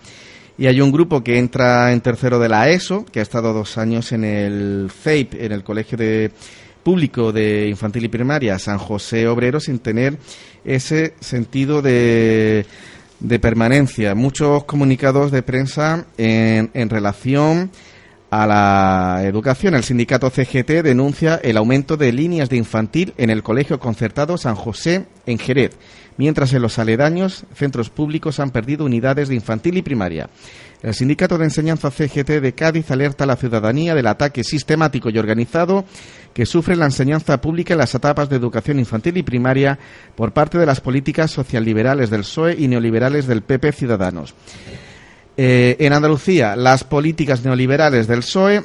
Y 0.58 0.66
hay 0.66 0.80
un 0.80 0.90
grupo 0.90 1.22
que 1.22 1.38
entra 1.38 1.92
en 1.92 2.00
tercero 2.00 2.40
de 2.40 2.48
la 2.48 2.68
ESO, 2.68 3.04
que 3.04 3.20
ha 3.20 3.22
estado 3.22 3.52
dos 3.52 3.78
años 3.78 4.10
en 4.10 4.24
el 4.24 4.90
CEIP, 4.90 5.34
en 5.34 5.52
el 5.52 5.62
Colegio 5.62 5.96
de 5.96 6.32
Público 6.82 7.30
de 7.30 7.68
Infantil 7.68 8.06
y 8.06 8.08
Primaria 8.08 8.58
San 8.58 8.78
José 8.78 9.28
Obrero, 9.28 9.60
sin 9.60 9.78
tener 9.78 10.18
ese 10.64 11.14
sentido 11.20 11.80
de, 11.80 12.66
de 13.20 13.38
permanencia. 13.38 14.16
Muchos 14.16 14.64
comunicados 14.64 15.30
de 15.30 15.44
prensa 15.44 16.06
en, 16.16 16.72
en 16.74 16.90
relación 16.90 17.70
a 18.30 18.46
la 18.46 19.24
educación. 19.24 19.74
El 19.74 19.84
sindicato 19.84 20.30
CGT 20.30 20.82
denuncia 20.82 21.36
el 21.42 21.56
aumento 21.56 21.96
de 21.96 22.12
líneas 22.12 22.48
de 22.48 22.56
infantil 22.56 23.14
en 23.16 23.30
el 23.30 23.42
Colegio 23.42 23.78
Concertado 23.78 24.36
San 24.36 24.54
José 24.54 25.06
en 25.26 25.38
Jerez 25.38 25.76
mientras 26.18 26.52
en 26.52 26.60
los 26.60 26.78
aledaños 26.78 27.44
centros 27.54 27.88
públicos 27.88 28.40
han 28.40 28.50
perdido 28.50 28.84
unidades 28.84 29.28
de 29.28 29.36
infantil 29.36 29.78
y 29.78 29.82
primaria. 29.82 30.28
El 30.82 30.94
Sindicato 30.94 31.38
de 31.38 31.44
Enseñanza 31.44 31.90
CGT 31.90 32.40
de 32.40 32.54
Cádiz 32.54 32.90
alerta 32.90 33.24
a 33.24 33.26
la 33.26 33.36
ciudadanía 33.36 33.94
del 33.94 34.06
ataque 34.06 34.44
sistemático 34.44 35.08
y 35.10 35.18
organizado 35.18 35.84
que 36.34 36.46
sufre 36.46 36.76
la 36.76 36.84
enseñanza 36.84 37.40
pública 37.40 37.74
en 37.74 37.78
las 37.78 37.94
etapas 37.94 38.28
de 38.28 38.36
educación 38.36 38.78
infantil 38.78 39.16
y 39.16 39.22
primaria 39.22 39.78
por 40.14 40.32
parte 40.32 40.58
de 40.58 40.66
las 40.66 40.80
políticas 40.80 41.30
socialliberales 41.30 42.10
del 42.10 42.20
PSOE 42.20 42.56
y 42.58 42.68
neoliberales 42.68 43.26
del 43.26 43.42
PP 43.42 43.72
Ciudadanos. 43.72 44.34
Eh, 45.40 45.76
en 45.78 45.92
Andalucía, 45.92 46.56
las 46.56 46.82
políticas 46.82 47.44
neoliberales 47.44 48.08
del 48.08 48.18
PSOE 48.18 48.64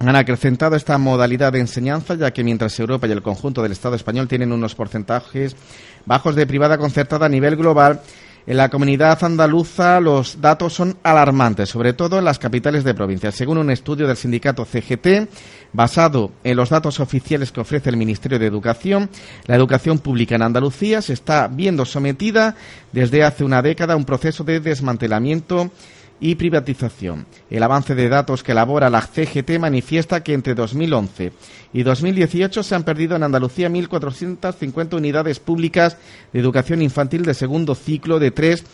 han 0.00 0.16
acrecentado 0.16 0.74
esta 0.74 0.98
modalidad 0.98 1.52
de 1.52 1.60
enseñanza, 1.60 2.16
ya 2.16 2.32
que 2.32 2.42
mientras 2.42 2.76
Europa 2.80 3.06
y 3.06 3.12
el 3.12 3.22
conjunto 3.22 3.62
del 3.62 3.70
Estado 3.70 3.94
español 3.94 4.26
tienen 4.26 4.50
unos 4.50 4.74
porcentajes 4.74 5.54
bajos 6.06 6.34
de 6.34 6.48
privada 6.48 6.78
concertada 6.78 7.26
a 7.26 7.28
nivel 7.28 7.54
global, 7.54 8.00
en 8.44 8.56
la 8.56 8.70
comunidad 8.70 9.22
andaluza 9.22 10.00
los 10.00 10.40
datos 10.40 10.72
son 10.72 10.96
alarmantes, 11.04 11.68
sobre 11.68 11.92
todo 11.92 12.18
en 12.18 12.24
las 12.24 12.40
capitales 12.40 12.82
de 12.82 12.94
provincia. 12.94 13.30
Según 13.30 13.58
un 13.58 13.70
estudio 13.70 14.08
del 14.08 14.16
sindicato 14.16 14.64
CGT, 14.64 15.28
basado 15.72 16.32
en 16.42 16.56
los 16.56 16.70
datos 16.70 16.98
oficiales 16.98 17.52
que 17.52 17.60
ofrece 17.60 17.88
el 17.88 17.96
Ministerio 17.96 18.40
de 18.40 18.46
Educación, 18.46 19.10
la 19.46 19.54
educación 19.54 20.00
pública 20.00 20.34
en 20.34 20.42
Andalucía 20.42 21.02
se 21.02 21.12
está 21.12 21.46
viendo 21.46 21.84
sometida 21.84 22.56
desde 22.90 23.22
hace 23.22 23.44
una 23.44 23.62
década 23.62 23.94
a 23.94 23.96
un 23.96 24.04
proceso 24.04 24.42
de 24.42 24.58
desmantelamiento 24.58 25.70
y 26.20 26.34
privatización. 26.34 27.26
El 27.50 27.62
avance 27.62 27.94
de 27.94 28.08
datos 28.08 28.42
que 28.42 28.52
elabora 28.52 28.90
la 28.90 29.00
CGT 29.00 29.58
manifiesta 29.58 30.22
que 30.22 30.34
entre 30.34 30.54
2011 30.54 31.32
y 31.72 31.82
2018 31.82 32.62
se 32.62 32.74
han 32.74 32.84
perdido 32.84 33.16
en 33.16 33.22
Andalucía 33.22 33.70
1.450 33.70 34.94
unidades 34.94 35.40
públicas 35.40 35.96
de 36.32 36.40
educación 36.40 36.82
infantil 36.82 37.22
de 37.22 37.34
segundo 37.34 37.74
ciclo 37.74 38.18
de 38.18 38.30
tres 38.30 38.64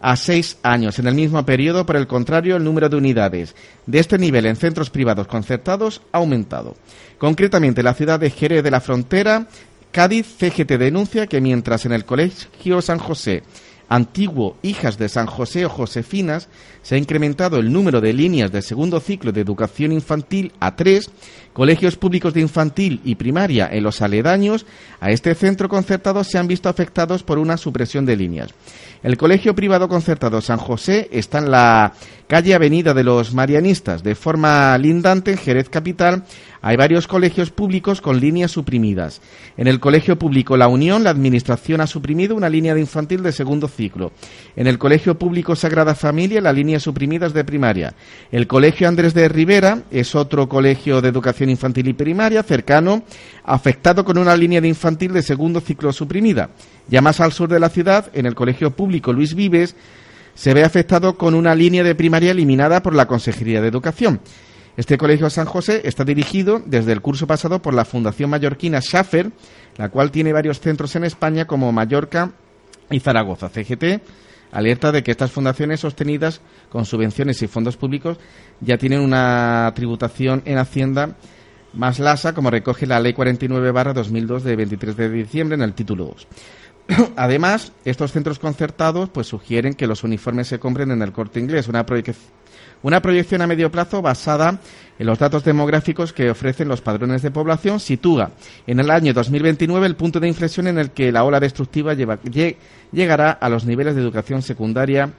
a 0.00 0.16
seis 0.16 0.58
años. 0.62 0.98
En 0.98 1.06
el 1.06 1.14
mismo 1.14 1.44
periodo, 1.46 1.86
por 1.86 1.96
el 1.96 2.06
contrario, 2.06 2.56
el 2.56 2.64
número 2.64 2.88
de 2.88 2.96
unidades 2.96 3.54
de 3.86 3.98
este 3.98 4.18
nivel 4.18 4.46
en 4.46 4.56
centros 4.56 4.90
privados 4.90 5.26
concertados 5.26 6.02
ha 6.12 6.18
aumentado. 6.18 6.76
Concretamente, 7.18 7.82
la 7.82 7.94
ciudad 7.94 8.20
de 8.20 8.30
Jerez 8.30 8.62
de 8.62 8.70
la 8.70 8.80
Frontera, 8.80 9.46
Cádiz, 9.90 10.26
CGT 10.38 10.72
denuncia 10.72 11.26
que 11.26 11.40
mientras 11.40 11.86
en 11.86 11.92
el 11.92 12.04
Colegio 12.04 12.82
San 12.82 12.98
José 12.98 13.42
antiguo 13.88 14.56
Hijas 14.62 14.98
de 14.98 15.08
San 15.08 15.26
José 15.26 15.66
o 15.66 15.68
Josefinas, 15.68 16.48
se 16.82 16.94
ha 16.94 16.98
incrementado 16.98 17.58
el 17.58 17.72
número 17.72 18.00
de 18.00 18.12
líneas 18.12 18.52
de 18.52 18.62
segundo 18.62 19.00
ciclo 19.00 19.32
de 19.32 19.40
educación 19.40 19.92
infantil 19.92 20.52
a 20.60 20.76
tres, 20.76 21.10
colegios 21.56 21.96
públicos 21.96 22.34
de 22.34 22.42
infantil 22.42 23.00
y 23.02 23.14
primaria 23.14 23.66
en 23.72 23.82
los 23.82 24.02
aledaños 24.02 24.66
a 25.00 25.10
este 25.10 25.34
centro 25.34 25.70
concertado 25.70 26.22
se 26.22 26.36
han 26.36 26.48
visto 26.48 26.68
afectados 26.68 27.22
por 27.22 27.38
una 27.38 27.56
supresión 27.56 28.04
de 28.04 28.14
líneas. 28.14 28.52
El 29.02 29.16
colegio 29.16 29.54
privado 29.54 29.88
concertado 29.88 30.42
San 30.42 30.58
José 30.58 31.08
está 31.12 31.38
en 31.38 31.50
la 31.50 31.94
calle 32.26 32.54
Avenida 32.54 32.92
de 32.92 33.04
los 33.04 33.32
Marianistas. 33.32 34.02
De 34.02 34.14
forma 34.14 34.76
lindante, 34.78 35.30
en 35.30 35.38
Jerez 35.38 35.68
Capital, 35.68 36.24
hay 36.60 36.76
varios 36.76 37.06
colegios 37.06 37.50
públicos 37.50 38.00
con 38.00 38.18
líneas 38.18 38.50
suprimidas. 38.50 39.20
En 39.56 39.68
el 39.68 39.78
Colegio 39.78 40.18
Público 40.18 40.56
La 40.56 40.66
Unión, 40.66 41.04
la 41.04 41.10
Administración 41.10 41.80
ha 41.80 41.86
suprimido 41.86 42.34
una 42.34 42.48
línea 42.48 42.74
de 42.74 42.80
infantil 42.80 43.22
de 43.22 43.30
segundo 43.30 43.68
ciclo. 43.68 44.10
En 44.56 44.66
el 44.66 44.78
Colegio 44.78 45.16
Público 45.16 45.54
Sagrada 45.54 45.94
Familia, 45.94 46.40
la 46.40 46.52
línea 46.52 46.80
suprimida 46.80 47.26
es 47.26 47.34
de 47.34 47.44
primaria. 47.44 47.94
El 48.32 48.48
Colegio 48.48 48.88
Andrés 48.88 49.14
de 49.14 49.28
Rivera 49.28 49.82
es 49.92 50.14
otro 50.16 50.48
colegio 50.48 51.00
de 51.00 51.08
educación 51.08 51.45
infantil 51.50 51.88
y 51.88 51.92
primaria 51.92 52.42
cercano, 52.42 53.02
afectado 53.44 54.04
con 54.04 54.18
una 54.18 54.36
línea 54.36 54.60
de 54.60 54.68
infantil 54.68 55.12
de 55.12 55.22
segundo 55.22 55.60
ciclo 55.60 55.92
suprimida. 55.92 56.50
Ya 56.88 57.00
más 57.00 57.20
al 57.20 57.32
sur 57.32 57.48
de 57.48 57.60
la 57.60 57.68
ciudad, 57.68 58.10
en 58.12 58.26
el 58.26 58.34
Colegio 58.34 58.70
Público 58.70 59.12
Luis 59.12 59.34
Vives, 59.34 59.74
se 60.34 60.54
ve 60.54 60.64
afectado 60.64 61.16
con 61.16 61.34
una 61.34 61.54
línea 61.54 61.82
de 61.82 61.94
primaria 61.94 62.30
eliminada 62.30 62.82
por 62.82 62.94
la 62.94 63.06
Consejería 63.06 63.60
de 63.60 63.68
Educación. 63.68 64.20
Este 64.76 64.98
colegio 64.98 65.30
San 65.30 65.46
José 65.46 65.80
está 65.84 66.04
dirigido 66.04 66.62
desde 66.66 66.92
el 66.92 67.00
curso 67.00 67.26
pasado 67.26 67.62
por 67.62 67.72
la 67.72 67.86
Fundación 67.86 68.28
Mallorquina 68.28 68.82
Schaffer, 68.82 69.30
la 69.78 69.88
cual 69.88 70.10
tiene 70.10 70.34
varios 70.34 70.60
centros 70.60 70.94
en 70.96 71.04
España 71.04 71.46
como 71.46 71.72
Mallorca 71.72 72.32
y 72.90 73.00
Zaragoza. 73.00 73.48
CGT 73.48 74.02
alerta 74.52 74.92
de 74.92 75.02
que 75.02 75.10
estas 75.10 75.32
fundaciones 75.32 75.80
sostenidas 75.80 76.40
con 76.70 76.84
subvenciones 76.84 77.42
y 77.42 77.46
fondos 77.46 77.76
públicos 77.76 78.18
ya 78.60 78.78
tienen 78.78 79.00
una 79.00 79.72
tributación 79.74 80.42
en 80.44 80.58
Hacienda 80.58 81.16
más 81.74 81.98
lasa, 81.98 82.34
como 82.34 82.50
recoge 82.50 82.86
la 82.86 83.00
Ley 83.00 83.12
49-2002 83.12 84.40
de 84.40 84.56
23 84.56 84.96
de 84.96 85.10
diciembre 85.10 85.54
en 85.56 85.62
el 85.62 85.74
título 85.74 86.06
2. 86.06 86.26
Además, 87.16 87.72
estos 87.84 88.12
centros 88.12 88.38
concertados 88.38 89.08
pues 89.10 89.26
sugieren 89.26 89.74
que 89.74 89.86
los 89.86 90.04
uniformes 90.04 90.48
se 90.48 90.58
compren 90.58 90.90
en 90.90 91.02
el 91.02 91.12
corte 91.12 91.40
inglés, 91.40 91.68
una, 91.68 91.84
una 92.82 93.02
proyección 93.02 93.42
a 93.42 93.46
medio 93.46 93.70
plazo 93.70 94.02
basada 94.02 94.60
en 94.98 95.06
los 95.06 95.18
datos 95.18 95.44
demográficos 95.44 96.12
que 96.12 96.30
ofrecen 96.30 96.68
los 96.68 96.80
padrones 96.80 97.22
de 97.22 97.30
población 97.30 97.80
sitúa 97.80 98.30
en 98.66 98.80
el 98.80 98.90
año 98.90 99.12
2029 99.12 99.86
el 99.86 99.96
punto 99.96 100.20
de 100.20 100.28
inflexión 100.28 100.68
en 100.68 100.78
el 100.78 100.90
que 100.90 101.12
la 101.12 101.24
ola 101.24 101.40
destructiva 101.40 101.94
llegará 101.94 103.30
a 103.32 103.48
los 103.48 103.66
niveles 103.66 103.94
de 103.94 104.00
educación 104.00 104.40
secundaria 104.40 105.12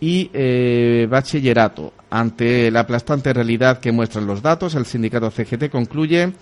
y 0.00 0.30
eh, 0.32 1.06
bachillerato. 1.10 1.92
Ante 2.10 2.70
la 2.70 2.80
aplastante 2.80 3.32
realidad 3.32 3.78
que 3.78 3.92
muestran 3.92 4.26
los 4.26 4.42
datos, 4.42 4.74
el 4.74 4.86
sindicato 4.86 5.30
CGT 5.30 5.68
concluye 5.70 6.32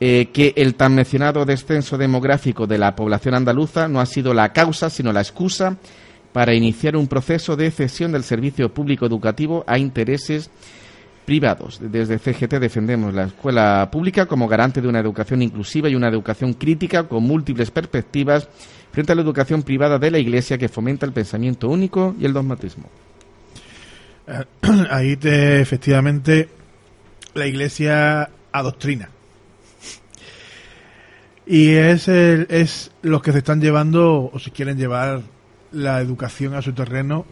eh, 0.00 0.30
que 0.32 0.52
el 0.56 0.74
tan 0.74 0.94
mencionado 0.94 1.44
descenso 1.44 1.96
demográfico 1.96 2.66
de 2.66 2.78
la 2.78 2.96
población 2.96 3.34
andaluza 3.34 3.88
no 3.88 4.00
ha 4.00 4.06
sido 4.06 4.34
la 4.34 4.52
causa, 4.52 4.90
sino 4.90 5.12
la 5.12 5.20
excusa 5.20 5.76
para 6.32 6.54
iniciar 6.54 6.96
un 6.96 7.08
proceso 7.08 7.56
de 7.56 7.70
cesión 7.70 8.12
del 8.12 8.24
servicio 8.24 8.72
público 8.72 9.06
educativo 9.06 9.64
a 9.66 9.78
intereses 9.78 10.50
privados. 11.24 11.78
Desde 11.80 12.18
CGT 12.18 12.54
defendemos 12.54 13.14
la 13.14 13.24
escuela 13.24 13.88
pública 13.92 14.26
como 14.26 14.48
garante 14.48 14.80
de 14.80 14.88
una 14.88 15.00
educación 15.00 15.42
inclusiva 15.42 15.88
y 15.88 15.94
una 15.94 16.08
educación 16.08 16.54
crítica 16.54 17.04
con 17.04 17.22
múltiples 17.22 17.70
perspectivas 17.70 18.48
frente 18.92 19.12
a 19.12 19.14
la 19.14 19.22
educación 19.22 19.62
privada 19.62 19.98
de 19.98 20.10
la 20.10 20.18
Iglesia 20.18 20.58
que 20.58 20.68
fomenta 20.68 21.06
el 21.06 21.12
pensamiento 21.12 21.68
único 21.68 22.14
y 22.20 22.26
el 22.26 22.32
dogmatismo. 22.32 22.84
Eh, 24.28 24.44
ahí 24.90 25.16
te, 25.16 25.60
efectivamente 25.60 26.48
la 27.34 27.46
Iglesia 27.46 28.30
adoctrina. 28.52 29.08
Y 31.46 31.70
es, 31.70 32.06
el, 32.06 32.46
es 32.50 32.92
los 33.02 33.22
que 33.22 33.32
se 33.32 33.38
están 33.38 33.60
llevando, 33.60 34.30
o 34.32 34.38
si 34.38 34.50
quieren 34.50 34.78
llevar 34.78 35.22
la 35.72 36.00
educación 36.00 36.54
a 36.54 36.62
su 36.62 36.72
terreno 36.72 37.26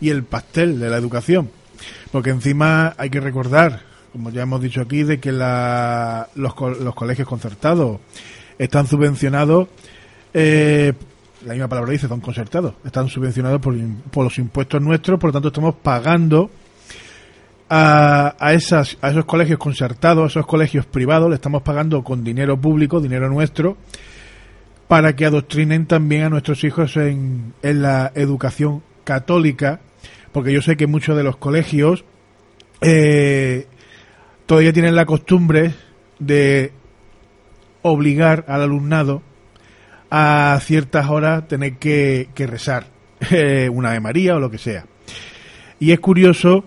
y 0.00 0.10
el 0.10 0.22
pastel 0.22 0.78
de 0.78 0.90
la 0.90 0.96
educación. 0.96 1.50
Porque 2.12 2.30
encima 2.30 2.94
hay 2.98 3.10
que 3.10 3.20
recordar, 3.20 3.80
como 4.12 4.30
ya 4.30 4.42
hemos 4.42 4.60
dicho 4.60 4.80
aquí, 4.80 5.02
de 5.02 5.18
que 5.18 5.32
la, 5.32 6.28
los, 6.34 6.54
los 6.80 6.94
colegios 6.94 7.26
concertados 7.26 7.98
están 8.58 8.86
subvencionados, 8.86 9.68
eh, 10.34 10.92
la 11.44 11.52
misma 11.54 11.68
palabra 11.68 11.92
dice, 11.92 12.08
son 12.08 12.20
concertados, 12.20 12.74
están 12.84 13.08
subvencionados 13.08 13.60
por, 13.60 13.74
por 14.10 14.24
los 14.24 14.38
impuestos 14.38 14.80
nuestros, 14.80 15.18
por 15.18 15.28
lo 15.28 15.32
tanto 15.32 15.48
estamos 15.48 15.74
pagando 15.82 16.50
a, 17.68 18.34
a, 18.38 18.52
esas, 18.52 18.98
a 19.00 19.10
esos 19.10 19.24
colegios 19.24 19.58
concertados, 19.58 20.24
a 20.24 20.26
esos 20.26 20.46
colegios 20.46 20.86
privados, 20.86 21.28
le 21.28 21.36
estamos 21.36 21.62
pagando 21.62 22.02
con 22.04 22.22
dinero 22.22 22.60
público, 22.60 23.00
dinero 23.00 23.28
nuestro, 23.28 23.76
para 24.88 25.16
que 25.16 25.24
adoctrinen 25.24 25.86
también 25.86 26.24
a 26.24 26.28
nuestros 26.28 26.64
hijos 26.64 26.96
en, 26.96 27.54
en 27.62 27.82
la 27.82 28.12
educación 28.14 28.82
católica, 29.04 29.80
porque 30.32 30.52
yo 30.52 30.62
sé 30.62 30.76
que 30.76 30.86
muchos 30.86 31.16
de 31.16 31.22
los 31.22 31.36
colegios 31.36 32.04
eh, 32.82 33.66
todavía 34.46 34.72
tienen 34.72 34.94
la 34.94 35.06
costumbre 35.06 35.74
de 36.18 36.72
obligar 37.82 38.44
al 38.48 38.62
alumnado 38.62 39.22
a 40.14 40.60
ciertas 40.60 41.08
horas 41.08 41.48
tener 41.48 41.78
que, 41.78 42.28
rezar 42.36 42.84
eh, 43.30 43.70
una 43.72 43.92
de 43.92 44.00
María 44.00 44.36
o 44.36 44.40
lo 44.40 44.50
que 44.50 44.58
sea. 44.58 44.84
Y 45.80 45.92
es 45.92 46.00
curioso 46.00 46.66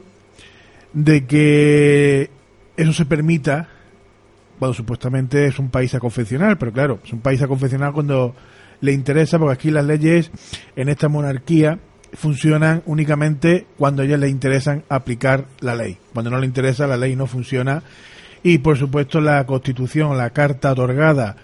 de 0.94 1.28
que 1.28 2.32
eso 2.76 2.92
se 2.92 3.06
permita 3.06 3.70
cuando 4.58 4.74
supuestamente 4.74 5.46
es 5.46 5.60
un 5.60 5.70
país 5.70 5.94
a 5.94 6.00
confeccionar, 6.00 6.58
pero 6.58 6.74
claro, 6.74 7.00
es 7.06 7.14
un 7.14 7.20
país 7.20 7.40
a 7.44 7.48
confeccionar 7.48 7.94
cuando 7.94 8.34
le 8.82 8.94
interesa, 8.94 9.38
porque 9.38 9.54
aquí 9.54 9.70
las 9.70 9.86
leyes 9.86 10.32
en 10.76 10.90
esta 10.90 11.08
monarquía 11.08 11.78
funcionan 12.14 12.82
únicamente 12.88 13.68
cuando 13.78 14.02
a 14.02 14.06
ellas 14.06 14.22
les 14.22 14.32
interesan 14.32 14.84
aplicar 14.90 15.46
la 15.60 15.76
ley. 15.76 16.00
Cuando 16.14 16.32
no 16.32 16.40
le 16.40 16.48
interesa, 16.48 16.88
la 16.88 16.98
ley 16.98 17.16
no 17.16 17.28
funciona. 17.28 17.84
Y 18.42 18.58
por 18.58 18.76
supuesto 18.76 19.22
la 19.22 19.46
constitución, 19.46 20.18
la 20.18 20.32
carta 20.32 20.72
otorgada 20.72 21.36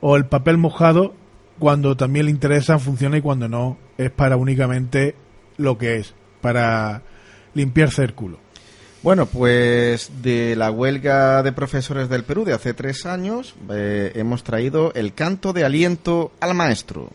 o 0.00 0.16
el 0.16 0.26
papel 0.26 0.58
mojado, 0.58 1.14
cuando 1.58 1.96
también 1.96 2.26
le 2.26 2.30
interesa, 2.30 2.78
funciona 2.78 3.18
y 3.18 3.22
cuando 3.22 3.48
no, 3.48 3.78
es 3.98 4.10
para 4.10 4.36
únicamente 4.36 5.14
lo 5.56 5.78
que 5.78 5.96
es, 5.96 6.14
para 6.40 7.02
limpiar 7.54 7.90
círculo. 7.90 8.38
Bueno, 9.02 9.26
pues 9.26 10.10
de 10.22 10.56
la 10.56 10.70
huelga 10.70 11.42
de 11.42 11.52
profesores 11.52 12.08
del 12.08 12.24
Perú 12.24 12.44
de 12.44 12.54
hace 12.54 12.74
tres 12.74 13.06
años 13.06 13.54
eh, 13.70 14.12
hemos 14.16 14.42
traído 14.42 14.92
el 14.94 15.14
canto 15.14 15.52
de 15.52 15.64
aliento 15.64 16.32
al 16.40 16.54
maestro. 16.54 17.10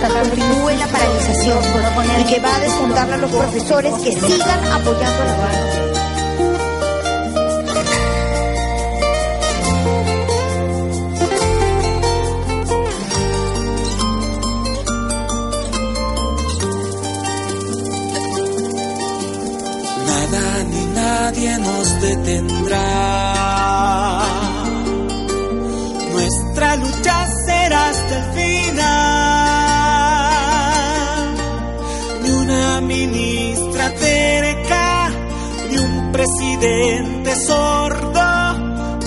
Mientras 0.00 0.28
continúe 0.28 0.70
la 0.78 0.86
paralización 0.86 1.58
y 2.20 2.24
que 2.24 2.40
va 2.40 2.54
a 2.54 2.60
descontarle 2.60 3.14
a 3.14 3.18
los 3.18 3.30
profesores 3.30 3.94
que 3.94 4.12
sigan 4.12 4.64
apoyando 4.72 5.22
a 5.22 5.26
la 5.26 5.34
ni 20.70 20.86
nadie 20.94 21.58
nos 21.58 22.00
detendrá. 22.00 22.84
Nuestra 26.12 26.76
lucha 26.76 27.26
será 27.46 27.88
hasta 27.88 28.16
el 28.18 28.24
final. 28.34 29.07
Un 36.58 36.64
presidente 36.64 37.36
sordo, 37.36 38.58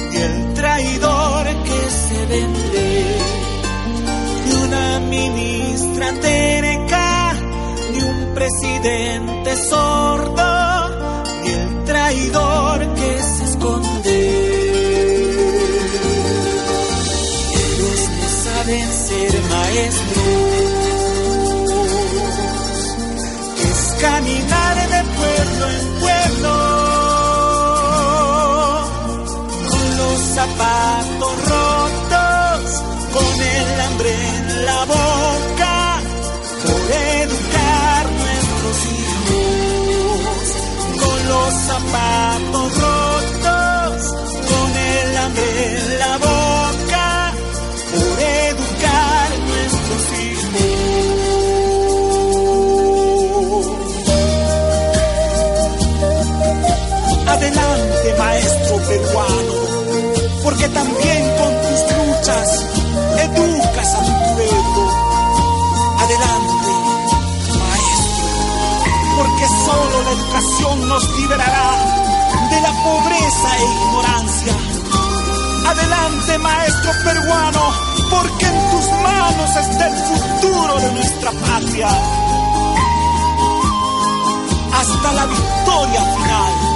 ni 0.09 0.17
el 0.17 0.53
traidor 0.53 1.45
que 1.65 1.89
se 1.89 2.25
vende. 2.27 3.05
Ni 4.45 4.53
una 4.63 4.99
ministra 4.99 6.13
terca, 6.13 7.33
ni 7.91 8.01
un 8.03 8.33
presidente 8.33 9.57
sordo, 9.57 10.89
ni 11.43 11.49
el 11.49 11.83
traidor 11.83 12.93
que 12.93 13.21
se 13.21 13.43
esconde. 13.43 14.61
saben 18.43 18.93
ser 18.93 19.41
maestros. 19.49 20.20
Zapatos 30.33 31.33
rotos, 31.49 32.83
con 33.13 33.41
el 33.41 33.81
hambre 33.81 34.11
en 34.37 34.65
la 34.65 34.85
boca, 34.85 35.99
por 36.63 36.81
educar 37.19 38.05
nuestros 38.21 38.77
hijos 38.95 39.11
con 41.03 41.27
los 41.27 41.53
zapatos 41.53 42.67
rotos, 42.79 43.20
educación 70.31 70.87
nos 70.87 71.17
liberará 71.17 71.71
de 72.49 72.61
la 72.61 72.71
pobreza 72.83 73.57
e 73.57 73.63
ignorancia 73.63 74.55
Adelante, 75.67 76.37
maestro 76.39 76.91
peruano, 77.03 77.61
porque 78.09 78.45
en 78.45 78.71
tus 78.71 78.91
manos 79.03 79.55
está 79.55 79.87
el 79.87 79.95
futuro 79.95 80.75
de 80.81 80.91
nuestra 80.91 81.31
patria. 81.31 81.87
Hasta 84.73 85.13
la 85.13 85.25
victoria 85.27 86.01
final. 86.01 86.70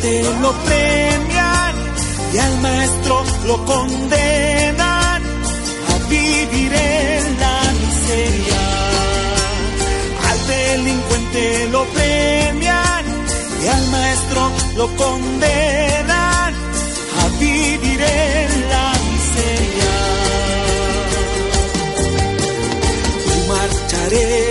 Delincuente 0.00 0.40
lo 0.40 0.52
premian 0.64 1.74
y 2.32 2.38
al 2.38 2.60
maestro 2.60 3.24
lo 3.46 3.64
condenan 3.64 5.22
a 5.88 6.08
vivir 6.08 6.72
en 6.72 7.40
la 7.40 7.60
miseria. 7.80 8.60
Al 10.30 10.46
delincuente 10.46 11.68
lo 11.70 11.84
premian 11.84 13.04
y 13.62 13.66
al 13.66 13.86
maestro 13.88 14.50
lo 14.76 14.96
condenan 14.96 16.54
a 17.20 17.28
vivir 17.38 18.00
en 18.00 18.68
la 18.70 18.92
miseria. 19.10 19.92
Y 23.36 23.48
marcharemos 23.48 24.49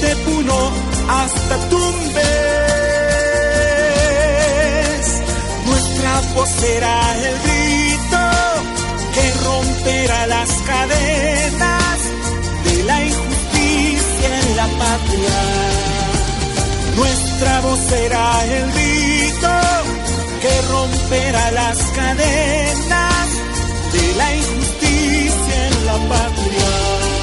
desde 0.00 0.16
Puno 0.16 0.70
hasta 1.08 1.56
Tumbes. 1.68 2.24
Nuestra 5.66 6.20
voz 6.34 6.48
será 6.48 7.14
el 7.16 7.38
grito 7.46 8.18
que 9.14 9.32
romperá 9.44 10.26
las 10.26 10.50
cadenas 10.62 11.98
de 12.64 12.82
la 12.84 13.04
injusticia 13.04 14.40
en 14.40 14.56
la 14.56 14.66
patria. 14.66 15.38
Nuestra 16.96 17.60
voz 17.60 17.78
será 17.88 18.44
el 18.44 18.72
grito 18.72 19.52
que 20.40 20.62
romperá 20.70 21.50
las 21.52 21.78
cadenas 21.78 23.28
de 23.92 24.14
la 24.16 24.34
injusticia 24.34 25.66
en 25.68 25.86
la 25.86 25.96
patria. 26.08 27.15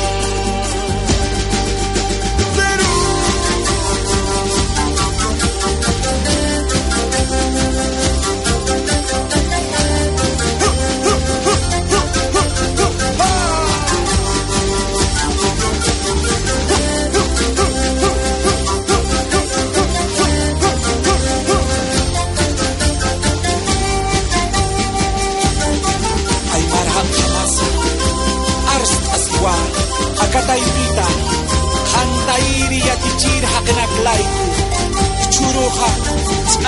kuruha 35.54 35.88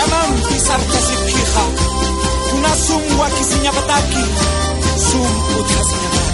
Amam 0.04 0.42
kisarta 0.48 1.00
sikhiha 1.08 1.64
Kuna 2.52 2.70
sumwa 2.76 3.30
kisinya 3.30 3.72
bataki 3.72 4.24
Sum 5.12 5.32
utasinya 5.60 6.25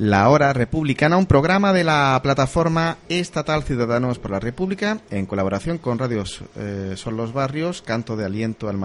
La 0.00 0.30
Hora 0.30 0.54
Republicana, 0.54 1.18
un 1.18 1.26
programa 1.26 1.74
de 1.74 1.84
la 1.84 2.18
plataforma 2.22 2.96
estatal 3.10 3.64
Ciudadanos 3.64 4.18
por 4.18 4.30
la 4.30 4.40
República, 4.40 5.02
en 5.10 5.26
colaboración 5.26 5.76
con 5.76 5.98
Radios 5.98 6.42
eh, 6.56 6.94
Son 6.96 7.18
los 7.18 7.34
Barrios, 7.34 7.82
canto 7.82 8.16
de 8.16 8.24
aliento 8.24 8.70
al, 8.70 8.78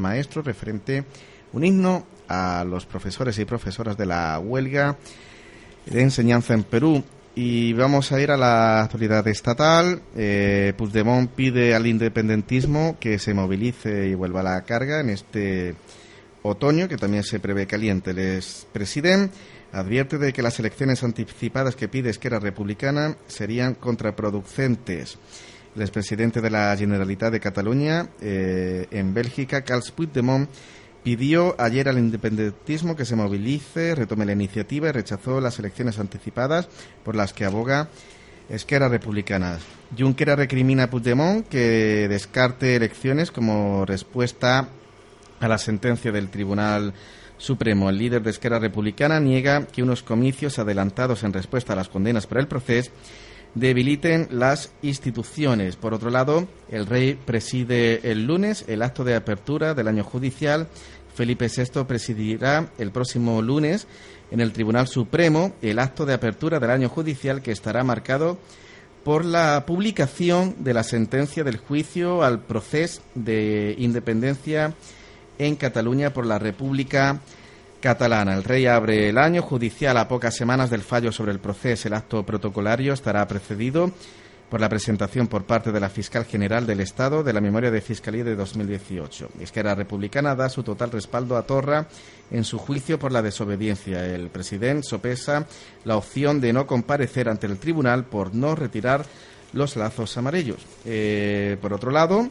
maestro, 0.00 0.42
referente 0.42 1.04
un 1.52 1.64
himno 1.64 2.04
a 2.26 2.64
los 2.68 2.84
profesores 2.84 3.38
y 3.38 3.44
profesoras 3.44 3.96
de 3.96 4.06
la 4.06 4.40
huelga 4.40 4.96
de 5.84 6.02
enseñanza 6.02 6.52
en 6.52 6.64
Perú. 6.64 7.04
Y 7.36 7.72
vamos 7.74 8.10
a 8.10 8.20
ir 8.20 8.32
a 8.32 8.36
la 8.36 8.82
actualidad 8.82 9.28
estatal. 9.28 10.02
Eh, 10.16 10.72
Puigdemont 10.76 11.30
pide 11.30 11.76
al 11.76 11.86
independentismo 11.86 12.96
que 12.98 13.20
se 13.20 13.34
movilice 13.34 14.08
y 14.08 14.14
vuelva 14.14 14.40
a 14.40 14.54
la 14.54 14.62
carga 14.62 14.98
en 14.98 15.10
este 15.10 15.76
otoño, 16.42 16.88
que 16.88 16.96
también 16.96 17.22
se 17.22 17.38
prevé 17.38 17.68
caliente. 17.68 18.10
El 18.10 18.42
presidente 18.72 19.32
advierte 19.72 20.18
de 20.18 20.32
que 20.32 20.42
las 20.42 20.58
elecciones 20.58 21.02
anticipadas 21.02 21.76
que 21.76 21.88
pide 21.88 22.10
Esquerra 22.10 22.38
Republicana 22.38 23.16
serían 23.26 23.74
contraproducentes. 23.74 25.18
El 25.74 25.82
expresidente 25.82 26.40
de 26.40 26.50
la 26.50 26.74
Generalitat 26.76 27.32
de 27.32 27.40
Cataluña 27.40 28.08
eh, 28.20 28.86
en 28.90 29.12
Bélgica, 29.12 29.62
Carles 29.62 29.90
Puigdemont, 29.90 30.48
pidió 31.02 31.54
ayer 31.60 31.88
al 31.88 31.98
independentismo 31.98 32.96
que 32.96 33.04
se 33.04 33.14
movilice, 33.14 33.94
retome 33.94 34.24
la 34.24 34.32
iniciativa 34.32 34.88
y 34.88 34.92
rechazó 34.92 35.40
las 35.40 35.58
elecciones 35.58 35.98
anticipadas 35.98 36.68
por 37.04 37.14
las 37.14 37.32
que 37.32 37.44
aboga 37.44 37.88
Esquerra 38.48 38.88
Republicana. 38.88 39.58
Junquera 39.96 40.34
recrimina 40.34 40.84
a 40.84 40.90
Puigdemont 40.90 41.46
que 41.46 42.08
descarte 42.08 42.74
elecciones 42.74 43.30
como 43.30 43.84
respuesta 43.84 44.68
a 45.40 45.48
la 45.48 45.58
sentencia 45.58 46.10
del 46.10 46.28
Tribunal 46.28 46.94
Supremo. 47.38 47.90
El 47.90 47.98
líder 47.98 48.22
de 48.22 48.30
Esquerra 48.30 48.58
Republicana 48.58 49.20
niega 49.20 49.66
que 49.66 49.82
unos 49.82 50.02
comicios 50.02 50.58
adelantados 50.58 51.22
en 51.22 51.32
respuesta 51.32 51.72
a 51.72 51.76
las 51.76 51.88
condenas 51.88 52.26
por 52.26 52.38
el 52.38 52.48
proceso 52.48 52.90
debiliten 53.54 54.28
las 54.30 54.70
instituciones. 54.82 55.76
Por 55.76 55.94
otro 55.94 56.10
lado, 56.10 56.46
el 56.70 56.86
rey 56.86 57.14
preside 57.14 58.10
el 58.10 58.26
lunes 58.26 58.64
el 58.68 58.82
acto 58.82 59.02
de 59.02 59.14
apertura 59.14 59.74
del 59.74 59.88
año 59.88 60.04
judicial. 60.04 60.68
Felipe 61.14 61.48
VI 61.48 61.84
presidirá 61.84 62.68
el 62.76 62.90
próximo 62.90 63.40
lunes 63.40 63.86
en 64.30 64.40
el 64.40 64.52
Tribunal 64.52 64.88
Supremo 64.88 65.54
el 65.62 65.78
acto 65.78 66.04
de 66.04 66.12
apertura 66.12 66.60
del 66.60 66.70
año 66.70 66.88
judicial 66.88 67.40
que 67.40 67.52
estará 67.52 67.82
marcado 67.82 68.38
por 69.04 69.24
la 69.24 69.64
publicación 69.66 70.56
de 70.58 70.74
la 70.74 70.82
sentencia 70.82 71.44
del 71.44 71.58
juicio 71.58 72.22
al 72.22 72.40
proceso 72.40 73.00
de 73.14 73.74
independencia 73.78 74.74
en 75.38 75.56
Cataluña 75.56 76.12
por 76.12 76.26
la 76.26 76.38
República 76.38 77.20
Catalana. 77.80 78.34
El 78.34 78.44
rey 78.44 78.66
abre 78.66 79.08
el 79.08 79.18
año 79.18 79.42
judicial 79.42 79.96
a 79.96 80.08
pocas 80.08 80.34
semanas 80.34 80.70
del 80.70 80.82
fallo 80.82 81.12
sobre 81.12 81.32
el 81.32 81.38
proceso. 81.38 81.88
El 81.88 81.94
acto 81.94 82.24
protocolario 82.24 82.92
estará 82.92 83.26
precedido 83.28 83.92
por 84.50 84.60
la 84.60 84.68
presentación 84.68 85.26
por 85.26 85.44
parte 85.44 85.72
de 85.72 85.80
la 85.80 85.88
fiscal 85.88 86.24
general 86.24 86.66
del 86.66 86.80
Estado 86.80 87.22
de 87.22 87.32
la 87.32 87.40
memoria 87.40 87.70
de 87.70 87.80
Fiscalía 87.80 88.24
de 88.24 88.36
2018. 88.36 89.30
Esquerra 89.40 89.74
Republicana 89.74 90.34
da 90.34 90.48
su 90.48 90.62
total 90.62 90.92
respaldo 90.92 91.36
a 91.36 91.42
Torra 91.42 91.88
en 92.30 92.44
su 92.44 92.58
juicio 92.58 92.98
por 92.98 93.12
la 93.12 93.22
desobediencia. 93.22 94.06
El 94.06 94.28
presidente 94.30 94.84
sopesa 94.84 95.46
la 95.84 95.96
opción 95.96 96.40
de 96.40 96.52
no 96.52 96.66
comparecer 96.66 97.28
ante 97.28 97.46
el 97.46 97.58
tribunal 97.58 98.04
por 98.04 98.34
no 98.34 98.54
retirar 98.54 99.04
los 99.52 99.76
lazos 99.76 100.16
amarillos. 100.16 100.64
Eh, 100.84 101.56
por 101.60 101.72
otro 101.72 101.90
lado, 101.90 102.28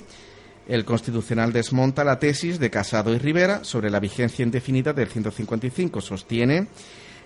el 0.67 0.85
Constitucional 0.85 1.53
desmonta 1.53 2.03
la 2.03 2.19
tesis 2.19 2.59
de 2.59 2.69
Casado 2.69 3.13
y 3.13 3.17
Rivera 3.17 3.63
sobre 3.63 3.89
la 3.89 3.99
vigencia 3.99 4.43
indefinida 4.43 4.93
del 4.93 5.07
155. 5.07 6.01
Sostiene 6.01 6.67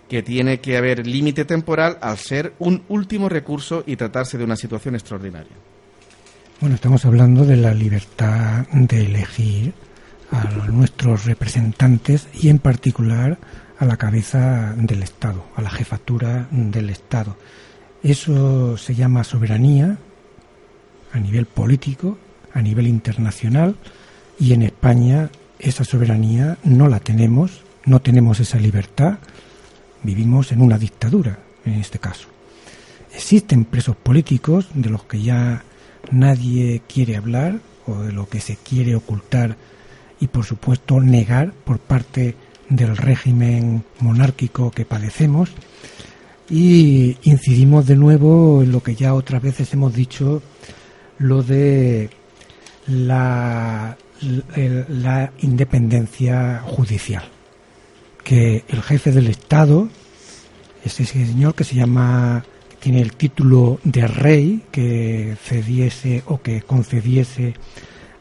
que 0.10 0.24
tiene 0.24 0.60
que 0.60 0.76
haber 0.76 1.06
límite 1.06 1.46
temporal 1.46 1.98
al 2.02 2.18
ser 2.18 2.54
un 2.60 2.84
último 2.90 3.30
recurso 3.30 3.84
y 3.86 3.96
tratarse 3.96 4.38
de 4.38 4.44
una 4.44 4.56
situación 4.56 4.96
extraordinaria. 4.96 5.56
Bueno, 6.60 6.76
estamos 6.76 7.06
hablando 7.06 7.46
de 7.46 7.56
la 7.56 7.74
libertad 7.74 8.68
de 8.74 9.06
elegir 9.06 9.74
a 10.32 10.68
nuestros 10.68 11.26
representantes 11.26 12.28
y 12.34 12.50
en 12.50 12.60
particular 12.60 13.38
a 13.78 13.86
la 13.86 13.98
cabeza 13.98 14.74
del 14.76 15.04
Estado, 15.04 15.46
a 15.56 15.62
la 15.62 15.70
jefatura 15.70 16.48
del 16.52 16.90
Estado. 16.90 17.38
Eso 18.04 18.78
se 18.78 18.96
llama 18.96 19.24
soberanía 19.24 19.98
a 21.14 21.20
nivel 21.20 21.46
político, 21.46 22.18
a 22.54 22.62
nivel 22.62 22.88
internacional 22.88 23.76
y 24.40 24.54
en 24.54 24.64
España 24.64 25.30
esa 25.60 25.84
soberanía 25.84 26.58
no 26.64 26.88
la 26.88 27.00
tenemos, 27.00 27.62
no 27.86 28.02
tenemos 28.02 28.40
esa 28.40 28.58
libertad, 28.58 29.20
vivimos 30.04 30.52
en 30.52 30.62
una 30.62 30.78
dictadura 30.78 31.40
en 31.66 31.74
este 31.74 32.00
caso. 32.00 32.28
Existen 33.14 33.66
presos 33.66 33.96
políticos 33.96 34.68
de 34.74 34.90
los 34.90 35.04
que 35.04 35.22
ya 35.22 35.64
nadie 36.12 36.82
quiere 36.88 37.18
hablar 37.18 37.60
o 37.86 38.04
de 38.04 38.14
lo 38.14 38.30
que 38.30 38.40
se 38.40 38.56
quiere 38.56 38.96
ocultar 38.96 39.58
y 40.20 40.28
por 40.28 40.46
supuesto 40.46 41.00
negar 41.00 41.52
por 41.52 41.80
parte 41.80 42.36
del 42.70 42.96
régimen 42.96 43.84
monárquico 44.00 44.72
que 44.72 44.86
padecemos 44.86 45.50
y 46.50 47.18
incidimos 47.24 47.86
de 47.86 47.96
nuevo 47.96 48.64
en 48.64 48.72
lo 48.72 48.82
que 48.82 48.96
ya 48.96 49.14
otras 49.14 49.42
veces 49.42 49.72
hemos 49.74 49.94
dicho, 49.94 50.42
lo 51.18 51.44
de 51.44 52.10
la, 52.90 53.98
la 54.88 55.32
independencia 55.40 56.62
judicial, 56.66 57.24
que 58.24 58.64
el 58.68 58.82
jefe 58.82 59.12
del 59.12 59.28
Estado, 59.28 59.90
ese 60.84 61.06
señor 61.06 61.56
que 61.56 61.64
se 61.64 61.76
llama, 61.76 62.44
tiene 62.80 63.02
el 63.02 63.14
título 63.14 63.80
de 63.84 64.08
rey, 64.08 64.64
que 64.72 65.36
cediese 65.42 66.24
o 66.26 66.42
que 66.42 66.62
concediese 66.62 67.54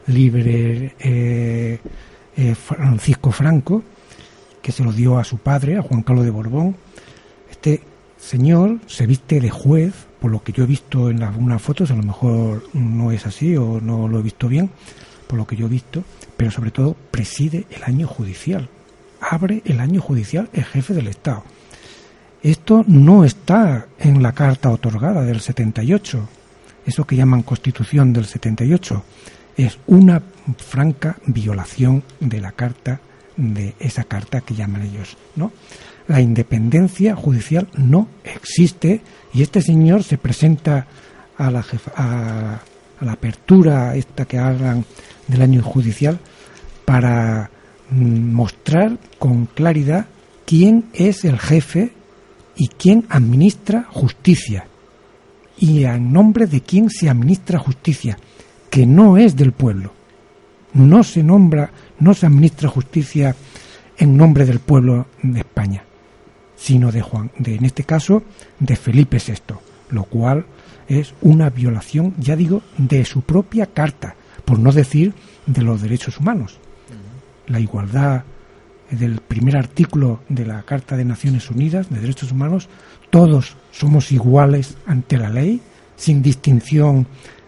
libre 0.07 0.95
eh, 0.99 1.79
eh, 2.35 2.55
Francisco 2.55 3.31
Franco, 3.31 3.83
que 4.61 4.71
se 4.71 4.83
lo 4.83 4.91
dio 4.91 5.17
a 5.17 5.23
su 5.23 5.37
padre, 5.37 5.77
a 5.77 5.81
Juan 5.81 6.03
Carlos 6.03 6.25
de 6.25 6.31
Borbón. 6.31 6.75
Señor 8.19 8.79
se 8.85 9.07
viste 9.07 9.39
de 9.39 9.49
juez, 9.49 9.93
por 10.19 10.29
lo 10.29 10.43
que 10.43 10.51
yo 10.51 10.63
he 10.63 10.67
visto 10.67 11.09
en 11.09 11.23
algunas 11.23 11.61
fotos, 11.61 11.89
a 11.89 11.95
lo 11.95 12.03
mejor 12.03 12.63
no 12.73 13.11
es 13.11 13.25
así 13.25 13.55
o 13.55 13.79
no 13.81 14.07
lo 14.07 14.19
he 14.19 14.21
visto 14.21 14.47
bien, 14.47 14.69
por 15.27 15.39
lo 15.39 15.47
que 15.47 15.55
yo 15.55 15.67
he 15.67 15.69
visto, 15.69 16.03
pero 16.35 16.51
sobre 16.51 16.71
todo 16.71 16.95
preside 17.11 17.65
el 17.71 17.83
año 17.83 18.07
judicial. 18.07 18.69
Abre 19.21 19.61
el 19.65 19.79
año 19.79 20.01
judicial 20.01 20.49
el 20.53 20.65
jefe 20.65 20.93
del 20.93 21.07
Estado. 21.07 21.43
Esto 22.43 22.83
no 22.87 23.25
está 23.25 23.87
en 23.97 24.21
la 24.21 24.33
carta 24.33 24.69
otorgada 24.69 25.23
del 25.23 25.41
78, 25.41 26.27
eso 26.85 27.05
que 27.05 27.15
llaman 27.15 27.43
Constitución 27.43 28.13
del 28.13 28.25
78 28.25 29.03
es 29.57 29.77
una 29.87 30.21
franca 30.57 31.17
violación 31.25 32.03
de 32.19 32.39
la 32.39 32.53
carta 32.53 33.01
de 33.35 33.75
esa 33.79 34.05
carta 34.05 34.41
que 34.41 34.55
llaman 34.55 34.83
ellos, 34.83 35.17
¿no? 35.35 35.51
La 36.09 36.19
independencia 36.19 37.15
judicial 37.15 37.69
no 37.77 38.09
existe 38.23 39.01
y 39.31 39.41
este 39.41 39.61
señor 39.61 40.03
se 40.03 40.17
presenta 40.17 40.87
a 41.37 41.49
la, 41.49 41.63
jefa, 41.63 41.91
a, 41.95 42.59
a 42.99 43.05
la 43.05 43.11
apertura 43.13 43.95
esta 43.95 44.25
que 44.25 44.37
hablan 44.37 44.83
del 45.27 45.41
año 45.41 45.61
judicial 45.61 46.19
para 46.83 47.49
mostrar 47.91 48.97
con 49.17 49.45
claridad 49.45 50.07
quién 50.45 50.89
es 50.93 51.23
el 51.23 51.39
jefe 51.39 51.93
y 52.57 52.67
quién 52.67 53.05
administra 53.09 53.85
justicia 53.89 54.65
y 55.59 55.83
en 55.83 56.11
nombre 56.11 56.47
de 56.47 56.61
quién 56.61 56.89
se 56.89 57.09
administra 57.09 57.59
justicia 57.59 58.17
que 58.69 58.85
no 58.85 59.17
es 59.17 59.35
del 59.35 59.51
pueblo. 59.51 59.93
No 60.73 61.03
se 61.03 61.23
nombra, 61.23 61.71
no 61.99 62.13
se 62.13 62.25
administra 62.25 62.69
justicia 62.69 63.35
en 63.97 64.15
nombre 64.15 64.45
del 64.45 64.59
pueblo 64.59 65.07
de 65.21 65.39
España, 65.39 65.83
sino 66.59 66.91
de 66.91 67.01
Juan, 67.01 67.31
de, 67.37 67.55
en 67.55 67.65
este 67.65 67.83
caso, 67.83 68.23
de 68.59 68.75
Felipe 68.75 69.17
VI, 69.17 69.55
lo 69.89 70.03
cual 70.03 70.45
es 70.87 71.13
una 71.21 71.49
violación, 71.49 72.13
ya 72.17 72.35
digo, 72.35 72.61
de 72.77 73.05
su 73.05 73.21
propia 73.21 73.67
carta, 73.67 74.15
por 74.43 74.59
no 74.59 74.71
decir 74.71 75.13
de 75.45 75.61
los 75.61 75.81
derechos 75.81 76.19
humanos. 76.19 76.59
La 77.47 77.59
igualdad 77.59 78.23
del 78.91 79.21
primer 79.21 79.55
artículo 79.55 80.21
de 80.29 80.45
la 80.45 80.63
Carta 80.63 80.97
de 80.97 81.05
Naciones 81.05 81.49
Unidas 81.49 81.89
de 81.89 81.99
Derechos 81.99 82.31
Humanos, 82.31 82.67
todos 83.09 83.55
somos 83.71 84.11
iguales 84.11 84.77
ante 84.85 85.17
la 85.17 85.29
ley, 85.29 85.61
sin 85.95 86.21
distinción 86.21 87.07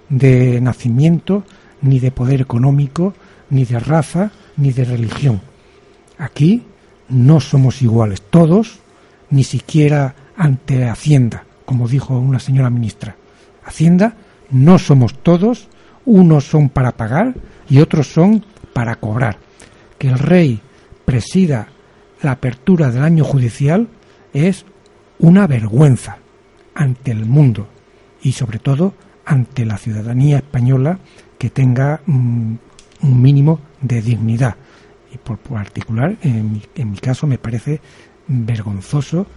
de 0.09 0.61
nacimiento, 0.61 1.43
ni 1.81 1.99
de 1.99 2.11
poder 2.11 2.41
económico, 2.41 3.13
ni 3.49 3.65
de 3.65 3.79
raza, 3.79 4.31
ni 4.57 4.71
de 4.71 4.85
religión. 4.85 5.41
Aquí 6.17 6.63
no 7.09 7.39
somos 7.39 7.81
iguales 7.81 8.21
todos, 8.21 8.80
ni 9.31 9.43
siquiera 9.43 10.13
ante 10.37 10.87
Hacienda, 10.87 11.45
como 11.65 11.87
dijo 11.87 12.17
una 12.17 12.39
señora 12.39 12.69
ministra. 12.69 13.15
Hacienda 13.63 14.15
no 14.51 14.77
somos 14.77 15.15
todos, 15.23 15.69
unos 16.05 16.45
son 16.45 16.69
para 16.69 16.91
pagar 16.91 17.33
y 17.69 17.79
otros 17.79 18.07
son 18.07 18.45
para 18.73 18.95
cobrar. 18.95 19.37
Que 19.97 20.09
el 20.09 20.19
rey 20.19 20.61
presida 21.05 21.67
la 22.21 22.31
apertura 22.31 22.91
del 22.91 23.03
año 23.03 23.23
judicial 23.23 23.87
es 24.33 24.65
una 25.19 25.47
vergüenza 25.47 26.17
ante 26.73 27.11
el 27.11 27.25
mundo 27.25 27.67
y 28.21 28.33
sobre 28.33 28.59
todo 28.59 28.93
ante 29.25 29.65
la 29.65 29.77
ciudadanía 29.77 30.37
española 30.37 30.99
que 31.37 31.49
tenga 31.49 32.01
mm, 32.05 32.55
un 33.03 33.21
mínimo 33.21 33.59
de 33.81 34.01
dignidad. 34.01 34.55
Y 35.13 35.17
por 35.17 35.37
particular, 35.37 36.15
en 36.21 36.53
mi, 36.53 36.61
en 36.75 36.91
mi 36.91 36.97
caso, 36.97 37.27
me 37.27 37.37
parece 37.37 37.81
vergonzoso 38.31 39.27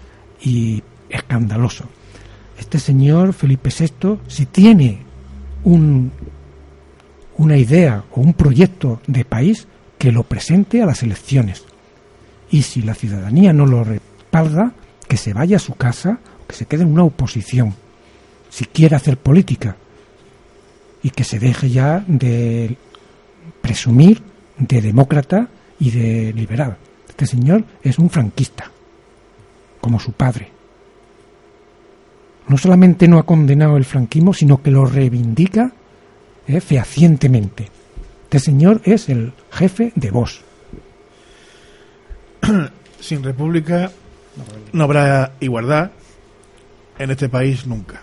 y 0.40 0.82
escandaloso. 1.08 1.84
Este 2.58 2.78
señor 2.78 3.32
Felipe 3.32 3.70
VI, 3.70 4.18
si 4.28 4.46
tiene 4.46 5.00
un, 5.64 6.12
una 7.36 7.56
idea 7.56 8.04
o 8.12 8.20
un 8.20 8.34
proyecto 8.34 9.00
de 9.06 9.24
país, 9.24 9.66
que 9.98 10.12
lo 10.12 10.22
presente 10.22 10.82
a 10.82 10.86
las 10.86 11.02
elecciones. 11.02 11.64
Y 12.50 12.62
si 12.62 12.82
la 12.82 12.94
ciudadanía 12.94 13.52
no 13.52 13.66
lo 13.66 13.84
respalda, 13.84 14.72
que 15.08 15.16
se 15.16 15.32
vaya 15.32 15.56
a 15.56 15.60
su 15.60 15.74
casa 15.74 16.18
que 16.46 16.54
se 16.54 16.66
quede 16.66 16.82
en 16.82 16.92
una 16.92 17.04
oposición, 17.04 17.74
si 18.50 18.64
quiere 18.66 18.96
hacer 18.96 19.16
política. 19.16 19.76
Y 21.02 21.10
que 21.10 21.24
se 21.24 21.38
deje 21.38 21.70
ya 21.70 22.04
de 22.06 22.76
presumir 23.60 24.22
de 24.58 24.80
demócrata 24.80 25.48
y 25.78 25.90
de 25.90 26.32
liberal. 26.32 26.76
Este 27.08 27.26
señor 27.26 27.64
es 27.82 27.98
un 27.98 28.10
franquista, 28.10 28.70
como 29.84 30.00
su 30.00 30.12
padre. 30.12 30.48
No 32.48 32.56
solamente 32.56 33.06
no 33.06 33.18
ha 33.18 33.26
condenado 33.26 33.76
el 33.76 33.84
franquismo, 33.84 34.32
sino 34.32 34.62
que 34.62 34.70
lo 34.70 34.86
reivindica 34.86 35.72
eh, 36.46 36.62
fehacientemente. 36.62 37.68
Este 38.22 38.38
señor 38.40 38.80
es 38.84 39.10
el 39.10 39.34
jefe 39.50 39.92
de 39.94 40.10
vos. 40.10 40.40
Sin 42.98 43.22
república 43.22 43.92
no 44.72 44.84
habrá 44.84 45.32
igualdad 45.40 45.90
en 46.98 47.10
este 47.10 47.28
país 47.28 47.66
nunca. 47.66 48.00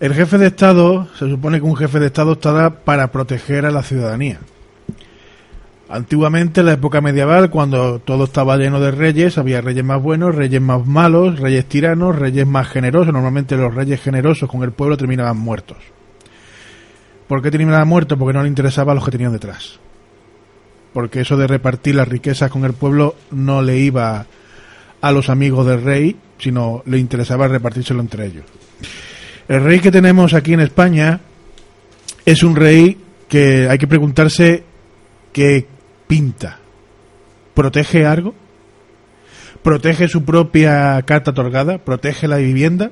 El 0.00 0.14
jefe 0.14 0.36
de 0.36 0.48
Estado, 0.48 1.08
se 1.16 1.30
supone 1.30 1.60
que 1.60 1.66
un 1.66 1.76
jefe 1.76 2.00
de 2.00 2.06
Estado 2.06 2.32
estará 2.32 2.70
para 2.70 3.12
proteger 3.12 3.66
a 3.66 3.70
la 3.70 3.84
ciudadanía. 3.84 4.40
Antiguamente, 5.92 6.60
en 6.60 6.66
la 6.66 6.74
época 6.74 7.00
medieval, 7.00 7.50
cuando 7.50 7.98
todo 7.98 8.22
estaba 8.22 8.56
lleno 8.56 8.78
de 8.78 8.92
reyes, 8.92 9.38
había 9.38 9.60
reyes 9.60 9.84
más 9.84 10.00
buenos, 10.00 10.36
reyes 10.36 10.60
más 10.60 10.86
malos, 10.86 11.40
reyes 11.40 11.66
tiranos, 11.66 12.16
reyes 12.16 12.46
más 12.46 12.68
generosos. 12.68 13.12
Normalmente 13.12 13.56
los 13.56 13.74
reyes 13.74 14.00
generosos 14.00 14.48
con 14.48 14.62
el 14.62 14.70
pueblo 14.70 14.96
terminaban 14.96 15.36
muertos. 15.36 15.78
¿Por 17.26 17.42
qué 17.42 17.50
terminaban 17.50 17.88
muertos? 17.88 18.16
Porque 18.16 18.32
no 18.32 18.42
le 18.44 18.48
interesaba 18.48 18.92
a 18.92 18.94
los 18.94 19.04
que 19.04 19.10
tenían 19.10 19.32
detrás. 19.32 19.80
Porque 20.92 21.22
eso 21.22 21.36
de 21.36 21.48
repartir 21.48 21.96
las 21.96 22.06
riquezas 22.06 22.52
con 22.52 22.64
el 22.64 22.72
pueblo 22.72 23.16
no 23.32 23.60
le 23.60 23.78
iba 23.78 24.26
a 25.00 25.12
los 25.12 25.28
amigos 25.28 25.66
del 25.66 25.82
rey, 25.82 26.14
sino 26.38 26.84
le 26.86 26.98
interesaba 26.98 27.48
repartírselo 27.48 28.00
entre 28.00 28.26
ellos. 28.26 28.44
El 29.48 29.64
rey 29.64 29.80
que 29.80 29.90
tenemos 29.90 30.34
aquí 30.34 30.52
en 30.52 30.60
España 30.60 31.18
es 32.24 32.44
un 32.44 32.54
rey 32.54 32.96
que 33.28 33.68
hay 33.68 33.78
que 33.78 33.88
preguntarse 33.88 34.62
qué 35.32 35.66
pinta. 36.10 36.58
¿Protege 37.54 38.04
algo? 38.04 38.34
¿Protege 39.62 40.08
su 40.08 40.24
propia 40.24 41.00
carta 41.02 41.30
otorgada? 41.30 41.78
¿Protege 41.78 42.26
la 42.26 42.38
vivienda? 42.38 42.90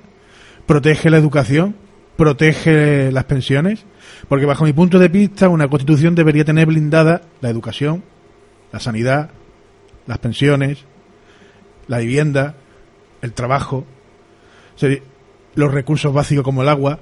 ¿Protege 0.66 1.10
la 1.10 1.16
educación? 1.16 1.74
¿Protege 2.16 3.10
las 3.10 3.24
pensiones? 3.24 3.84
Porque 4.28 4.46
bajo 4.46 4.64
mi 4.64 4.72
punto 4.72 5.00
de 5.00 5.08
vista 5.08 5.48
una 5.48 5.66
constitución 5.66 6.14
debería 6.14 6.44
tener 6.44 6.66
blindada 6.66 7.22
la 7.40 7.50
educación, 7.50 8.04
la 8.70 8.78
sanidad, 8.78 9.30
las 10.06 10.18
pensiones, 10.18 10.84
la 11.88 11.98
vivienda, 11.98 12.54
el 13.20 13.32
trabajo, 13.32 13.84
los 15.56 15.74
recursos 15.74 16.14
básicos 16.14 16.44
como 16.44 16.62
el 16.62 16.68
agua. 16.68 17.00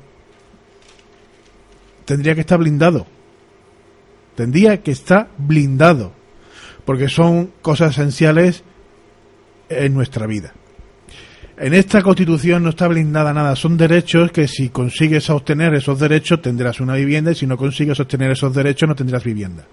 Tendría 2.07 2.35
que 2.35 2.41
estar 2.41 2.59
blindado 2.59 3.07
tendría 4.37 4.83
que 4.83 4.93
estar 4.93 5.31
blindado, 5.39 6.13
porque 6.85 7.09
son 7.09 7.51
cosas 7.63 7.93
esenciales 7.93 8.63
en 9.69 9.95
nuestra 9.95 10.27
vida. 10.27 10.53
En 11.59 11.73
esta 11.73 12.03
constitución 12.03 12.63
no 12.63 12.69
está 12.69 12.87
blindada 12.87 13.33
nada, 13.33 13.57
son 13.57 13.79
derechos 13.79 14.31
que 14.31 14.47
si 14.47 14.69
consigues 14.69 15.31
obtener 15.31 15.75
esos 15.75 15.99
derechos 15.99 16.43
tendrás 16.43 16.81
una 16.81 16.95
vivienda 16.95 17.33
y 17.33 17.35
si 17.35 17.47
no 17.47 17.57
consigues 17.57 17.99
obtener 17.99 18.31
esos 18.31 18.55
derechos 18.55 18.87
no 18.87 18.95
tendrás 18.95 19.25
vivienda. 19.25 19.65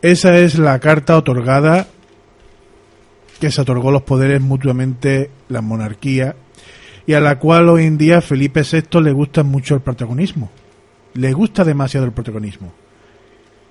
Esa 0.00 0.36
es 0.38 0.58
la 0.58 0.78
carta 0.80 1.16
otorgada 1.16 1.86
que 3.38 3.50
se 3.50 3.60
otorgó 3.60 3.90
los 3.90 4.02
poderes 4.02 4.40
mutuamente 4.40 5.30
la 5.50 5.60
monarquía 5.60 6.36
y 7.06 7.12
a 7.12 7.20
la 7.20 7.38
cual 7.38 7.68
hoy 7.68 7.84
en 7.84 7.98
día 7.98 8.22
Felipe 8.22 8.62
VI 8.62 9.02
le 9.02 9.12
gusta 9.12 9.42
mucho 9.42 9.74
el 9.74 9.82
protagonismo. 9.82 10.50
Le 11.12 11.32
gusta 11.34 11.64
demasiado 11.64 12.06
el 12.06 12.12
protagonismo 12.12 12.72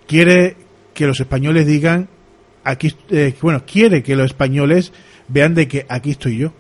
quiere 0.08 0.56
que 0.94 1.08
los 1.08 1.20
españoles 1.20 1.66
digan 1.66 2.08
aquí 2.64 2.94
eh, 3.10 3.34
bueno 3.42 3.64
quiere 3.66 4.04
que 4.04 4.16
los 4.16 4.28
españoles 4.28 4.94
vean 5.28 5.54
de 5.54 5.68
que 5.68 5.86
aquí 5.90 6.12
estoy 6.12 6.38
yo 6.38 6.54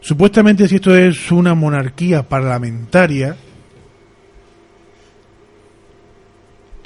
supuestamente 0.00 0.68
si 0.68 0.76
esto 0.76 0.96
es 0.96 1.30
una 1.30 1.54
monarquía 1.54 2.22
parlamentaria 2.22 3.36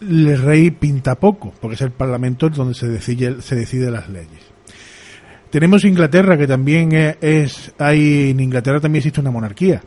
el 0.01 0.43
rey 0.43 0.71
pinta 0.71 1.15
poco 1.15 1.53
porque 1.61 1.75
es 1.75 1.83
el 1.83 1.93
parlamento 1.93 2.49
donde 2.49 2.75
se 2.75 2.89
decide 2.89 3.43
se 3.43 3.55
decide 3.55 3.91
las 3.91 4.09
leyes. 4.09 4.51
Tenemos 5.51 5.85
Inglaterra 5.85 6.39
que 6.39 6.47
también 6.47 7.17
es 7.21 7.75
hay 7.79 8.31
en 8.31 8.41
Inglaterra 8.41 8.81
también 8.81 9.01
existe 9.01 9.21
una 9.21 9.31
monarquía 9.31 9.83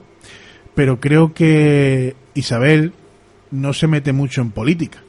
pero 0.76 1.00
creo 1.00 1.34
que 1.34 2.16
Isabel 2.34 2.94
no 3.52 3.74
se 3.74 3.88
mete 3.88 4.14
mucho 4.14 4.41
en 4.41 4.52
política 4.52 5.02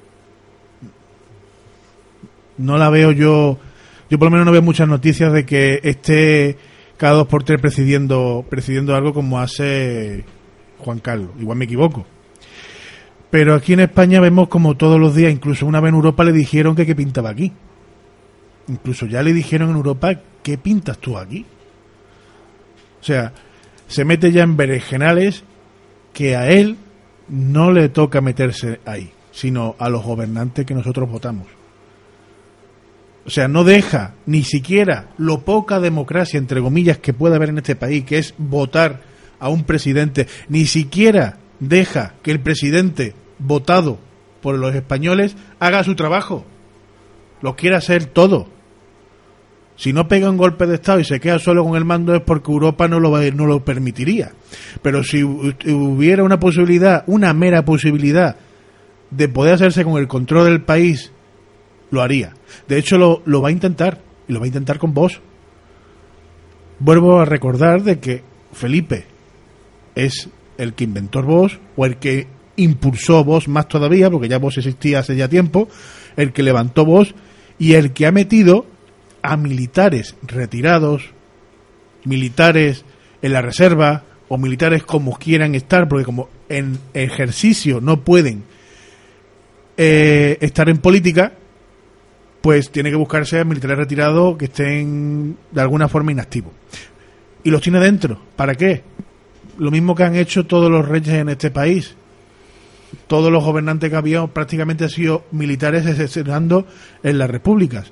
no 2.59 2.79
la 2.79 2.91
veo 2.91 3.13
yo, 3.13 3.59
yo 4.11 4.19
por 4.19 4.27
lo 4.27 4.31
menos 4.31 4.47
no 4.47 4.53
veo 4.53 4.63
muchas 4.63 4.89
noticias 4.89 5.33
de 5.33 5.45
que 5.45 5.81
esté 5.83 6.57
cada 6.97 7.15
dos 7.15 7.27
por 7.27 7.45
tres 7.45 7.61
presidiendo, 7.61 8.45
presidiendo 8.49 8.95
algo 8.95 9.13
como 9.13 9.41
hace 9.41 10.25
Juan 10.79 11.01
Carlos. 11.01 11.31
Igual 11.39 11.59
me 11.59 11.65
equivoco. 11.65 12.07
Pero 13.31 13.55
aquí 13.55 13.73
en 13.73 13.81
España 13.81 14.21
vemos 14.21 14.49
como 14.49 14.77
todos 14.77 15.01
los 15.01 15.15
días, 15.15 15.33
incluso 15.33 15.67
una 15.67 15.81
vez 15.81 15.89
en 15.89 15.97
Europa 15.97 16.23
le 16.23 16.33
dijeron 16.33 16.77
que 16.77 16.87
qué 16.87 16.95
pintaba 16.95 17.31
aquí. 17.31 17.53
Incluso 18.69 19.07
ya 19.07 19.23
le 19.23 19.33
dijeron 19.33 19.71
en 19.71 19.77
Europa, 19.77 20.15
¿qué 20.43 20.57
pintas 20.57 20.99
tú 20.99 21.19
aquí? 21.19 21.45
O 23.01 23.05
sea, 23.05 23.33
se 23.89 24.05
mete 24.05 24.33
ya 24.33 24.45
en 24.45 24.57
berenjenales 24.57 25.45
que 26.13 26.37
a 26.37 26.49
él 26.49 26.77
no 27.29 27.73
le 27.73 27.89
toca 27.89 28.21
meterse 28.21 28.81
ahí, 28.87 29.11
sino 29.33 29.75
a 29.79 29.89
los 29.89 30.05
gobernantes 30.05 30.65
que 30.65 30.75
nosotros 30.75 31.11
votamos. 31.11 31.49
O 33.27 33.31
sea, 33.31 33.49
no 33.49 33.65
deja 33.65 34.15
ni 34.27 34.43
siquiera 34.43 35.09
lo 35.17 35.41
poca 35.41 35.81
democracia, 35.81 36.39
entre 36.39 36.61
comillas, 36.61 36.99
que 36.99 37.15
puede 37.15 37.37
haber 37.37 37.51
en 37.51 37.59
este 37.59 37.77
país, 37.77 38.05
que 38.05 38.19
es 38.19 38.35
votar 38.37 39.01
a 39.39 39.49
un 39.49 39.65
presidente, 39.65 40.27
ni 40.49 40.67
siquiera 40.67 41.39
deja 41.61 42.15
que 42.23 42.31
el 42.31 42.41
presidente 42.41 43.15
votado 43.39 43.99
por 44.43 44.59
los 44.59 44.75
españoles 44.75 45.37
haga 45.59 45.85
su 45.85 45.95
trabajo. 45.95 46.45
Lo 47.41 47.57
quiere 47.57 47.77
hacer 47.77 48.05
todo. 48.05 48.49
Si 49.77 49.93
no 49.93 50.07
pega 50.07 50.31
un 50.31 50.37
golpe 50.37 50.67
de 50.67 50.75
Estado 50.75 51.01
y 51.01 51.05
se 51.05 51.19
queda 51.19 51.39
solo 51.39 51.65
con 51.65 51.77
el 51.77 51.85
mando 51.85 52.15
es 52.15 52.21
porque 52.21 52.53
Europa 52.53 52.87
no 52.87 53.01
lo, 53.01 53.19
no 53.33 53.47
lo 53.47 53.65
permitiría. 53.65 54.33
Pero 54.83 55.03
si 55.03 55.23
hubiera 55.23 56.23
una 56.23 56.39
posibilidad, 56.39 57.05
una 57.07 57.33
mera 57.33 57.65
posibilidad 57.65 58.37
de 59.11 59.29
poder 59.29 59.55
hacerse 59.55 59.83
con 59.85 59.97
el 59.97 60.09
control 60.09 60.45
del 60.45 60.63
país 60.63 61.11
lo 61.95 62.03
haría. 62.03 62.35
De 62.69 62.79
hecho, 62.79 62.99
lo, 62.99 63.23
lo 63.25 63.41
va 63.41 63.49
a 63.49 63.53
intentar, 63.53 64.01
y 64.29 64.33
lo 64.33 64.41
va 64.41 64.45
a 64.45 64.49
intentar 64.49 64.79
con 64.79 64.93
vos. 64.93 65.21
Vuelvo 66.79 67.21
a 67.21 67.25
recordar 67.25 67.83
de 67.83 67.99
que 67.99 68.23
Felipe 68.53 69.07
es 69.95 70.29
el 70.59 70.75
que 70.75 70.85
inventó 70.85 71.23
vos, 71.23 71.59
o 71.77 71.87
el 71.87 71.97
que 71.97 72.27
impulsó 72.57 73.25
vos 73.25 73.49
más 73.49 73.69
todavía, 73.69 74.11
porque 74.11 74.29
ya 74.29 74.39
vos 74.39 74.59
existía 74.59 74.99
hace 74.99 75.17
ya 75.17 75.29
tiempo, 75.29 75.69
el 76.17 76.33
que 76.33 76.43
levantó 76.43 76.85
vos, 76.85 77.15
y 77.59 77.75
el 77.75 77.93
que 77.93 78.07
ha 78.07 78.13
metido 78.13 78.67
a 79.23 79.37
militares 79.37 80.17
retirados, 80.23 81.11
militares 82.05 82.85
en 83.23 83.33
la 83.33 83.41
reserva, 83.41 84.05
o 84.29 84.39
militares 84.39 84.83
como 84.83 85.17
quieran 85.17 85.55
estar, 85.55 85.89
porque 85.89 86.05
como 86.05 86.29
en 86.49 86.79
ejercicio 86.93 87.81
no 87.81 88.01
pueden 88.03 88.45
eh, 89.77 90.39
estar 90.41 90.69
en 90.69 90.79
política, 90.79 91.33
pues 92.45 92.71
tiene 92.71 92.91
que 92.91 92.97
buscarse 92.97 93.43
militares 93.43 93.79
retirados 93.79 94.37
que 94.37 94.45
estén 94.45 95.35
de 95.51 95.61
alguna 95.63 95.89
forma 95.89 96.13
inactivos. 96.13 96.53
Y 97.43 97.51
los 97.51 97.63
tiene 97.63 97.81
dentro. 97.81 98.21
¿Para 98.37 98.55
qué? 98.55 98.83
Lo 99.57 99.71
mismo 99.71 99.95
que 99.95 100.05
han 100.05 100.15
hecho 100.15 100.45
todos 100.45 100.71
los 100.71 100.87
reyes 100.87 101.15
en 101.15 101.31
este 101.31 101.51
país. 101.51 101.95
Todos 103.07 103.33
los 103.33 103.43
gobernantes 103.43 103.89
que 103.89 103.97
había 103.97 104.27
prácticamente 104.27 104.85
han 104.85 104.91
sido 104.91 105.25
militares 105.31 105.87
excepcionando 105.87 106.67
en 107.03 107.17
las 107.17 107.31
repúblicas. 107.31 107.91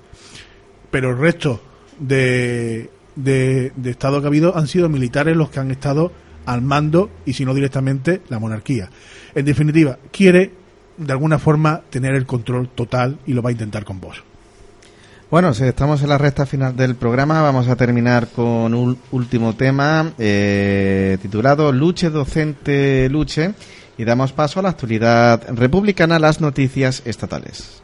Pero 0.91 1.13
el 1.13 1.17
resto 1.17 1.63
de, 1.99 2.91
de, 3.17 3.73
de 3.75 3.91
Estado 3.91 4.21
que 4.21 4.27
ha 4.27 4.29
habido 4.29 4.55
han 4.55 4.69
sido 4.69 4.91
militares 4.91 5.35
los 5.35 5.49
que 5.49 5.61
han 5.61 5.71
estado 5.71 6.13
al 6.45 6.61
mando 6.61 7.09
y 7.25 7.33
si 7.33 7.47
no 7.47 7.55
directamente 7.55 8.21
la 8.29 8.39
monarquía. 8.39 8.91
En 9.35 9.47
definitiva, 9.47 9.99
quiere 10.11 10.51
de 10.99 11.13
alguna 11.15 11.39
forma 11.39 11.81
tener 11.89 12.15
el 12.15 12.27
control 12.27 12.69
total 12.69 13.19
y 13.25 13.33
lo 13.33 13.41
va 13.41 13.49
a 13.49 13.53
intentar 13.53 13.87
con 13.87 13.99
vos. 13.99 14.23
Bueno, 15.33 15.55
si 15.55 15.65
estamos 15.65 16.03
en 16.03 16.11
la 16.11 16.19
recta 16.19 16.45
final 16.45 16.77
del 16.77 16.95
programa, 16.95 17.41
vamos 17.41 17.67
a 17.67 17.75
terminar 17.75 18.29
con 18.29 18.75
un 18.75 18.99
último 19.13 19.55
tema 19.55 20.13
eh, 20.19 21.17
titulado 21.23 21.73
Luche 21.73 22.11
Docente 22.11 23.09
Luche 23.09 23.55
y 23.97 24.05
damos 24.05 24.35
paso 24.35 24.61
a 24.61 24.63
la 24.63 24.69
actualidad 24.69 25.43
republicana, 25.49 26.19
las 26.19 26.43
noticias 26.43 27.01
estatales. 27.07 27.82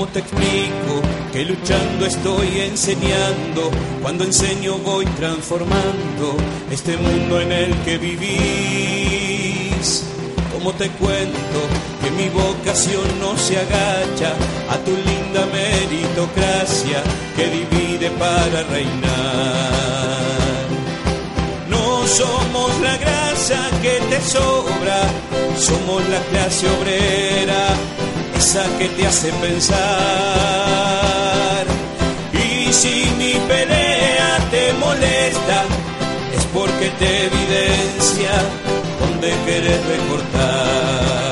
¿Cómo 0.00 0.12
te 0.12 0.20
explico 0.20 1.02
que 1.30 1.44
luchando 1.44 2.06
estoy 2.06 2.60
enseñando? 2.60 3.70
Cuando 4.00 4.24
enseño 4.24 4.78
voy 4.78 5.04
transformando 5.04 6.38
este 6.70 6.96
mundo 6.96 7.38
en 7.38 7.52
el 7.52 7.74
que 7.84 7.98
vivís. 7.98 10.06
¿Cómo 10.54 10.72
te 10.72 10.88
cuento 10.92 11.60
que 12.02 12.10
mi 12.12 12.30
vocación 12.30 13.02
no 13.20 13.36
se 13.36 13.58
agacha 13.58 14.32
a 14.70 14.78
tu 14.78 14.92
linda 14.92 15.44
meritocracia 15.52 17.02
que 17.36 17.50
divide 17.50 18.08
para 18.12 18.62
reinar? 18.62 19.70
No 21.68 22.06
somos 22.06 22.80
la 22.80 22.96
grasa 22.96 23.68
que 23.82 24.00
te 24.08 24.18
sobra, 24.22 25.02
somos 25.58 26.08
la 26.08 26.20
clase 26.30 26.70
obrera 26.70 27.76
esa 28.40 28.64
que 28.78 28.88
te 28.88 29.06
hace 29.06 29.30
pensar. 29.32 29.80
Y 32.32 32.72
si 32.72 33.04
mi 33.18 33.34
pelea 33.46 34.38
te 34.50 34.72
molesta, 34.84 35.58
es 36.36 36.44
porque 36.54 36.88
te 36.98 37.26
evidencia 37.26 38.32
donde 39.00 39.28
querés 39.44 39.80
recortar. 39.94 41.29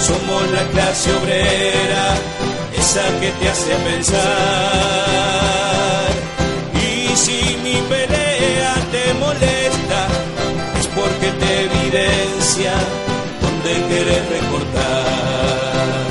Somos 0.00 0.50
la 0.52 0.62
clase 0.68 1.12
obrera, 1.14 2.14
esa 2.76 3.04
que 3.20 3.30
te 3.30 3.48
hace 3.48 3.74
pensar. 3.88 4.20
Y 6.74 7.16
si 7.16 7.56
mi 7.62 7.76
pelea 7.88 8.74
te 8.90 9.14
molesta, 9.14 10.08
es 10.78 10.86
porque 10.88 11.30
te 11.40 11.64
evidencia 11.64 12.72
donde 13.40 13.72
querés 13.88 14.28
recortar. 14.28 16.06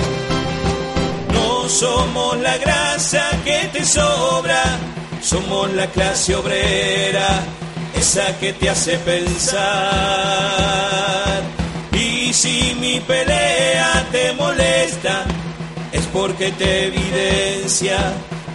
No 1.34 1.69
somos 1.69 2.38
la 2.39 2.57
grasa 2.57 3.30
que 3.43 3.69
te 3.73 3.85
sobra, 3.85 4.63
somos 5.21 5.71
la 5.73 5.88
clase 5.88 6.35
obrera, 6.35 7.43
esa 7.95 8.38
que 8.39 8.53
te 8.53 8.69
hace 8.69 8.97
pensar. 8.99 10.30
Y 12.30 12.34
si 12.34 12.76
mi 12.80 12.99
pelea 12.99 14.06
te 14.11 14.34
molesta, 14.34 15.23
es 15.91 16.06
porque 16.14 16.51
te 16.51 16.85
evidencia 16.85 17.97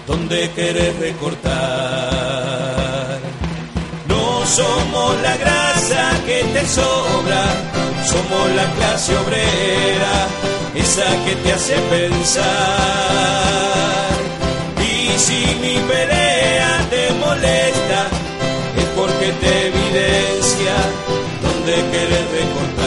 donde 0.06 0.48
querés 0.52 0.96
recortar. 1.00 1.48
No 4.06 4.46
somos 4.46 5.20
la 5.22 5.36
grasa 5.38 6.12
que 6.24 6.44
te 6.54 6.64
sobra, 6.68 7.42
somos 8.06 8.52
la 8.54 8.66
clase 8.76 9.16
obrera, 9.16 10.28
esa 10.76 11.24
que 11.24 11.34
te 11.42 11.52
hace 11.52 11.74
pensar. 11.90 12.44
Y 14.78 15.18
si 15.18 15.46
mi 15.60 15.80
pelea 15.88 16.78
te 16.90 17.10
molesta, 17.14 18.06
es 18.78 18.86
porque 18.94 19.32
te 19.42 19.66
evidencia 19.66 20.76
donde 21.42 21.74
querés 21.90 22.30
recortar. 22.30 22.83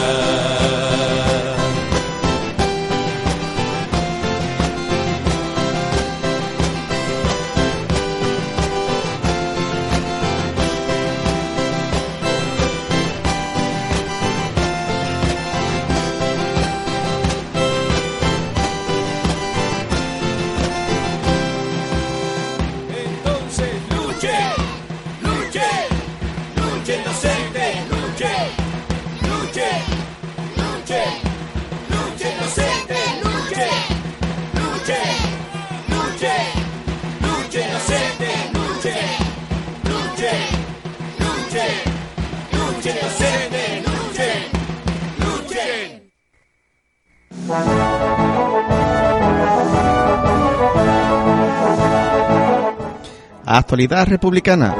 Actualidad 53.50 54.06
republicana. 54.08 54.76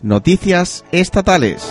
Noticias 0.00 0.84
estatales. 0.90 1.62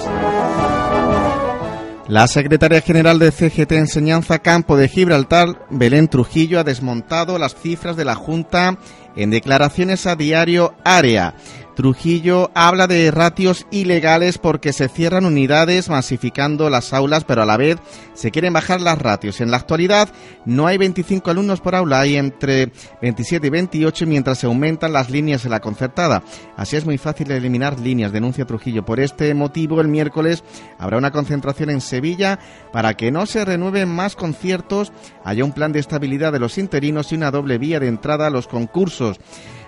La 2.07 2.27
secretaria 2.27 2.81
general 2.81 3.17
de 3.17 3.31
CGT 3.31 3.71
Enseñanza 3.71 4.39
Campo 4.39 4.77
de 4.77 4.89
Gibraltar, 4.89 5.65
Belén 5.71 6.07
Trujillo, 6.07 6.59
ha 6.59 6.63
desmontado 6.63 7.39
las 7.39 7.55
cifras 7.55 7.95
de 7.95 8.05
la 8.05 8.13
Junta 8.13 8.77
En 9.15 9.29
declaraciones 9.29 10.07
a 10.07 10.15
diario 10.15 10.73
Área, 10.83 11.35
Trujillo 11.75 12.51
habla 12.53 12.87
de 12.87 13.09
ratios 13.09 13.65
ilegales 13.71 14.37
porque 14.37 14.73
se 14.73 14.89
cierran 14.89 15.25
unidades 15.25 15.89
masificando 15.89 16.69
las 16.69 16.93
aulas, 16.93 17.23
pero 17.23 17.41
a 17.41 17.45
la 17.45 17.57
vez 17.57 17.77
se 18.13 18.31
quieren 18.31 18.53
bajar 18.53 18.79
las 18.79 18.99
ratios. 18.99 19.41
En 19.41 19.49
la 19.49 19.57
actualidad 19.57 20.09
no 20.45 20.67
hay 20.67 20.77
25 20.77 21.31
alumnos 21.31 21.61
por 21.61 21.75
aula, 21.75 22.01
hay 22.01 22.15
entre 22.15 22.71
27 23.01 23.47
y 23.47 23.49
28 23.49 24.05
mientras 24.05 24.37
se 24.39 24.45
aumentan 24.45 24.93
las 24.93 25.09
líneas 25.09 25.45
en 25.45 25.51
la 25.51 25.61
concertada. 25.61 26.23
Así 26.55 26.75
es 26.75 26.85
muy 26.85 26.97
fácil 26.97 27.31
eliminar 27.31 27.79
líneas, 27.79 28.11
denuncia 28.11 28.45
Trujillo. 28.45 28.85
Por 28.85 28.99
este 28.99 29.33
motivo, 29.33 29.81
el 29.81 29.87
miércoles 29.87 30.43
habrá 30.77 30.97
una 30.97 31.11
concentración 31.11 31.71
en 31.71 31.81
Sevilla 31.81 32.39
para 32.71 32.95
que 32.95 33.11
no 33.11 33.25
se 33.25 33.45
renueven 33.45 33.89
más 33.89 34.15
conciertos, 34.15 34.91
haya 35.23 35.43
un 35.43 35.53
plan 35.53 35.71
de 35.71 35.79
estabilidad 35.79 36.31
de 36.31 36.39
los 36.39 36.57
interinos 36.57 37.11
y 37.11 37.15
una 37.15 37.31
doble 37.31 37.57
vía 37.57 37.79
de 37.79 37.87
entrada 37.87 38.27
a 38.27 38.31
los 38.31 38.47
concursos. 38.47 39.02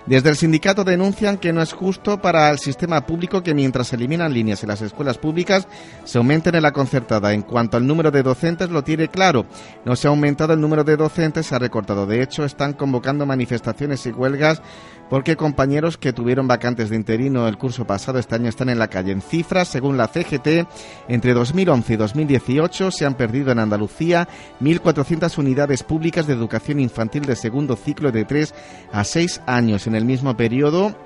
Desde 0.06 0.30
el 0.30 0.36
sindicato 0.36 0.84
denuncian 0.84 1.36
que 1.36 1.52
no 1.52 1.60
es 1.60 1.72
justo 1.72 2.22
para 2.22 2.48
el 2.50 2.60
sistema 2.60 3.04
público 3.04 3.42
que 3.42 3.54
mientras 3.54 3.88
se 3.88 3.96
eliminan 3.96 4.32
líneas 4.32 4.62
en 4.62 4.68
las 4.68 4.80
escuelas 4.80 5.18
públicas 5.18 5.66
se 6.04 6.18
aumenten 6.18 6.54
en 6.54 6.62
la 6.62 6.70
concertada. 6.70 7.32
En 7.32 7.42
cuanto 7.42 7.76
al 7.76 7.88
número 7.88 8.12
de 8.12 8.22
docentes 8.22 8.70
lo 8.70 8.84
tiene 8.84 9.08
claro. 9.08 9.46
No 9.84 9.96
se 9.96 10.06
ha 10.06 10.10
aumentado 10.10 10.52
el 10.52 10.60
número 10.60 10.84
de 10.84 10.96
docentes, 10.96 11.46
se 11.46 11.56
ha 11.56 11.58
recortado. 11.58 12.06
De 12.06 12.22
hecho, 12.22 12.44
están 12.44 12.74
convocando 12.74 13.26
manifestaciones 13.26 14.06
y 14.06 14.12
huelgas 14.12 14.62
porque 15.08 15.36
compañeros 15.36 15.96
que 15.96 16.12
tuvieron 16.12 16.48
vacantes 16.48 16.90
de 16.90 16.96
interino 16.96 17.46
el 17.48 17.58
curso 17.58 17.86
pasado 17.86 18.18
este 18.18 18.34
año 18.34 18.48
están 18.48 18.68
en 18.68 18.78
la 18.78 18.88
calle. 18.88 19.12
En 19.12 19.22
cifras, 19.22 19.68
según 19.68 19.96
la 19.96 20.08
CGT, 20.08 20.66
entre 21.08 21.34
2011 21.34 21.92
y 21.92 21.96
2018 21.96 22.90
se 22.90 23.06
han 23.06 23.14
perdido 23.14 23.52
en 23.52 23.58
Andalucía 23.58 24.28
1.400 24.60 25.38
unidades 25.38 25.82
públicas 25.82 26.26
de 26.26 26.34
educación 26.34 26.80
infantil 26.80 27.24
de 27.24 27.36
segundo 27.36 27.76
ciclo 27.76 28.12
de 28.12 28.24
3 28.24 28.54
a 28.92 29.04
6 29.04 29.42
años. 29.46 29.86
En 29.86 29.94
el 29.94 30.04
mismo 30.04 30.36
periodo, 30.36 30.96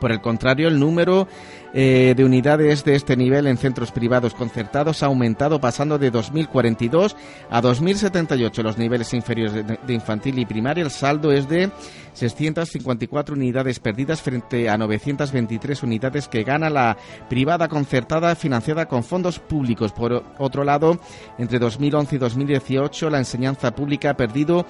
por 0.00 0.12
el 0.12 0.20
contrario, 0.20 0.68
el 0.68 0.80
número 0.80 1.28
eh, 1.76 2.14
de 2.16 2.24
unidades 2.24 2.84
de 2.84 2.94
este 2.94 3.16
nivel 3.16 3.48
en 3.48 3.56
centros 3.56 3.90
privados 3.90 4.32
concertados 4.32 5.02
ha 5.02 5.06
aumentado 5.06 5.60
pasando 5.60 5.98
de 5.98 6.12
2.042 6.12 7.16
a 7.50 7.60
2.078 7.60 8.62
los 8.62 8.78
niveles 8.78 9.12
inferiores 9.12 9.66
de, 9.66 9.92
infantil 9.92 10.38
y 10.38 10.46
primaria. 10.46 10.84
El 10.84 10.92
saldo 10.92 11.32
es 11.32 11.48
de 11.48 11.72
654 12.12 13.34
unidades 13.34 13.80
perdidas 13.80 14.22
frente 14.22 14.70
a 14.70 14.78
923 14.78 15.82
unidades 15.82 16.28
que 16.28 16.44
gana 16.44 16.70
la 16.70 16.96
privada 17.28 17.66
concertada 17.66 18.36
financiada 18.36 18.86
con 18.86 19.02
fondos 19.02 19.40
públicos. 19.40 19.90
Por 19.90 20.24
otro 20.38 20.62
lado, 20.62 21.00
entre 21.38 21.58
2011 21.58 22.14
y 22.14 22.18
2018 22.18 23.10
la 23.10 23.18
enseñanza 23.18 23.74
pública 23.74 24.10
ha 24.10 24.16
perdido 24.16 24.64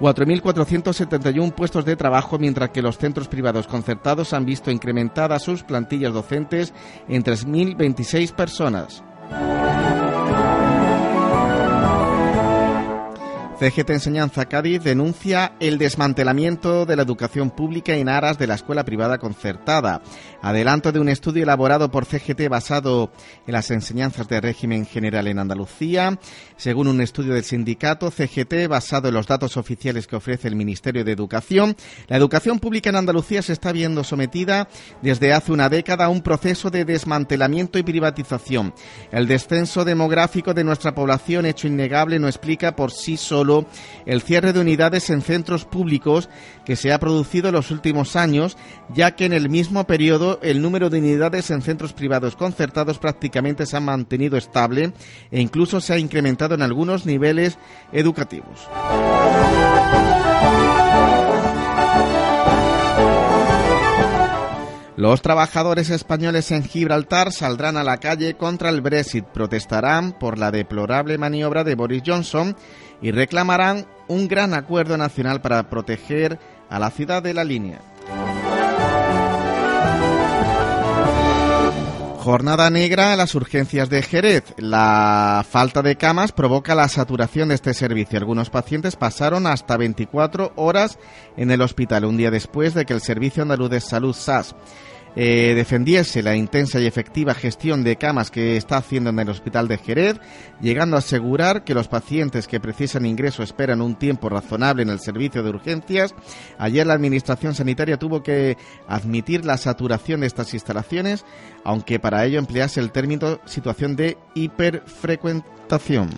4.471 0.00 1.52
puestos 1.52 1.84
de 1.84 1.96
trabajo, 1.96 2.38
mientras 2.38 2.70
que 2.70 2.82
los 2.82 2.98
centros 2.98 3.26
privados 3.26 3.66
concertados 3.66 4.32
han 4.32 4.44
visto 4.44 4.70
incrementadas 4.70 5.42
sus 5.42 5.64
plantillas 5.64 6.12
docentes 6.12 6.47
en 7.08 7.24
3.026 7.24 8.32
personas. 8.34 9.02
CGT 13.58 13.90
Enseñanza 13.90 14.46
Cádiz 14.46 14.84
denuncia 14.84 15.54
el 15.58 15.78
desmantelamiento 15.78 16.86
de 16.86 16.94
la 16.94 17.02
educación 17.02 17.50
pública 17.50 17.92
en 17.96 18.08
aras 18.08 18.38
de 18.38 18.46
la 18.46 18.54
escuela 18.54 18.84
privada 18.84 19.18
concertada. 19.18 20.00
Adelanto 20.40 20.92
de 20.92 21.00
un 21.00 21.08
estudio 21.08 21.42
elaborado 21.42 21.90
por 21.90 22.04
CGT 22.04 22.48
basado 22.48 23.10
en 23.48 23.54
las 23.54 23.72
enseñanzas 23.72 24.28
de 24.28 24.40
régimen 24.40 24.86
general 24.86 25.26
en 25.26 25.40
Andalucía. 25.40 26.20
Según 26.58 26.88
un 26.88 27.00
estudio 27.00 27.34
del 27.34 27.44
sindicato 27.44 28.10
CGT 28.10 28.66
basado 28.68 29.06
en 29.06 29.14
los 29.14 29.28
datos 29.28 29.56
oficiales 29.56 30.08
que 30.08 30.16
ofrece 30.16 30.48
el 30.48 30.56
Ministerio 30.56 31.04
de 31.04 31.12
Educación, 31.12 31.76
la 32.08 32.16
educación 32.16 32.58
pública 32.58 32.90
en 32.90 32.96
Andalucía 32.96 33.42
se 33.42 33.52
está 33.52 33.70
viendo 33.70 34.02
sometida 34.02 34.68
desde 35.00 35.32
hace 35.32 35.52
una 35.52 35.68
década 35.68 36.06
a 36.06 36.08
un 36.08 36.20
proceso 36.20 36.68
de 36.68 36.84
desmantelamiento 36.84 37.78
y 37.78 37.84
privatización. 37.84 38.74
El 39.12 39.28
descenso 39.28 39.84
demográfico 39.84 40.52
de 40.52 40.64
nuestra 40.64 40.96
población, 40.96 41.46
hecho 41.46 41.68
innegable, 41.68 42.18
no 42.18 42.26
explica 42.26 42.74
por 42.74 42.90
sí 42.90 43.16
solo 43.16 43.66
el 44.04 44.20
cierre 44.20 44.52
de 44.52 44.58
unidades 44.58 45.10
en 45.10 45.22
centros 45.22 45.64
públicos 45.64 46.28
que 46.64 46.74
se 46.74 46.92
ha 46.92 46.98
producido 46.98 47.50
en 47.50 47.54
los 47.54 47.70
últimos 47.70 48.16
años, 48.16 48.56
ya 48.92 49.14
que 49.14 49.26
en 49.26 49.32
el 49.32 49.48
mismo 49.48 49.86
periodo 49.86 50.40
el 50.42 50.60
número 50.60 50.90
de 50.90 50.98
unidades 50.98 51.52
en 51.52 51.62
centros 51.62 51.92
privados 51.92 52.34
concertados 52.34 52.98
prácticamente 52.98 53.64
se 53.64 53.76
ha 53.76 53.80
mantenido 53.80 54.36
estable 54.36 54.92
e 55.30 55.40
incluso 55.40 55.80
se 55.80 55.92
ha 55.92 55.98
incrementado 55.98 56.47
en 56.54 56.62
algunos 56.62 57.06
niveles 57.06 57.58
educativos. 57.92 58.68
Los 64.98 65.22
trabajadores 65.22 65.90
españoles 65.90 66.50
en 66.50 66.64
Gibraltar 66.64 67.30
saldrán 67.30 67.76
a 67.76 67.84
la 67.84 67.98
calle 67.98 68.34
contra 68.34 68.68
el 68.68 68.80
Brexit, 68.80 69.24
protestarán 69.26 70.10
por 70.10 70.38
la 70.38 70.50
deplorable 70.50 71.16
maniobra 71.18 71.62
de 71.62 71.76
Boris 71.76 72.02
Johnson 72.04 72.56
y 73.00 73.12
reclamarán 73.12 73.86
un 74.08 74.26
gran 74.26 74.54
acuerdo 74.54 74.96
nacional 74.96 75.40
para 75.40 75.70
proteger 75.70 76.40
a 76.68 76.80
la 76.80 76.90
ciudad 76.90 77.22
de 77.22 77.32
la 77.32 77.44
línea. 77.44 77.78
Jornada 82.30 82.68
negra 82.68 83.14
a 83.14 83.16
las 83.16 83.34
urgencias 83.34 83.88
de 83.88 84.02
Jerez. 84.02 84.44
La 84.58 85.46
falta 85.48 85.80
de 85.80 85.96
camas 85.96 86.30
provoca 86.30 86.74
la 86.74 86.86
saturación 86.88 87.48
de 87.48 87.54
este 87.54 87.72
servicio. 87.72 88.18
Algunos 88.18 88.50
pacientes 88.50 88.96
pasaron 88.96 89.46
hasta 89.46 89.78
24 89.78 90.52
horas 90.56 90.98
en 91.38 91.50
el 91.50 91.62
hospital 91.62 92.04
un 92.04 92.18
día 92.18 92.30
después 92.30 92.74
de 92.74 92.84
que 92.84 92.92
el 92.92 93.00
Servicio 93.00 93.42
Andaluz 93.42 93.70
de 93.70 93.80
Salud 93.80 94.12
SAS 94.12 94.54
eh, 95.20 95.54
defendiese 95.56 96.22
la 96.22 96.36
intensa 96.36 96.78
y 96.78 96.86
efectiva 96.86 97.34
gestión 97.34 97.82
de 97.82 97.96
camas 97.96 98.30
que 98.30 98.56
está 98.56 98.76
haciendo 98.76 99.10
en 99.10 99.18
el 99.18 99.28
Hospital 99.28 99.66
de 99.66 99.76
Jerez, 99.76 100.20
llegando 100.60 100.94
a 100.94 101.00
asegurar 101.00 101.64
que 101.64 101.74
los 101.74 101.88
pacientes 101.88 102.46
que 102.46 102.60
precisan 102.60 103.04
ingreso 103.04 103.42
esperan 103.42 103.82
un 103.82 103.96
tiempo 103.96 104.28
razonable 104.28 104.84
en 104.84 104.90
el 104.90 105.00
servicio 105.00 105.42
de 105.42 105.50
urgencias. 105.50 106.14
Ayer 106.56 106.86
la 106.86 106.94
Administración 106.94 107.56
Sanitaria 107.56 107.96
tuvo 107.96 108.22
que 108.22 108.56
admitir 108.86 109.44
la 109.44 109.56
saturación 109.56 110.20
de 110.20 110.28
estas 110.28 110.54
instalaciones, 110.54 111.24
aunque 111.64 111.98
para 111.98 112.24
ello 112.24 112.38
emplease 112.38 112.78
el 112.78 112.92
término 112.92 113.40
situación 113.44 113.96
de 113.96 114.18
hiperfrecuentación. 114.36 116.10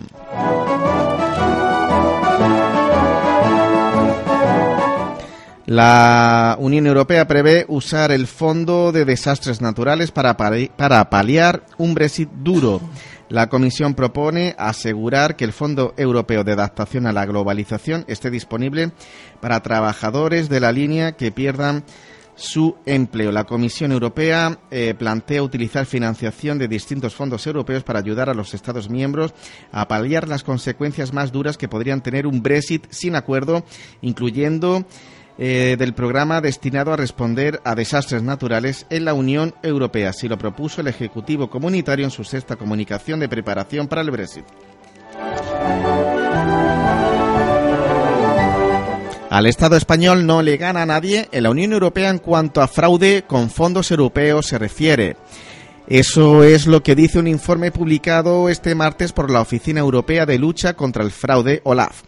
La 5.65 6.57
Unión 6.59 6.87
Europea 6.87 7.27
prevé 7.27 7.65
usar 7.67 8.11
el 8.11 8.25
Fondo 8.25 8.91
de 8.91 9.05
Desastres 9.05 9.61
Naturales 9.61 10.11
para, 10.11 10.35
para 10.35 11.09
paliar 11.09 11.65
un 11.77 11.93
Brexit 11.93 12.29
duro. 12.29 12.81
La 13.29 13.47
Comisión 13.47 13.93
propone 13.93 14.55
asegurar 14.57 15.35
que 15.35 15.45
el 15.45 15.53
Fondo 15.53 15.93
Europeo 15.97 16.43
de 16.43 16.53
Adaptación 16.53 17.05
a 17.05 17.13
la 17.13 17.25
Globalización 17.25 18.03
esté 18.07 18.29
disponible 18.29 18.91
para 19.39 19.61
trabajadores 19.61 20.49
de 20.49 20.59
la 20.59 20.71
línea 20.71 21.13
que 21.13 21.31
pierdan 21.31 21.85
su 22.35 22.75
empleo. 22.85 23.31
La 23.31 23.43
Comisión 23.43 23.91
Europea 23.91 24.59
eh, 24.71 24.95
plantea 24.97 25.43
utilizar 25.43 25.85
financiación 25.85 26.57
de 26.57 26.67
distintos 26.67 27.13
fondos 27.13 27.45
europeos 27.45 27.83
para 27.83 27.99
ayudar 27.99 28.29
a 28.29 28.33
los 28.33 28.53
Estados 28.53 28.89
miembros 28.89 29.33
a 29.71 29.87
paliar 29.87 30.27
las 30.27 30.43
consecuencias 30.43 31.13
más 31.13 31.31
duras 31.31 31.57
que 31.57 31.67
podrían 31.67 32.01
tener 32.01 32.25
un 32.25 32.41
Brexit 32.41 32.87
sin 32.89 33.15
acuerdo, 33.15 33.63
incluyendo 34.01 34.85
eh, 35.37 35.75
del 35.77 35.93
programa 35.93 36.41
destinado 36.41 36.93
a 36.93 36.97
responder 36.97 37.61
a 37.63 37.75
desastres 37.75 38.23
naturales 38.23 38.85
en 38.89 39.05
la 39.05 39.13
Unión 39.13 39.53
Europea. 39.63 40.09
Así 40.09 40.27
lo 40.27 40.37
propuso 40.37 40.81
el 40.81 40.87
Ejecutivo 40.87 41.49
Comunitario 41.49 42.05
en 42.05 42.11
su 42.11 42.23
sexta 42.23 42.55
comunicación 42.55 43.19
de 43.19 43.29
preparación 43.29 43.87
para 43.87 44.01
el 44.01 44.11
Brexit. 44.11 44.45
Al 49.31 49.45
Estado 49.45 49.77
español 49.77 50.25
no 50.25 50.41
le 50.41 50.57
gana 50.57 50.81
a 50.81 50.85
nadie 50.85 51.29
en 51.31 51.43
la 51.43 51.51
Unión 51.51 51.71
Europea 51.71 52.09
en 52.09 52.17
cuanto 52.17 52.61
a 52.61 52.67
fraude 52.67 53.23
con 53.25 53.49
fondos 53.49 53.89
europeos 53.89 54.47
se 54.47 54.59
refiere. 54.59 55.15
Eso 55.87 56.43
es 56.43 56.67
lo 56.67 56.83
que 56.83 56.95
dice 56.95 57.19
un 57.19 57.27
informe 57.27 57.71
publicado 57.71 58.49
este 58.49 58.75
martes 58.75 59.13
por 59.13 59.31
la 59.31 59.41
Oficina 59.41 59.79
Europea 59.79 60.25
de 60.25 60.37
Lucha 60.37 60.73
contra 60.73 61.03
el 61.03 61.11
Fraude, 61.11 61.61
OLAF. 61.63 62.03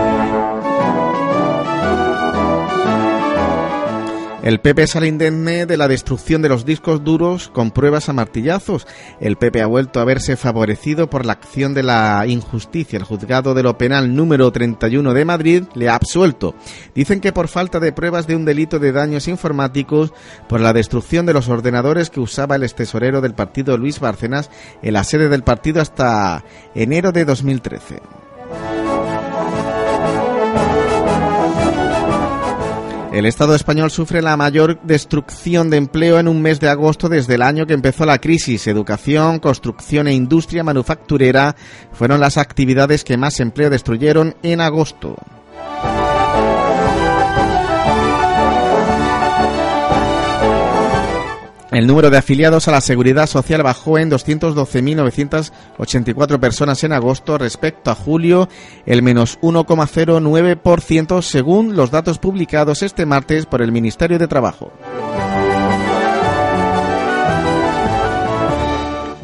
El 4.43 4.59
PP 4.59 4.87
sale 4.87 5.07
indemne 5.07 5.65
de 5.65 5.77
la 5.77 5.87
destrucción 5.87 6.41
de 6.41 6.49
los 6.49 6.65
discos 6.65 7.01
duros 7.01 7.47
con 7.47 7.71
pruebas 7.71 8.09
a 8.09 8.13
martillazos. 8.13 8.85
El 9.21 9.37
PP 9.37 9.61
ha 9.61 9.67
vuelto 9.67 10.01
a 10.01 10.03
verse 10.03 10.35
favorecido 10.35 11.09
por 11.09 11.25
la 11.25 11.31
acción 11.31 11.73
de 11.73 11.81
la 11.81 12.25
injusticia. 12.27 12.97
El 12.97 13.05
juzgado 13.05 13.53
de 13.53 13.63
lo 13.63 13.77
penal 13.77 14.13
número 14.13 14.51
31 14.51 15.13
de 15.13 15.23
Madrid 15.23 15.63
le 15.75 15.87
ha 15.87 15.95
absuelto. 15.95 16.55
Dicen 16.93 17.21
que 17.21 17.31
por 17.31 17.47
falta 17.47 17.79
de 17.79 17.93
pruebas 17.93 18.27
de 18.27 18.35
un 18.35 18.43
delito 18.43 18.79
de 18.79 18.91
daños 18.91 19.29
informáticos 19.29 20.13
por 20.49 20.59
la 20.59 20.73
destrucción 20.73 21.25
de 21.25 21.33
los 21.33 21.47
ordenadores 21.47 22.09
que 22.09 22.19
usaba 22.19 22.57
el 22.57 22.63
extesorero 22.63 23.21
del 23.21 23.35
partido 23.35 23.77
Luis 23.77 24.01
Bárcenas 24.01 24.49
en 24.81 24.91
la 24.91 25.05
sede 25.05 25.29
del 25.29 25.43
partido 25.43 25.81
hasta 25.81 26.43
enero 26.75 27.13
de 27.13 27.23
2013. 27.23 28.22
El 33.13 33.27
Estado 33.27 33.53
español 33.53 33.91
sufre 33.91 34.23
la 34.23 34.35
mayor 34.35 34.81
destrucción 34.81 35.69
de 35.69 35.77
empleo 35.77 36.17
en 36.17 36.27
un 36.27 36.41
mes 36.41 36.59
de 36.59 36.67
agosto 36.67 37.09
desde 37.09 37.35
el 37.35 37.43
año 37.43 37.67
que 37.67 37.75
empezó 37.75 38.07
la 38.07 38.17
crisis. 38.17 38.65
Educación, 38.65 39.37
construcción 39.37 40.07
e 40.07 40.15
industria 40.15 40.63
manufacturera 40.63 41.55
fueron 41.91 42.19
las 42.19 42.39
actividades 42.39 43.03
que 43.03 43.15
más 43.15 43.39
empleo 43.39 43.69
destruyeron 43.69 44.35
en 44.41 44.61
agosto. 44.61 45.15
El 51.73 51.87
número 51.87 52.11
de 52.11 52.17
afiliados 52.17 52.67
a 52.67 52.71
la 52.71 52.81
Seguridad 52.81 53.25
Social 53.25 53.63
bajó 53.63 53.97
en 53.97 54.11
212.984 54.11 56.39
personas 56.39 56.83
en 56.83 56.93
agosto 56.93 57.39
respecto 57.39 57.89
a 57.89 57.95
julio, 57.95 58.47
el 58.85 59.01
menos 59.01 59.39
1,09% 59.41 61.23
según 61.23 61.75
los 61.75 61.89
datos 61.89 62.19
publicados 62.19 62.83
este 62.83 63.07
martes 63.07 63.47
por 63.47 63.63
el 63.63 63.71
Ministerio 63.71 64.19
de 64.19 64.27
Trabajo. 64.27 64.71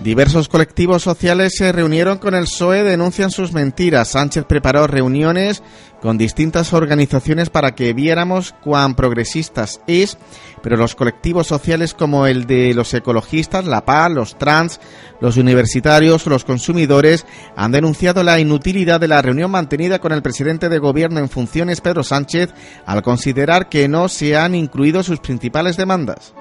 Diversos 0.04 0.48
colectivos 0.48 1.04
sociales 1.04 1.54
se 1.56 1.72
reunieron 1.72 2.18
con 2.18 2.34
el 2.34 2.46
PSOE, 2.46 2.84
denuncian 2.84 3.32
sus 3.32 3.52
mentiras. 3.52 4.08
Sánchez 4.08 4.46
preparó 4.46 4.88
reuniones 4.88 5.62
con 6.02 6.18
distintas 6.18 6.74
organizaciones 6.74 7.50
para 7.50 7.76
que 7.76 7.94
viéramos 7.94 8.56
cuán 8.64 8.96
progresistas 8.96 9.82
es, 9.88 10.18
pero 10.62 10.78
los 10.78 10.96
colectivos 10.96 11.48
sociales 11.48 11.94
como 11.94 12.28
el 12.28 12.46
de 12.46 12.74
los 12.74 12.94
ecologistas, 12.94 13.66
la 13.66 13.86
PA, 13.86 14.10
los 14.10 14.38
trans, 14.38 14.80
los 15.20 15.38
universitarios, 15.38 16.26
los 16.28 16.46
consumidores 16.46 17.26
han 17.56 17.72
denunciado 17.72 18.24
la 18.24 18.40
inutilidad 18.40 19.00
de 19.00 19.08
la 19.08 19.22
reunión 19.22 19.52
mantenida 19.52 20.00
con 20.00 20.12
el 20.12 20.22
presidente 20.22 20.70
de 20.70 20.80
gobierno 20.80 21.20
en 21.20 21.30
funciones, 21.30 21.82
Pedro 21.82 22.04
Sánchez, 22.04 22.54
al 22.86 23.02
considerar 23.02 23.70
que 23.70 23.88
no 23.88 24.08
se 24.08 24.38
han 24.38 24.56
incluido 24.56 25.04
sus 25.04 25.20
principales 25.20 25.78
demandas. 25.78 26.34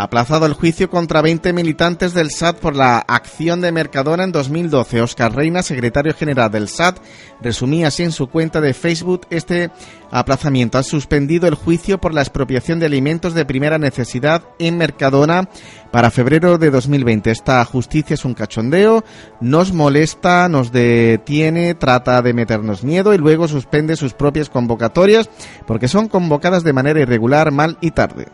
Aplazado 0.00 0.46
el 0.46 0.54
juicio 0.54 0.88
contra 0.88 1.20
20 1.20 1.52
militantes 1.52 2.14
del 2.14 2.30
SAT 2.30 2.56
por 2.56 2.74
la 2.74 3.00
acción 3.00 3.60
de 3.60 3.70
Mercadona 3.70 4.24
en 4.24 4.32
2012. 4.32 5.02
Oscar 5.02 5.36
Reina, 5.36 5.62
secretario 5.62 6.14
general 6.14 6.50
del 6.50 6.68
SAT, 6.68 7.00
resumía 7.42 7.88
así 7.88 8.04
en 8.04 8.12
su 8.12 8.28
cuenta 8.28 8.62
de 8.62 8.72
Facebook 8.72 9.26
este 9.28 9.70
aplazamiento. 10.10 10.78
Ha 10.78 10.84
suspendido 10.84 11.48
el 11.48 11.54
juicio 11.54 12.00
por 12.00 12.14
la 12.14 12.22
expropiación 12.22 12.80
de 12.80 12.86
alimentos 12.86 13.34
de 13.34 13.44
primera 13.44 13.76
necesidad 13.76 14.42
en 14.58 14.78
Mercadona 14.78 15.50
para 15.90 16.10
febrero 16.10 16.56
de 16.56 16.70
2020. 16.70 17.30
Esta 17.30 17.62
justicia 17.66 18.14
es 18.14 18.24
un 18.24 18.32
cachondeo, 18.32 19.04
nos 19.42 19.74
molesta, 19.74 20.48
nos 20.48 20.72
detiene, 20.72 21.74
trata 21.74 22.22
de 22.22 22.32
meternos 22.32 22.84
miedo 22.84 23.12
y 23.12 23.18
luego 23.18 23.48
suspende 23.48 23.96
sus 23.96 24.14
propias 24.14 24.48
convocatorias 24.48 25.28
porque 25.66 25.88
son 25.88 26.08
convocadas 26.08 26.64
de 26.64 26.72
manera 26.72 27.00
irregular, 27.00 27.50
mal 27.50 27.76
y 27.82 27.90
tarde. 27.90 28.28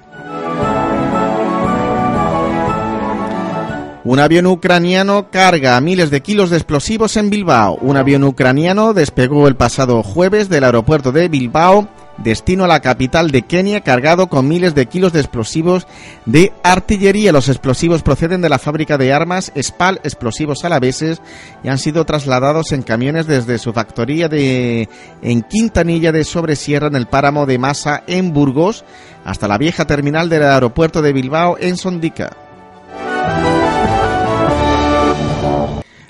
Un 4.06 4.20
avión 4.20 4.46
ucraniano 4.46 5.32
carga 5.32 5.80
miles 5.80 6.10
de 6.10 6.20
kilos 6.20 6.48
de 6.48 6.58
explosivos 6.58 7.16
en 7.16 7.28
Bilbao. 7.28 7.76
Un 7.80 7.96
avión 7.96 8.22
ucraniano 8.22 8.94
despegó 8.94 9.48
el 9.48 9.56
pasado 9.56 10.04
jueves 10.04 10.48
del 10.48 10.62
aeropuerto 10.62 11.10
de 11.10 11.26
Bilbao, 11.26 11.88
destino 12.16 12.62
a 12.62 12.68
la 12.68 12.78
capital 12.78 13.32
de 13.32 13.42
Kenia, 13.42 13.80
cargado 13.80 14.28
con 14.28 14.46
miles 14.46 14.76
de 14.76 14.86
kilos 14.86 15.12
de 15.12 15.18
explosivos 15.18 15.88
de 16.24 16.52
artillería. 16.62 17.32
Los 17.32 17.48
explosivos 17.48 18.04
proceden 18.04 18.42
de 18.42 18.48
la 18.48 18.60
fábrica 18.60 18.96
de 18.96 19.12
armas 19.12 19.50
SPAL 19.60 20.00
Explosivos 20.04 20.64
Alaveses 20.64 21.20
y 21.64 21.68
han 21.68 21.78
sido 21.78 22.04
trasladados 22.04 22.70
en 22.70 22.82
camiones 22.82 23.26
desde 23.26 23.58
su 23.58 23.72
factoría 23.72 24.28
de 24.28 24.88
en 25.20 25.42
Quintanilla 25.42 26.12
de 26.12 26.22
Sobresierra 26.22 26.86
en 26.86 26.94
el 26.94 27.08
páramo 27.08 27.44
de 27.44 27.58
Masa 27.58 28.04
en 28.06 28.32
Burgos 28.32 28.84
hasta 29.24 29.48
la 29.48 29.58
vieja 29.58 29.84
terminal 29.84 30.28
del 30.28 30.44
aeropuerto 30.44 31.02
de 31.02 31.12
Bilbao 31.12 31.56
en 31.58 31.76
Sondica. 31.76 32.45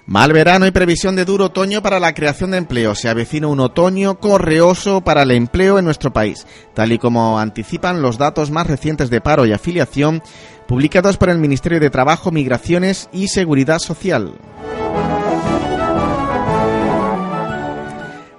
Mal 0.06 0.32
verano 0.32 0.68
y 0.68 0.70
previsión 0.70 1.16
de 1.16 1.24
duro 1.24 1.46
otoño 1.46 1.82
para 1.82 1.98
la 1.98 2.14
creación 2.14 2.52
de 2.52 2.58
empleo. 2.58 2.94
Se 2.94 3.08
avecina 3.08 3.48
un 3.48 3.58
otoño 3.58 4.20
correoso 4.20 5.00
para 5.00 5.22
el 5.22 5.32
empleo 5.32 5.80
en 5.80 5.84
nuestro 5.84 6.12
país, 6.12 6.46
tal 6.74 6.92
y 6.92 6.98
como 6.98 7.40
anticipan 7.40 8.02
los 8.02 8.16
datos 8.16 8.52
más 8.52 8.68
recientes 8.68 9.10
de 9.10 9.20
paro 9.20 9.46
y 9.46 9.52
afiliación 9.52 10.22
publicados 10.68 11.16
por 11.16 11.28
el 11.28 11.38
Ministerio 11.38 11.80
de 11.80 11.90
Trabajo, 11.90 12.30
Migraciones 12.30 13.08
y 13.12 13.26
Seguridad 13.26 13.80
Social. 13.80 14.34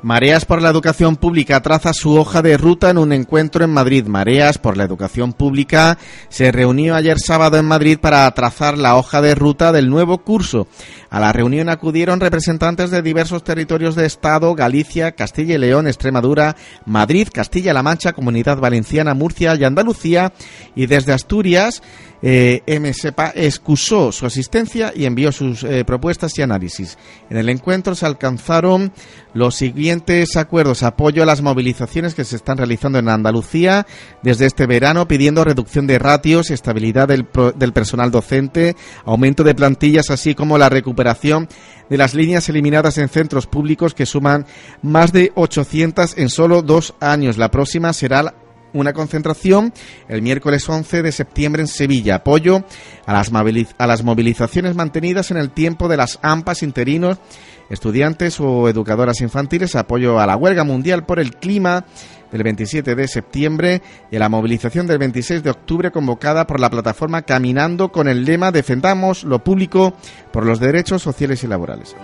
Mareas 0.08 0.46
por 0.46 0.62
la 0.62 0.70
Educación 0.70 1.18
Pública 1.18 1.62
traza 1.62 1.92
su 1.92 2.16
hoja 2.16 2.42
de 2.42 2.56
ruta 2.56 2.90
en 2.90 2.98
un 2.98 3.12
encuentro 3.12 3.66
en 3.66 3.72
Madrid. 3.72 4.06
Mareas 4.06 4.58
por 4.58 4.78
la 4.78 4.86
Educación 4.86 5.34
Pública 5.34 5.98
se 6.30 6.54
reunió 6.54 6.96
ayer 6.96 7.20
sábado 7.20 7.58
en 7.58 7.66
Madrid 7.66 8.00
para 8.00 8.32
trazar 8.32 8.78
la 8.78 8.96
hoja 8.96 9.22
de 9.22 9.36
ruta 9.36 9.74
del 9.74 9.90
nuevo 9.90 10.20
curso. 10.20 10.70
A 11.10 11.20
la 11.20 11.34
reunión 11.34 11.68
acudieron 11.68 12.22
representantes 12.22 12.90
de 12.90 13.02
diversos 13.02 13.44
territorios 13.44 13.96
de 13.96 14.06
Estado, 14.06 14.56
Galicia, 14.56 15.12
Castilla 15.12 15.56
y 15.56 15.58
León, 15.58 15.88
Extremadura, 15.88 16.56
Madrid, 16.86 17.28
Castilla-La 17.30 17.84
Mancha, 17.84 18.14
Comunidad 18.14 18.60
Valenciana, 18.60 19.14
Murcia 19.14 19.56
y 19.56 19.66
Andalucía 19.66 20.32
y 20.74 20.86
desde 20.86 21.12
Asturias 21.12 21.82
eh, 22.22 22.62
MSEPA 22.80 23.32
excusó 23.36 24.12
su 24.12 24.26
asistencia 24.26 24.92
y 24.96 25.06
envió 25.06 25.32
sus 25.32 25.64
eh, 25.64 25.86
propuestas 25.86 26.38
y 26.38 26.42
análisis. 26.42 26.98
En 27.30 27.38
el 27.38 27.50
encuentro 27.50 27.94
se 27.96 28.06
alcanzaron 28.06 28.92
los 29.34 29.56
siguientes 29.56 30.36
acuerdos. 30.36 30.84
Apoyo 30.84 31.22
a 31.22 31.28
las 31.28 31.42
movilizaciones 31.42 32.16
que 32.16 32.24
se 32.24 32.36
están 32.36 32.58
realizando 32.58 32.98
en 32.98 33.10
Andalucía 33.10 33.86
desde 34.24 34.48
este 34.48 34.66
verano, 34.66 35.08
pidiendo 35.08 35.44
reducción 35.44 35.86
de 35.86 36.00
ratios, 36.00 36.50
estabilidad 36.50 37.08
del, 37.08 37.28
del 37.56 37.74
personal 37.74 38.10
docente, 38.10 38.76
aumento 39.06 39.44
de 39.44 39.56
plantillas, 39.56 40.10
así 40.10 40.34
como 40.34 40.58
la 40.58 40.70
recuperación 40.70 41.48
de 41.90 41.98
las 41.98 42.14
líneas 42.16 42.50
eliminadas 42.50 42.98
en 42.98 43.10
centros 43.10 43.48
públicos 43.48 43.94
que 43.94 44.06
suman 44.06 44.46
más 44.82 45.14
de 45.14 45.32
800 45.36 46.18
en 46.18 46.30
solo 46.30 46.62
dos 46.62 46.96
años. 47.00 47.38
La 47.38 47.52
próxima 47.52 47.94
será 47.94 48.34
una 48.74 48.94
concentración 48.94 49.74
el 50.08 50.22
miércoles 50.22 50.68
11 50.68 51.02
de 51.02 51.12
septiembre 51.12 51.62
en 51.62 51.68
Sevilla. 51.68 52.16
Apoyo 52.16 52.64
a 53.06 53.14
las, 53.14 53.32
a 53.78 53.88
las 53.88 54.04
movilizaciones 54.04 54.76
mantenidas 54.76 55.32
en 55.32 55.38
el 55.38 55.52
tiempo 55.52 55.88
de 55.88 55.98
las 55.98 56.20
AMPAs 56.22 56.64
interinos, 56.64 57.18
estudiantes 57.70 58.40
o 58.40 58.70
educadoras 58.70 59.22
infantiles. 59.22 59.76
Apoyo 59.76 60.20
a 60.20 60.26
la 60.26 60.36
huelga 60.36 60.64
mundial 60.64 61.06
por 61.06 61.20
el 61.20 61.36
clima 61.36 61.86
del 62.32 62.44
27 62.44 62.96
de 62.96 63.08
septiembre 63.08 63.82
y 64.12 64.16
a 64.18 64.20
la 64.20 64.30
movilización 64.30 64.88
del 64.88 64.98
26 64.98 65.44
de 65.44 65.50
octubre 65.50 65.92
convocada 65.92 66.46
por 66.46 66.60
la 66.60 66.70
plataforma 66.70 67.22
Caminando 67.22 67.92
con 67.92 68.08
el 68.08 68.26
lema 68.26 68.52
Defendamos 68.52 69.24
lo 69.24 69.44
público 69.44 69.94
por 70.32 70.46
los 70.46 70.60
derechos 70.60 71.02
sociales 71.02 71.44
y 71.44 71.48
laborales. 71.48 71.96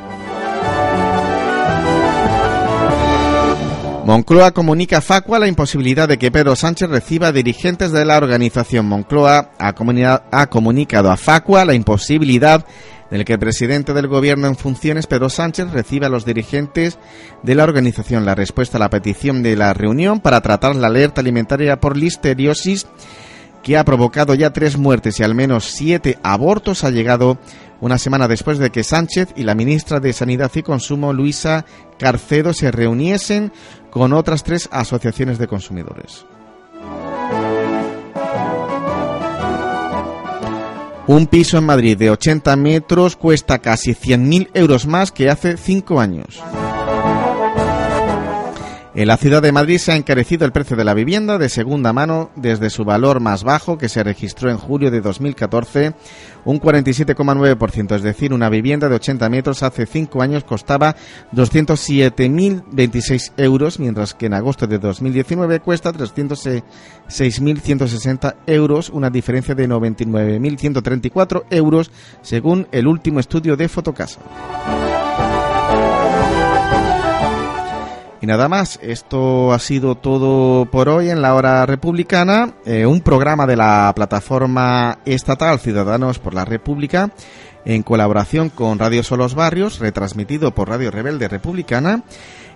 Moncloa 4.05 4.51
comunica 4.51 4.97
a 4.97 5.01
Facua 5.01 5.39
la 5.39 5.47
imposibilidad 5.47 6.09
de 6.09 6.17
que 6.17 6.29
Pedro 6.29 6.57
Sánchez 6.57 6.89
reciba 6.89 7.31
dirigentes 7.31 7.93
de 7.93 8.03
la 8.03 8.17
organización. 8.17 8.85
Moncloa 8.85 9.51
ha, 9.57 10.47
comunicado 10.49 11.09
a 11.09 11.15
Facua 11.15 11.63
la 11.63 11.73
imposibilidad 11.73 12.65
de 13.09 13.23
que 13.23 13.33
el 13.33 13.39
presidente 13.39 13.93
del 13.93 14.07
gobierno 14.07 14.47
en 14.47 14.57
funciones, 14.57 15.07
Pedro 15.07 15.29
Sánchez, 15.29 15.71
reciba 15.71 16.07
a 16.07 16.09
los 16.09 16.25
dirigentes 16.25 16.99
de 17.43 17.55
la 17.55 17.63
organización. 17.63 18.25
La 18.25 18.35
respuesta 18.35 18.75
a 18.75 18.81
la 18.81 18.89
petición 18.89 19.41
de 19.41 19.55
la 19.55 19.73
reunión 19.73 20.19
para 20.19 20.41
tratar 20.41 20.75
la 20.75 20.87
alerta 20.87 21.21
alimentaria 21.21 21.79
por 21.79 21.95
listeriosis 21.95 22.87
que 23.63 23.77
ha 23.77 23.85
provocado 23.85 24.35
ya 24.35 24.51
tres 24.51 24.77
muertes 24.77 25.21
y 25.21 25.23
al 25.23 25.33
menos 25.33 25.63
siete 25.63 26.19
abortos 26.21 26.83
ha 26.83 26.89
llegado 26.89 27.37
una 27.79 27.97
semana 27.97 28.27
después 28.27 28.59
de 28.59 28.69
que 28.69 28.83
Sánchez 28.83 29.29
y 29.35 29.43
la 29.43 29.55
ministra 29.55 29.99
de 29.99 30.13
Sanidad 30.13 30.51
y 30.53 30.63
Consumo, 30.63 31.13
Luisa 31.13 31.65
Carcedo, 31.97 32.53
se 32.53 32.71
reuniesen 32.71 33.51
con 33.93 34.11
otras 34.11 34.43
tres 34.43 34.67
asociaciones 34.71 35.37
de 35.37 35.47
consumidores. 35.47 36.25
Un 41.05 41.27
piso 41.27 41.59
en 41.59 41.65
Madrid 41.65 41.95
de 41.95 42.09
80 42.09 42.55
metros 42.55 43.15
cuesta 43.15 43.59
casi 43.59 43.91
100.000 43.93 44.49
euros 44.55 44.87
más 44.87 45.11
que 45.11 45.29
hace 45.29 45.57
cinco 45.57 45.99
años. 45.99 46.41
En 48.95 49.07
la 49.07 49.17
ciudad 49.17 49.41
de 49.41 49.51
Madrid 49.51 49.79
se 49.79 49.91
ha 49.91 49.95
encarecido 49.95 50.45
el 50.45 50.51
precio 50.51 50.77
de 50.77 50.83
la 50.83 50.93
vivienda 50.93 51.39
de 51.39 51.49
segunda 51.49 51.93
mano 51.93 52.29
desde 52.35 52.69
su 52.69 52.85
valor 52.85 53.21
más 53.21 53.43
bajo 53.43 53.75
que 53.75 53.89
se 53.89 54.03
registró 54.03 54.51
en 54.51 54.57
julio 54.57 54.91
de 54.91 55.01
2014, 55.01 55.95
un 56.45 56.61
47,9%, 56.61 57.95
es 57.95 58.03
decir, 58.03 58.33
una 58.33 58.49
vivienda 58.49 58.89
de 58.89 58.95
80 58.95 59.29
metros 59.29 59.63
hace 59.63 59.87
cinco 59.87 60.21
años 60.21 60.43
costaba 60.43 60.95
207.026 61.33 63.31
euros, 63.37 63.79
mientras 63.79 64.13
que 64.13 64.27
en 64.27 64.35
agosto 64.35 64.67
de 64.67 64.77
2019 64.77 65.59
cuesta 65.61 65.91
306.160 65.91 68.35
euros, 68.45 68.91
una 68.91 69.09
diferencia 69.09 69.55
de 69.55 69.67
99.134 69.67 71.45
euros 71.49 71.89
según 72.21 72.67
el 72.71 72.85
último 72.85 73.19
estudio 73.19 73.57
de 73.57 73.69
Fotocasa. 73.69 74.19
Y 78.23 78.25
nada 78.25 78.47
más, 78.47 78.79
esto 78.81 79.51
ha 79.51 79.59
sido 79.59 79.95
todo 79.95 80.63
por 80.71 80.87
hoy 80.87 81.09
en 81.09 81.21
la 81.21 81.35
hora 81.35 81.65
republicana, 81.65 82.53
eh, 82.65 82.85
un 82.85 83.01
programa 83.01 83.45
de 83.45 83.57
la 83.57 83.91
plataforma 83.93 84.99
estatal 85.03 85.59
Ciudadanos 85.59 86.19
por 86.19 86.33
la 86.33 86.45
República 86.45 87.11
en 87.65 87.83
colaboración 87.83 88.47
con 88.47 88.79
Radio 88.79 89.03
Solos 89.03 89.35
Barrios, 89.35 89.79
retransmitido 89.79 90.55
por 90.55 90.69
Radio 90.69 90.89
Rebelde 90.89 91.27
Republicana. 91.27 92.03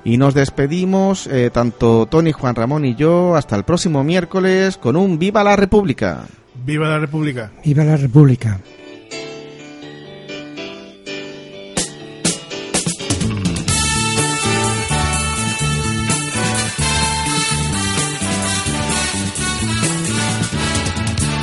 Y 0.06 0.16
nos 0.16 0.34
despedimos, 0.34 1.28
eh, 1.28 1.50
tanto 1.52 2.06
Tony, 2.06 2.32
Juan 2.32 2.56
Ramón 2.56 2.86
y 2.86 2.96
yo, 2.96 3.36
hasta 3.36 3.58
el 3.58 3.66
próximo 3.66 4.06
miércoles 4.06 4.78
con 4.78 4.96
un 4.96 5.20
Viva 5.20 5.44
la 5.44 5.58
República. 5.58 6.28
¡Viva 6.66 6.88
la 6.88 7.00
República! 7.00 7.52
¡Viva 7.66 7.84
la 7.84 7.98
República! 7.98 8.62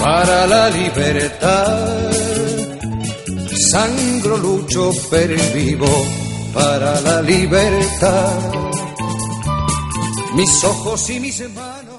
Para 0.05 0.47
la 0.47 0.68
libertad. 0.68 2.12
Sangro, 3.70 4.36
lucho, 4.36 4.90
pero 5.10 5.35
vivo 5.55 5.93
para 6.52 7.01
la 7.01 7.22
libertad. 7.22 8.39
Mis 10.35 10.64
ojos 10.64 11.09
y 11.09 11.20
mis 11.20 11.40
manos. 11.51 11.94